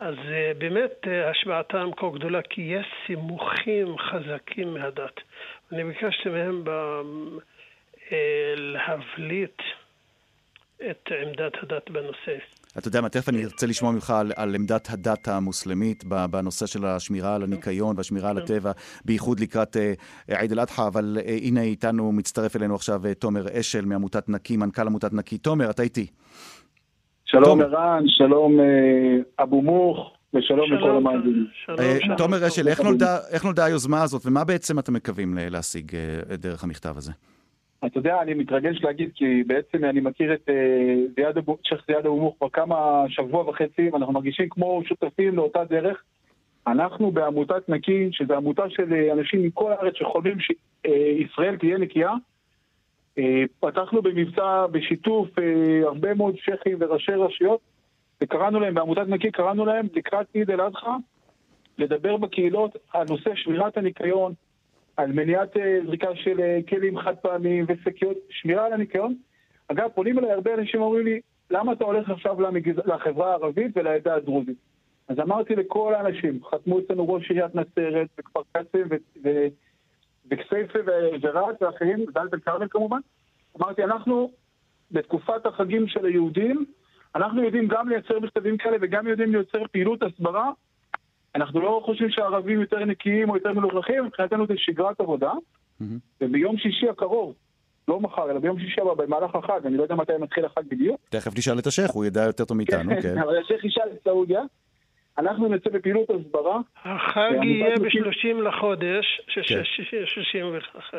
אז 0.00 0.14
אה, 0.30 0.52
באמת 0.58 0.92
אה, 1.06 1.30
השפעתם 1.30 1.90
כה 1.96 2.06
גדולה, 2.14 2.42
כי 2.42 2.60
יש 2.60 2.86
סימוכים 3.06 3.98
חזקים 3.98 4.74
מהדת. 4.74 5.20
אני 5.72 5.84
ביקשתי 5.84 6.28
מהם 6.28 6.64
ב... 6.64 6.70
אה, 8.12 8.54
להבליט 8.56 9.58
את 10.90 11.08
עמדת 11.22 11.52
הדת 11.62 11.90
בנושא. 11.90 12.44
אתה 12.78 12.88
יודע 12.88 13.00
מה, 13.00 13.08
תכף 13.08 13.28
אני 13.28 13.44
ארצה 13.44 13.66
לשמוע 13.66 13.92
ממך 13.92 14.10
על, 14.10 14.32
על 14.36 14.54
עמדת 14.54 14.88
הדת 14.90 15.28
המוסלמית 15.28 16.04
בנושא 16.30 16.66
של 16.66 16.84
השמירה 16.84 17.34
על 17.34 17.42
הניקיון 17.42 17.96
והשמירה 17.96 18.30
על 18.30 18.38
הטבע, 18.38 18.72
בייחוד 19.04 19.40
לקראת 19.40 19.76
uh, 19.76 20.34
עיד 20.38 20.52
אל-אדחא, 20.52 20.86
אבל 20.86 21.18
uh, 21.20 21.30
הנה 21.42 21.62
איתנו, 21.62 22.12
מצטרף 22.12 22.56
אלינו 22.56 22.74
עכשיו 22.74 23.00
תומר 23.18 23.60
אשל 23.60 23.84
מעמותת 23.84 24.28
נקי, 24.28 24.56
מנכ"ל 24.56 24.86
עמותת 24.86 25.12
נקי. 25.12 25.38
תומר, 25.38 25.70
אתה 25.70 25.82
איתי. 25.82 26.06
שלום 27.24 27.60
ערן, 27.60 28.04
שלום 28.06 28.60
אבו 29.42 29.62
מוך. 29.62 30.21
ושלום 30.34 30.72
לכל 30.72 30.90
המאזינים. 30.90 31.46
תומר 32.16 32.46
אשל, 32.46 32.68
איך 33.32 33.44
נולדה 33.44 33.64
היוזמה 33.64 34.02
הזאת, 34.02 34.22
ומה 34.26 34.44
בעצם 34.44 34.78
אתם 34.78 34.94
מקווים 34.94 35.38
להשיג 35.50 35.92
דרך 36.38 36.64
המכתב 36.64 36.94
הזה? 36.96 37.12
אתה 37.86 37.98
יודע, 37.98 38.22
אני 38.22 38.34
מתרגש 38.34 38.82
להגיד, 38.82 39.10
כי 39.14 39.42
בעצם 39.46 39.84
אני 39.84 40.00
מכיר 40.00 40.34
את 40.34 40.48
אבו, 41.38 41.58
שייח' 41.62 41.80
זיאד 41.86 42.06
אבו 42.06 42.20
מוך 42.20 42.34
כבר 42.38 42.48
כמה 42.48 43.04
שבוע 43.08 43.48
וחצי, 43.48 43.88
ואנחנו 43.92 44.12
מרגישים 44.12 44.48
כמו 44.48 44.82
שותפים 44.84 45.36
לאותה 45.36 45.64
דרך. 45.64 46.02
אנחנו 46.66 47.10
בעמותת 47.10 47.68
נקי, 47.68 48.08
שזו 48.12 48.34
עמותה 48.34 48.62
של 48.68 48.94
אנשים 49.12 49.42
מכל 49.42 49.72
הארץ 49.72 49.94
שחולמים 49.96 50.36
שישראל 50.40 51.56
תהיה 51.56 51.78
נקייה, 51.78 52.12
פתחנו 53.60 54.02
במבצע 54.02 54.66
בשיתוף 54.66 55.28
הרבה 55.84 56.14
מאוד 56.14 56.36
שייחים 56.36 56.76
וראשי 56.80 57.12
רשויות, 57.12 57.60
וקראנו 58.22 58.60
להם, 58.60 58.74
בעמותת 58.74 59.08
נקי 59.08 59.30
קראנו 59.30 59.66
להם 59.66 59.86
לקראת 59.94 60.26
עיד 60.32 60.50
אל-אדחא, 60.50 60.96
לדבר 61.78 62.16
בקהילות 62.16 62.76
על 62.92 63.06
נושא 63.10 63.30
שמירת 63.34 63.76
הניקיון, 63.76 64.32
על 64.96 65.12
מניעת 65.12 65.56
אה, 65.56 65.78
זריקה 65.86 66.08
של 66.14 66.40
אה, 66.40 66.58
כלים 66.68 66.98
חד 66.98 67.16
פעמיים 67.16 67.64
ושקיות, 67.68 68.16
שמירה 68.30 68.66
על 68.66 68.72
הניקיון. 68.72 69.14
אגב, 69.68 69.88
פונים 69.94 70.18
אליי 70.18 70.32
הרבה 70.32 70.54
אנשים 70.54 70.82
ואומרים 70.82 71.04
לי, 71.04 71.20
למה 71.50 71.72
אתה 71.72 71.84
הולך 71.84 72.10
עכשיו 72.10 72.40
למגז... 72.40 72.78
לחברה 72.86 73.30
הערבית 73.30 73.76
ולעדה 73.76 74.14
הדרוזית? 74.14 74.58
אז 75.08 75.20
אמרתי 75.20 75.56
לכל 75.56 75.94
האנשים, 75.94 76.44
חתמו 76.44 76.78
אצלנו 76.78 77.08
ראש 77.08 77.30
עיריית 77.30 77.54
נצרת 77.54 78.08
וכפר 78.18 78.40
קאסם 78.52 78.96
וכסייפה 80.30 80.78
ורהט 81.22 81.62
ואחרים, 81.62 82.04
דלת 82.14 82.34
אל-כרמל 82.34 82.66
כמובן, 82.70 82.98
אמרתי, 83.60 83.84
אנחנו 83.84 84.30
בתקופת 84.90 85.46
החגים 85.46 85.88
של 85.88 86.06
היהודים, 86.06 86.64
אנחנו 87.14 87.44
יודעים 87.44 87.68
גם 87.68 87.88
לייצר 87.88 88.20
מכתבים 88.20 88.56
כאלה 88.56 88.76
וגם 88.80 89.06
יודעים 89.06 89.34
לייצר 89.34 89.58
פעילות 89.72 90.02
הסברה. 90.02 90.50
אנחנו 91.34 91.60
לא 91.60 91.82
חושבים 91.84 92.10
שהערבים 92.10 92.60
יותר 92.60 92.84
נקיים 92.84 93.30
או 93.30 93.36
יותר 93.36 93.52
מלוכלכים, 93.52 94.04
מבחינתנו 94.04 94.46
זה 94.46 94.54
שגרת 94.56 95.00
עבודה. 95.00 95.32
וביום 96.20 96.58
שישי 96.58 96.88
הקרוב, 96.88 97.34
לא 97.88 98.00
מחר, 98.00 98.30
אלא 98.30 98.38
ביום 98.38 98.60
שישי 98.60 98.80
הבא, 98.80 98.94
במהלך 98.94 99.34
החג, 99.34 99.66
אני 99.66 99.76
לא 99.76 99.82
יודע 99.82 99.94
מתי 99.94 100.12
מתחיל 100.20 100.44
החג 100.44 100.62
בדיוק. 100.68 101.00
תכף 101.08 101.38
נשאל 101.38 101.58
את 101.58 101.66
השייח, 101.66 101.90
הוא 101.90 102.04
ידע 102.04 102.24
יותר 102.24 102.44
טוב 102.44 102.56
מאיתנו, 102.56 102.92
כן. 103.02 103.18
אבל 103.18 103.38
השייח 103.38 103.64
ישאל 103.64 103.88
את 103.92 104.02
סעודיה. 104.04 104.40
אנחנו 105.18 105.48
נצא 105.48 105.70
בפעילות 105.70 106.10
הסברה. 106.10 106.60
החג 106.84 107.32
יהיה 107.42 107.76
ב-30 107.76 108.42
לחודש, 108.42 109.20
61. 109.28 110.94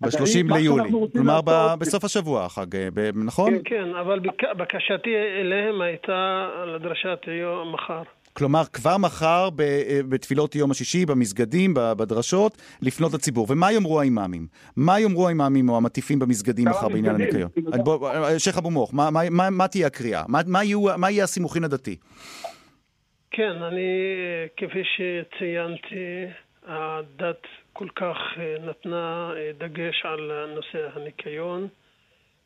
ב-30 0.00 0.54
ליולי, 0.54 0.90
כלומר 1.12 1.40
בסוף 1.78 2.04
השבוע 2.04 2.44
החג, 2.44 2.66
נכון? 3.14 3.54
כן, 3.54 3.60
כן, 3.64 3.94
אבל 4.00 4.20
בקשתי 4.58 5.10
אליהם 5.40 5.80
הייתה 5.80 6.48
לדרשת 6.66 7.18
יום 7.42 7.74
מחר. 7.74 8.02
כלומר, 8.32 8.62
כבר 8.72 8.96
מחר 8.96 9.48
בתפילות 10.08 10.54
יום 10.54 10.70
השישי, 10.70 11.06
במסגדים, 11.06 11.74
בדרשות, 11.74 12.62
לפנות 12.82 13.14
לציבור. 13.14 13.46
ומה 13.50 13.72
יאמרו 13.72 14.00
האימאמים? 14.00 14.46
מה 14.76 15.00
יאמרו 15.00 15.26
האימאמים 15.26 15.68
או 15.68 15.76
המטיפים 15.76 16.18
במסגדים 16.18 16.68
מחר 16.68 16.88
בעניין 16.88 17.14
הניקיון? 17.14 17.50
שייח' 18.38 18.58
אבו 18.58 18.70
מוך, 18.70 18.94
מה 19.50 19.68
תהיה 19.68 19.86
הקריאה? 19.86 20.22
מה 20.96 21.10
יהיה 21.10 21.24
הסימוכין 21.24 21.64
הדתי? 21.64 21.96
כן, 23.30 23.52
אני, 23.62 23.90
כפי 24.56 24.82
שציינתי, 24.84 26.26
הדת 26.68 27.46
כל 27.72 27.88
כך 27.88 28.16
אה, 28.38 28.56
נתנה 28.60 29.32
אה, 29.36 29.50
דגש 29.58 30.04
על 30.04 30.46
נושא 30.54 30.88
הניקיון, 30.94 31.68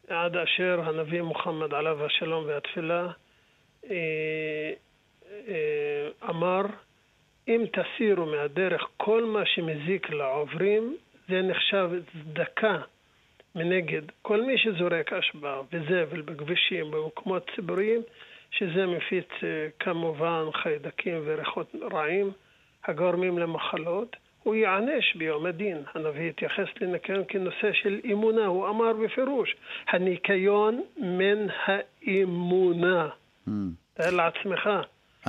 עד 0.08 0.36
אשר 0.36 0.80
הנביא 0.84 1.22
מוחמד 1.22 1.74
עליו 1.74 2.04
השלום 2.04 2.44
והתפילה 2.46 3.08
אה, 3.90 4.72
אמר 6.28 6.62
אם 7.48 7.64
תסירו 7.72 8.26
מהדרך 8.26 8.86
כל 8.96 9.24
מה 9.24 9.46
שמזיק 9.46 10.10
לעוברים 10.10 10.96
זה 11.28 11.42
נחשב 11.42 11.90
צדקה 12.12 12.78
מנגד. 13.54 14.02
כל 14.22 14.42
מי 14.42 14.58
שזורק 14.58 15.12
אשפה 15.12 15.60
וזבל 15.72 16.20
בכבישים 16.20 16.90
במקומות 16.90 17.50
ציבוריים 17.54 18.02
שזה 18.50 18.86
מפיץ 18.86 19.28
כמובן 19.78 20.44
חיידקים 20.52 21.22
וריחות 21.24 21.74
רעים 21.92 22.32
הגורמים 22.86 23.38
למחלות 23.38 24.16
הוא 24.42 24.54
ייענש 24.54 25.16
ביום 25.18 25.46
הדין. 25.46 25.76
הנביא 25.94 26.28
התייחס 26.28 26.68
לניקיון 26.80 27.22
כנושא 27.28 27.72
של 27.82 28.00
אמונה, 28.12 28.46
הוא 28.46 28.68
אמר 28.68 28.92
בפירוש, 28.92 29.56
הניקיון 29.88 30.82
מן 30.96 31.46
האמונה. 31.66 33.08
Mm. 33.48 33.50
תאר 33.94 34.10
לעצמך. 34.10 34.68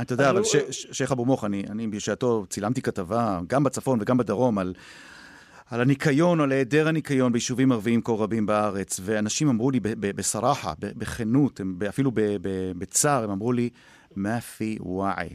אתה 0.01 0.13
יודע, 0.13 0.29
אבל 0.29 0.41
שייח' 0.71 1.11
אבו 1.11 1.25
מוך, 1.25 1.43
אני 1.43 1.87
בשעתו 1.87 2.45
צילמתי 2.49 2.81
כתבה, 2.81 3.39
גם 3.47 3.63
בצפון 3.63 3.99
וגם 4.01 4.17
בדרום, 4.17 4.59
על... 4.59 4.73
על 5.71 5.81
הניקיון, 5.81 6.41
על 6.41 6.51
היעדר 6.51 6.87
הניקיון 6.87 7.31
ביישובים 7.31 7.71
ערביים 7.71 8.01
כה 8.01 8.11
רבים 8.11 8.45
בארץ, 8.45 8.99
ואנשים 9.03 9.49
אמרו 9.49 9.71
לי 9.71 9.79
בסרחה, 9.99 10.73
בכנות, 10.79 11.61
אפילו 11.89 12.11
בצער, 12.77 13.23
הם 13.23 13.29
אמרו 13.29 13.51
לי, 13.51 13.69
מה 14.15 14.41
פי 14.41 14.77
וואי. 14.79 15.29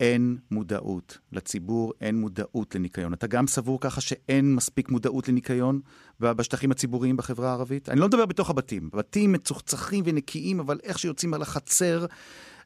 אין 0.00 0.36
מודעות 0.50 1.18
לציבור, 1.32 1.92
אין 2.00 2.20
מודעות 2.20 2.74
לניקיון. 2.74 3.12
אתה 3.12 3.26
גם 3.26 3.46
סבור 3.46 3.80
ככה 3.80 4.00
שאין 4.00 4.54
מספיק 4.54 4.88
מודעות 4.88 5.28
לניקיון 5.28 5.80
בשטחים 6.20 6.70
הציבוריים 6.70 7.16
בחברה 7.16 7.48
הערבית? 7.48 7.88
אני 7.88 8.00
לא 8.00 8.06
מדבר 8.06 8.26
בתוך 8.26 8.50
הבתים. 8.50 8.90
בתים 8.92 9.32
מצוחצחים 9.32 10.04
ונקיים, 10.06 10.60
אבל 10.60 10.78
איך 10.82 10.98
שיוצאים 10.98 11.34
על 11.34 11.42
החצר, 11.42 12.06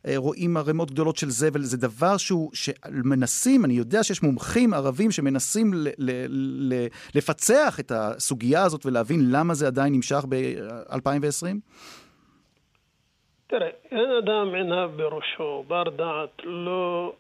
אה, 0.07 0.15
רואים 0.17 0.57
ערימות 0.57 0.91
גדולות 0.91 1.17
של 1.17 1.31
זבל. 1.31 1.63
זה 1.63 1.77
דבר 1.77 2.17
שהוא, 2.17 2.51
שמנסים, 2.55 3.65
אני 3.65 3.75
יודע 3.75 4.03
שיש 4.03 4.23
מומחים 4.23 4.75
ערבים 4.75 5.11
שמנסים 5.11 5.75
ל, 5.75 5.89
ל, 5.99 6.11
ל, 6.29 6.87
לפצח 7.15 7.81
את 7.81 7.93
הסוגיה 7.95 8.63
הזאת 8.63 8.87
ולהבין 8.87 9.21
למה 9.31 9.55
זה 9.55 9.67
עדיין 9.67 9.93
נמשך 9.93 10.25
ב-2020? 10.29 11.47
תראה, 13.47 13.69
אין 13.91 14.11
אדם 14.25 14.55
עיניו 14.55 14.91
בראשו, 14.97 15.65
בר 15.69 15.85
דעת, 15.97 16.43
לא 16.45 17.13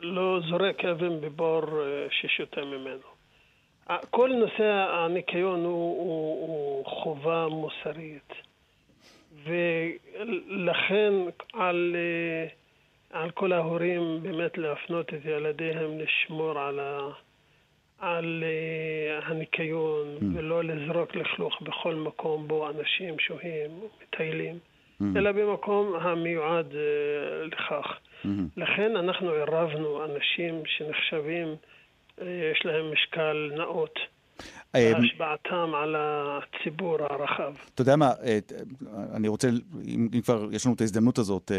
לא 0.00 0.40
זורק 0.48 0.84
אבן 0.84 1.20
בבור 1.20 1.62
אה, 1.62 2.06
ששותה 2.10 2.64
ממנו. 2.64 3.14
כל 4.10 4.30
נושא 4.32 4.86
הניקיון 4.90 5.64
הוא, 5.64 5.72
הוא, 5.72 6.48
הוא 6.48 6.84
חובה 6.86 7.46
מוסרית, 7.48 8.32
ולכן 9.44 11.12
על, 11.52 11.96
אה, 11.96 12.46
על 13.20 13.30
כל 13.30 13.52
ההורים 13.52 14.18
באמת 14.22 14.58
להפנות 14.58 15.14
את 15.14 15.24
ילדיהם 15.24 15.98
לשמור 15.98 16.58
על, 16.58 16.80
ה, 16.80 17.08
על 17.98 18.44
אה, 18.46 19.20
הניקיון 19.26 20.16
mm. 20.20 20.24
ולא 20.34 20.64
לזרוק 20.64 21.16
לכלוך 21.16 21.62
בכל 21.62 21.94
מקום 21.94 22.48
בו 22.48 22.70
אנשים 22.70 23.18
שוהים, 23.18 23.70
מטיילים, 24.02 24.58
mm. 24.58 25.04
אלא 25.16 25.32
במקום 25.32 25.94
המיועד 25.96 26.74
לכך. 27.52 27.98
Mm-hmm. 28.24 28.60
לכן 28.60 28.96
אנחנו 28.96 29.30
עירבנו 29.30 30.04
אנשים 30.04 30.62
שנחשבים, 30.66 31.48
אה, 32.20 32.50
יש 32.52 32.62
להם 32.64 32.92
משקל 32.92 33.50
נאות. 33.56 33.98
אה, 34.74 34.92
השפעתם 34.96 35.74
על 35.74 35.96
הציבור 35.98 36.96
הרחב. 37.00 37.54
אתה 37.74 37.82
יודע 37.82 37.96
מה, 37.96 38.12
אה, 38.24 38.38
אני 39.14 39.28
רוצה, 39.28 39.48
אם 39.86 40.08
כבר 40.24 40.48
יש 40.52 40.66
לנו 40.66 40.74
את 40.74 40.80
ההזדמנות 40.80 41.18
הזאת, 41.18 41.52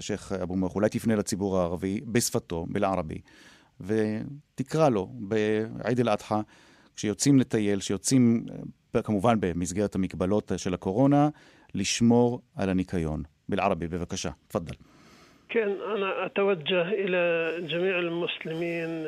שייח' 0.00 0.32
אבו 0.32 0.56
מוח, 0.56 0.74
אולי 0.74 0.88
תפנה 0.88 1.16
לציבור 1.16 1.58
הערבי 1.58 2.00
בשפתו, 2.06 2.66
בלערבי, 2.68 3.20
ותקרא 3.80 4.88
לו 4.88 5.08
בעיד 5.12 6.00
אל-אדחא, 6.00 6.40
כשיוצאים 6.96 7.38
לטייל, 7.38 7.80
שיוצאים 7.80 8.44
כמובן 9.04 9.36
במסגרת 9.40 9.94
המגבלות 9.94 10.52
של 10.56 10.74
הקורונה, 10.74 11.28
לשמור 11.74 12.40
על 12.56 12.68
הניקיון. 12.68 13.22
בלערבי, 13.48 13.88
בבקשה, 13.88 14.30
תפדל. 14.48 14.74
כן, 15.50 15.80
أنا 15.80 16.26
أتوجه 16.26 16.82
إلى 16.82 17.54
جميع 17.66 17.98
المسلمين 17.98 19.06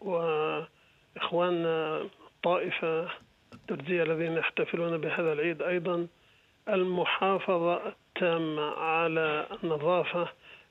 وإخواننا 0.00 2.00
الطائفة 2.00 3.08
الترزية 3.54 4.02
الذين 4.02 4.32
يحتفلون 4.32 4.98
بهذا 4.98 5.32
العيد 5.32 5.62
أيضا 5.62 6.06
المحافظة 6.68 7.82
التامة 7.88 8.62
على 8.62 9.46
النظافة 9.64 10.28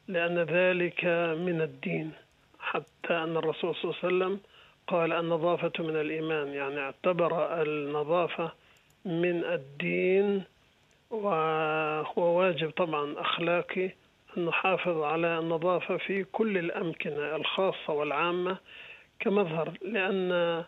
لأن 0.08 0.40
ذلك 0.40 1.06
من 1.40 1.62
الدين. 1.62 2.12
حتى 2.60 3.14
أن 3.14 3.38
الرسول 3.38 3.76
صلى 3.76 3.84
الله 3.84 3.96
عليه 4.04 4.08
وسلم 4.08 4.40
قال 4.88 5.14
النظافة 5.14 5.84
من 5.84 5.96
الإيمان 5.96 6.48
يعني 6.48 6.80
اعتبر 6.80 7.62
النظافة 7.62 8.52
من 9.06 9.44
الدين 9.44 10.44
وهو 11.12 12.40
واجب 12.40 12.70
طبعا 12.72 13.14
أخلاقي. 13.18 13.90
أن 14.38 14.46
نحافظ 14.46 15.02
على 15.02 15.40
النظافة 15.40 15.98
في 15.98 16.24
كل 16.24 16.58
الأمكنة 16.58 17.36
الخاصة 17.36 17.94
والعامة 17.94 18.58
كمظهر 19.20 19.78
لأن 19.82 20.64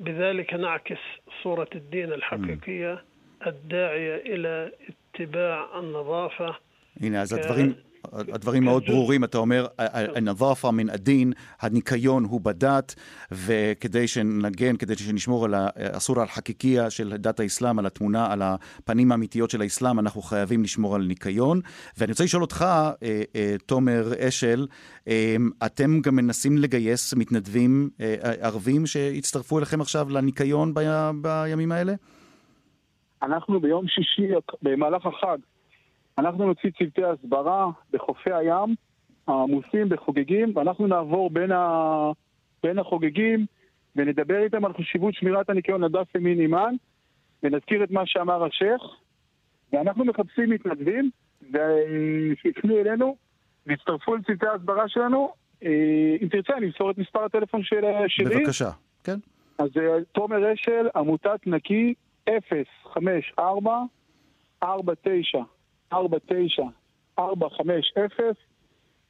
بذلك 0.00 0.54
نعكس 0.54 0.98
صورة 1.42 1.68
الدين 1.74 2.12
الحقيقية 2.12 3.04
الداعية 3.46 4.16
إلى 4.16 4.72
اتباع 5.14 5.78
النظافة 5.78 6.56
هنا 7.02 7.24
a. 7.24 7.89
הדברים 8.12 8.64
מאוד 8.64 8.84
ברורים, 8.86 9.24
אתה 9.24 9.38
אומר, 9.38 9.66
הנזאפה 9.78 10.70
מן 10.70 10.90
הדין, 10.90 11.32
הניקיון 11.60 12.24
הוא 12.24 12.40
בדת, 12.40 12.94
וכדי 13.32 14.08
שנגן, 14.08 14.76
כדי 14.76 14.96
שנשמור 14.96 15.44
על 15.44 15.54
האסור 15.56 16.20
על 16.20 16.26
חקיקיה 16.26 16.90
של 16.90 17.16
דת 17.16 17.40
האסלאם, 17.40 17.78
על 17.78 17.86
התמונה, 17.86 18.32
על 18.32 18.42
הפנים 18.42 19.12
האמיתיות 19.12 19.50
של 19.50 19.60
האסלאם, 19.60 19.98
אנחנו 19.98 20.22
חייבים 20.22 20.62
לשמור 20.62 20.94
על 20.94 21.02
ניקיון. 21.02 21.60
ואני 21.98 22.12
רוצה 22.12 22.24
לשאול 22.24 22.42
אותך, 22.42 22.66
תומר 23.66 24.12
אשל, 24.18 24.66
אתם 25.66 26.00
גם 26.00 26.16
מנסים 26.16 26.58
לגייס 26.58 27.14
מתנדבים 27.14 27.90
ערבים 28.40 28.86
שיצטרפו 28.86 29.58
אליכם 29.58 29.80
עכשיו 29.80 30.10
לניקיון 30.10 30.74
בימים 31.22 31.72
האלה? 31.72 31.94
אנחנו 33.22 33.60
ביום 33.60 33.88
שישי, 33.88 34.32
במהלך 34.62 35.06
החג, 35.06 35.38
אנחנו 36.20 36.46
נוציא 36.46 36.70
צוותי 36.78 37.04
הסברה 37.04 37.66
בחופי 37.92 38.32
הים 38.32 38.74
העמוסים 39.26 39.88
בחוגגים, 39.88 40.52
ואנחנו 40.56 40.86
נעבור 40.86 41.30
בין, 41.30 41.52
ה... 41.52 42.10
בין 42.62 42.78
החוגגים 42.78 43.46
ונדבר 43.96 44.42
איתם 44.42 44.64
על 44.64 44.72
חשיבות 44.72 45.14
שמירת 45.14 45.50
הניקיון 45.50 45.84
לדף 45.84 46.14
ימין 46.14 46.40
אימן, 46.40 46.74
ונזכיר 47.42 47.84
את 47.84 47.90
מה 47.90 48.02
שאמר 48.06 48.44
השייח, 48.44 48.82
ואנחנו 49.72 50.04
מחפשים 50.04 50.50
מתנדבים, 50.50 51.10
שיפנו 52.42 52.78
אלינו 52.78 53.16
ויצטרפו 53.66 54.16
לצוותי 54.16 54.46
ההסברה 54.46 54.88
שלנו. 54.88 55.32
אה, 55.64 56.16
אם 56.22 56.28
תרצה, 56.28 56.56
אני 56.56 56.66
אמסור 56.66 56.90
את 56.90 56.98
מספר 56.98 57.24
הטלפון 57.24 57.62
של 57.62 57.80
שלי. 58.08 58.44
בבקשה, 58.44 58.70
כן. 59.04 59.18
אז 59.58 59.70
אה, 59.76 60.04
תומר 60.12 60.52
אשל, 60.52 60.88
עמותת 60.96 61.46
נקי, 61.46 61.94
054 62.92 63.82
49 64.62 65.38
49 65.92 66.62
450 67.18 68.02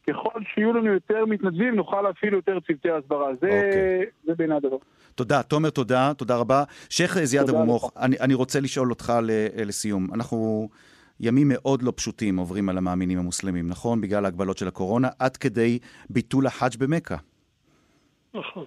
ככל 0.09 0.41
שיהיו 0.55 0.73
לנו 0.73 0.93
יותר 0.93 1.25
מתנדבים, 1.27 1.75
נוכל 1.75 2.03
להפעיל 2.03 2.35
יותר 2.35 2.59
צוותי 2.67 2.91
הסברה. 2.91 3.29
זה, 3.41 3.49
okay. 3.49 4.27
זה 4.27 4.35
בעיני 4.35 4.55
הדבר. 4.55 4.77
תודה. 5.15 5.43
תומר, 5.43 5.71
תודה. 5.71 6.13
תודה 6.17 6.37
רבה. 6.37 6.65
שייח' 6.89 7.19
זיאד 7.19 7.49
אבו 7.49 7.65
מוך, 7.65 7.93
אני, 7.97 8.17
אני 8.21 8.35
רוצה 8.35 8.61
לשאול 8.61 8.91
אותך 8.91 9.13
לסיום. 9.57 10.15
אנחנו 10.15 10.69
ימים 11.21 11.49
מאוד 11.49 11.83
לא 11.83 11.93
פשוטים 11.97 12.37
עוברים 12.37 12.69
על 12.69 12.79
המאמינים 12.79 13.19
המוסלמים, 13.19 13.69
נכון? 13.69 14.01
בגלל 14.01 14.25
ההגבלות 14.25 14.59
של 14.59 14.69
הקורונה, 14.69 15.09
עד 15.19 15.37
כדי 15.37 15.79
ביטול 16.11 16.47
החאג' 16.47 16.77
במכה. 16.79 17.17
נכון. 18.35 18.65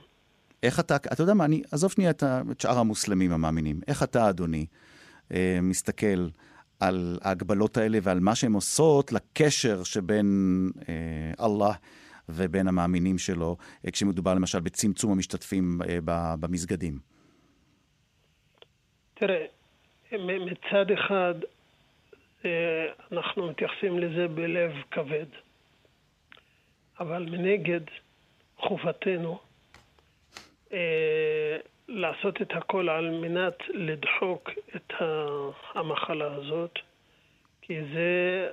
איך 0.63 0.79
אתה, 0.79 0.95
אתה 0.95 1.23
יודע 1.23 1.33
מה, 1.33 1.45
אני, 1.45 1.61
עזוב 1.71 1.91
שנייה 1.91 2.09
את, 2.09 2.23
את 2.51 2.61
שאר 2.61 2.79
המוסלמים 2.79 3.31
המאמינים. 3.31 3.79
איך 3.87 4.03
אתה, 4.03 4.29
אדוני, 4.29 4.65
אה, 5.33 5.59
מסתכל 5.61 6.27
על 6.87 7.17
ההגבלות 7.21 7.77
האלה 7.77 7.97
ועל 8.01 8.19
מה 8.19 8.35
שהן 8.35 8.53
עושות 8.53 9.11
לקשר 9.11 9.83
שבין 9.83 10.25
אה, 10.89 11.45
אללה 11.45 11.73
ובין 12.29 12.67
המאמינים 12.67 13.17
שלו, 13.17 13.57
אה, 13.85 13.91
כשמדובר 13.91 14.33
למשל 14.33 14.59
בצמצום 14.59 15.11
המשתתפים 15.11 15.79
אה, 15.89 15.97
במסגדים? 16.39 16.99
תראה, 19.13 19.45
מצד 20.21 20.91
אחד 20.91 21.33
אה, 22.45 22.85
אנחנו 23.11 23.49
מתייחסים 23.49 23.99
לזה 23.99 24.27
בלב 24.27 24.71
כבד, 24.91 25.25
אבל 26.99 27.25
מנגד 27.29 27.81
חובתנו 28.57 29.39
לעשות 31.87 32.41
את 32.41 32.51
הכל 32.51 32.89
על 32.89 33.09
מנת 33.09 33.57
לדחוק 33.69 34.49
את 34.75 34.93
המחלה 35.73 36.33
הזאת, 36.35 36.79
כי 37.61 37.79
זה, 37.93 38.49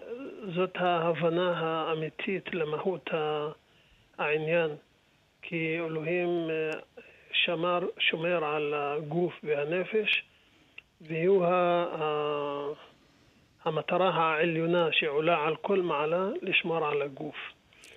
זאת 0.55 0.77
ההבנה 0.77 1.53
האמיתית 1.57 2.55
למהות 2.55 3.11
העניין. 4.19 4.71
כי 5.43 5.79
אלוהים 5.79 6.51
אה, 6.51 6.81
שמר, 7.33 7.81
שומר 7.99 8.45
על 8.45 8.75
הגוף 8.75 9.33
והנפש, 9.43 10.25
והוא 11.01 11.47
המטרה 13.65 14.11
העליונה 14.11 14.89
שעולה 14.93 15.45
על 15.47 15.57
כל 15.57 15.81
מעלה, 15.81 16.29
לשמור 16.43 16.87
על 16.87 17.03
הגוף. 17.03 17.37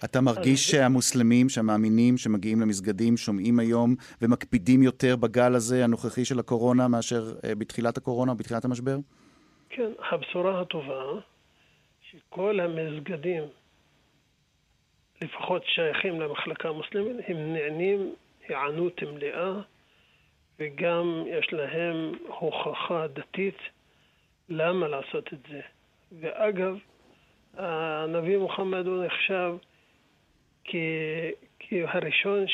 אתה 0.04 0.22
מרגיש 0.22 0.72
שהמוסלמים, 0.72 1.50
שהמאמינים 1.50 2.18
שמגיעים 2.18 2.62
למסגדים, 2.62 3.18
שומעים 3.18 3.60
היום 3.60 3.96
ומקפידים 4.22 4.84
יותר 4.84 5.16
בגל 5.16 5.56
הזה 5.56 5.84
הנוכחי 5.84 6.26
של 6.26 6.40
הקורונה 6.40 6.88
מאשר 6.88 7.24
אה, 7.44 7.56
בתחילת 7.56 7.98
הקורונה 7.98 8.34
בתחילת 8.34 8.66
המשבר? 8.66 8.98
כן, 9.70 9.92
הבשורה 10.12 10.62
הטובה, 10.62 11.04
שכל 12.12 12.60
המסגדים, 12.60 13.44
לפחות 15.22 15.64
שייכים 15.66 16.22
למחלקה 16.22 16.70
המוסלמית, 16.70 17.18
הם 17.28 17.54
נענים 17.54 18.14
היענות 18.48 19.04
מלאה, 19.04 19.54
וגם 20.60 21.24
יש 21.28 21.54
להם 21.54 22.12
הוכחה 22.40 23.08
דתית 23.08 23.58
למה 24.50 24.88
לעשות 24.88 25.34
את 25.34 25.40
זה. 25.50 25.62
ואגב, 26.22 26.78
הנביא 27.58 28.38
מוחמד 28.38 28.88
הוא 28.88 29.06
נחשב 29.06 29.56
כהראשון 31.60 32.46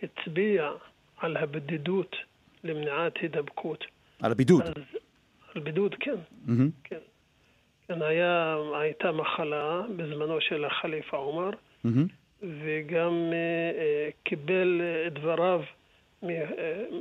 שהצביע 0.00 0.70
על 1.16 1.36
הבדידות 1.36 2.16
למניעת 2.64 3.16
הידבקות. 3.16 3.84
על 4.22 4.32
הבידוד? 4.32 4.62
אז, 4.62 4.72
על 5.54 5.62
בידוד, 5.62 5.94
כן. 6.00 6.14
Mm-hmm. 6.46 6.50
כן. 6.84 6.98
כן, 7.88 8.02
היה, 8.02 8.56
הייתה 8.74 9.12
מחלה 9.12 9.82
בזמנו 9.96 10.40
של 10.40 10.64
החליפה 10.64 11.16
עומר, 11.16 11.50
mm-hmm. 11.50 11.88
וגם 12.42 13.32
uh, 13.32 14.12
קיבל 14.22 14.80
את 15.06 15.12
דבריו 15.12 15.62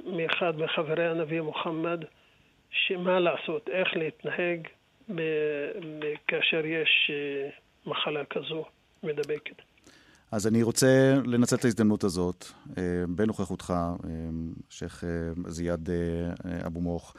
מאחד 0.06 0.58
מחברי 0.58 1.08
הנביא 1.08 1.42
מוחמד, 1.42 2.04
שמה 2.72 3.20
לעשות, 3.20 3.70
איך 3.70 3.98
להתנהג 3.98 4.68
כאשר 6.28 6.66
יש 6.66 7.12
מחלה 7.86 8.26
כזו. 8.26 8.66
מדבקת. 9.04 9.62
אז 10.32 10.48
אני 10.48 10.64
רוצה 10.64 11.16
לנצל 11.26 11.56
את 11.56 11.66
ההזדמנות 11.66 12.04
הזאת, 12.04 12.46
אה, 12.78 12.84
בנוכחותך, 13.10 13.74
אה, 13.78 14.10
שייח' 14.70 15.04
אה, 15.04 15.10
זיאד 15.48 15.90
אבו 16.66 16.82
מוך, 16.82 17.14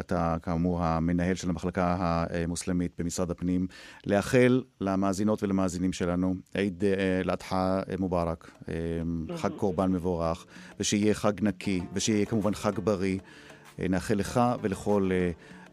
אתה 0.00 0.36
כאמור 0.42 0.82
המנהל 0.82 1.34
של 1.34 1.50
המחלקה 1.50 1.96
המוסלמית 1.98 2.92
במשרד 2.98 3.30
הפנים, 3.30 3.66
לאחל 4.06 4.62
למאזינות 4.80 5.42
ולמאזינים 5.42 5.92
שלנו 5.92 6.34
עיד 6.54 6.84
אל-אדחא 7.24 7.80
מובארק, 7.98 8.50
חג 9.36 9.50
קורבן 9.56 9.92
מבורך, 9.92 10.46
ושיהיה 10.80 11.14
חג 11.14 11.32
נקי, 11.42 11.80
ושיהיה 11.94 12.26
כמובן 12.26 12.54
חג 12.54 12.78
בריא. 12.78 13.18
נאחל 13.78 14.14
לך 14.14 14.40
ולכל 14.62 15.10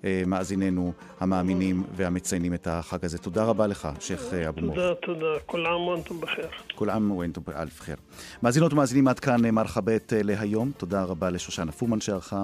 מאזיננו 0.03 0.93
המאמינים 1.19 1.83
והמציינים 1.95 2.53
את 2.53 2.67
החג 2.67 3.05
הזה. 3.05 3.17
תודה 3.17 3.43
רבה 3.43 3.67
לך, 3.67 3.87
שייח' 3.99 4.33
אבו 4.33 4.61
מוך. 4.61 4.75
תודה, 4.75 4.95
תודה. 4.95 5.39
כל 5.45 5.65
עam 5.65 5.69
ואנתום 5.69 6.21
בחיר. 6.21 6.47
כל 6.75 6.89
עam 6.89 7.11
ואנתום 7.11 7.43
באלף 7.47 7.81
חיר. 7.81 7.95
מאזינות 8.43 8.73
ומאזינים 8.73 9.07
עד 9.07 9.19
כאן 9.19 9.49
מרחבת 9.49 10.13
להיום. 10.15 10.71
תודה 10.77 11.03
רבה 11.03 11.29
לשושנה 11.29 11.71
פומן 11.71 12.01
שערכה. 12.01 12.43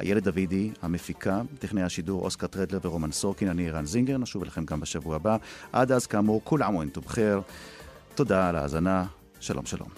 איילת 0.00 0.22
דוידי, 0.22 0.70
המפיקה, 0.82 1.40
טכנאי 1.58 1.82
השידור 1.82 2.22
אוסקר 2.24 2.46
טרדלר 2.46 2.78
ורומן 2.82 3.12
סורקין, 3.12 3.48
אני 3.48 3.70
רן 3.70 3.84
זינגר, 3.84 4.18
נשוב 4.18 4.42
אליכם 4.42 4.64
גם 4.64 4.80
בשבוע 4.80 5.16
הבא. 5.16 5.36
עד 5.72 5.92
אז, 5.92 6.06
כאמור, 6.06 6.40
כול 6.44 6.62
עם 6.62 6.76
ואנתום 6.76 7.04
בחיר. 7.04 7.40
תודה 8.14 8.48
על 8.48 8.56
ההאזנה, 8.56 9.04
שלום 9.40 9.66
שלום. 9.66 9.88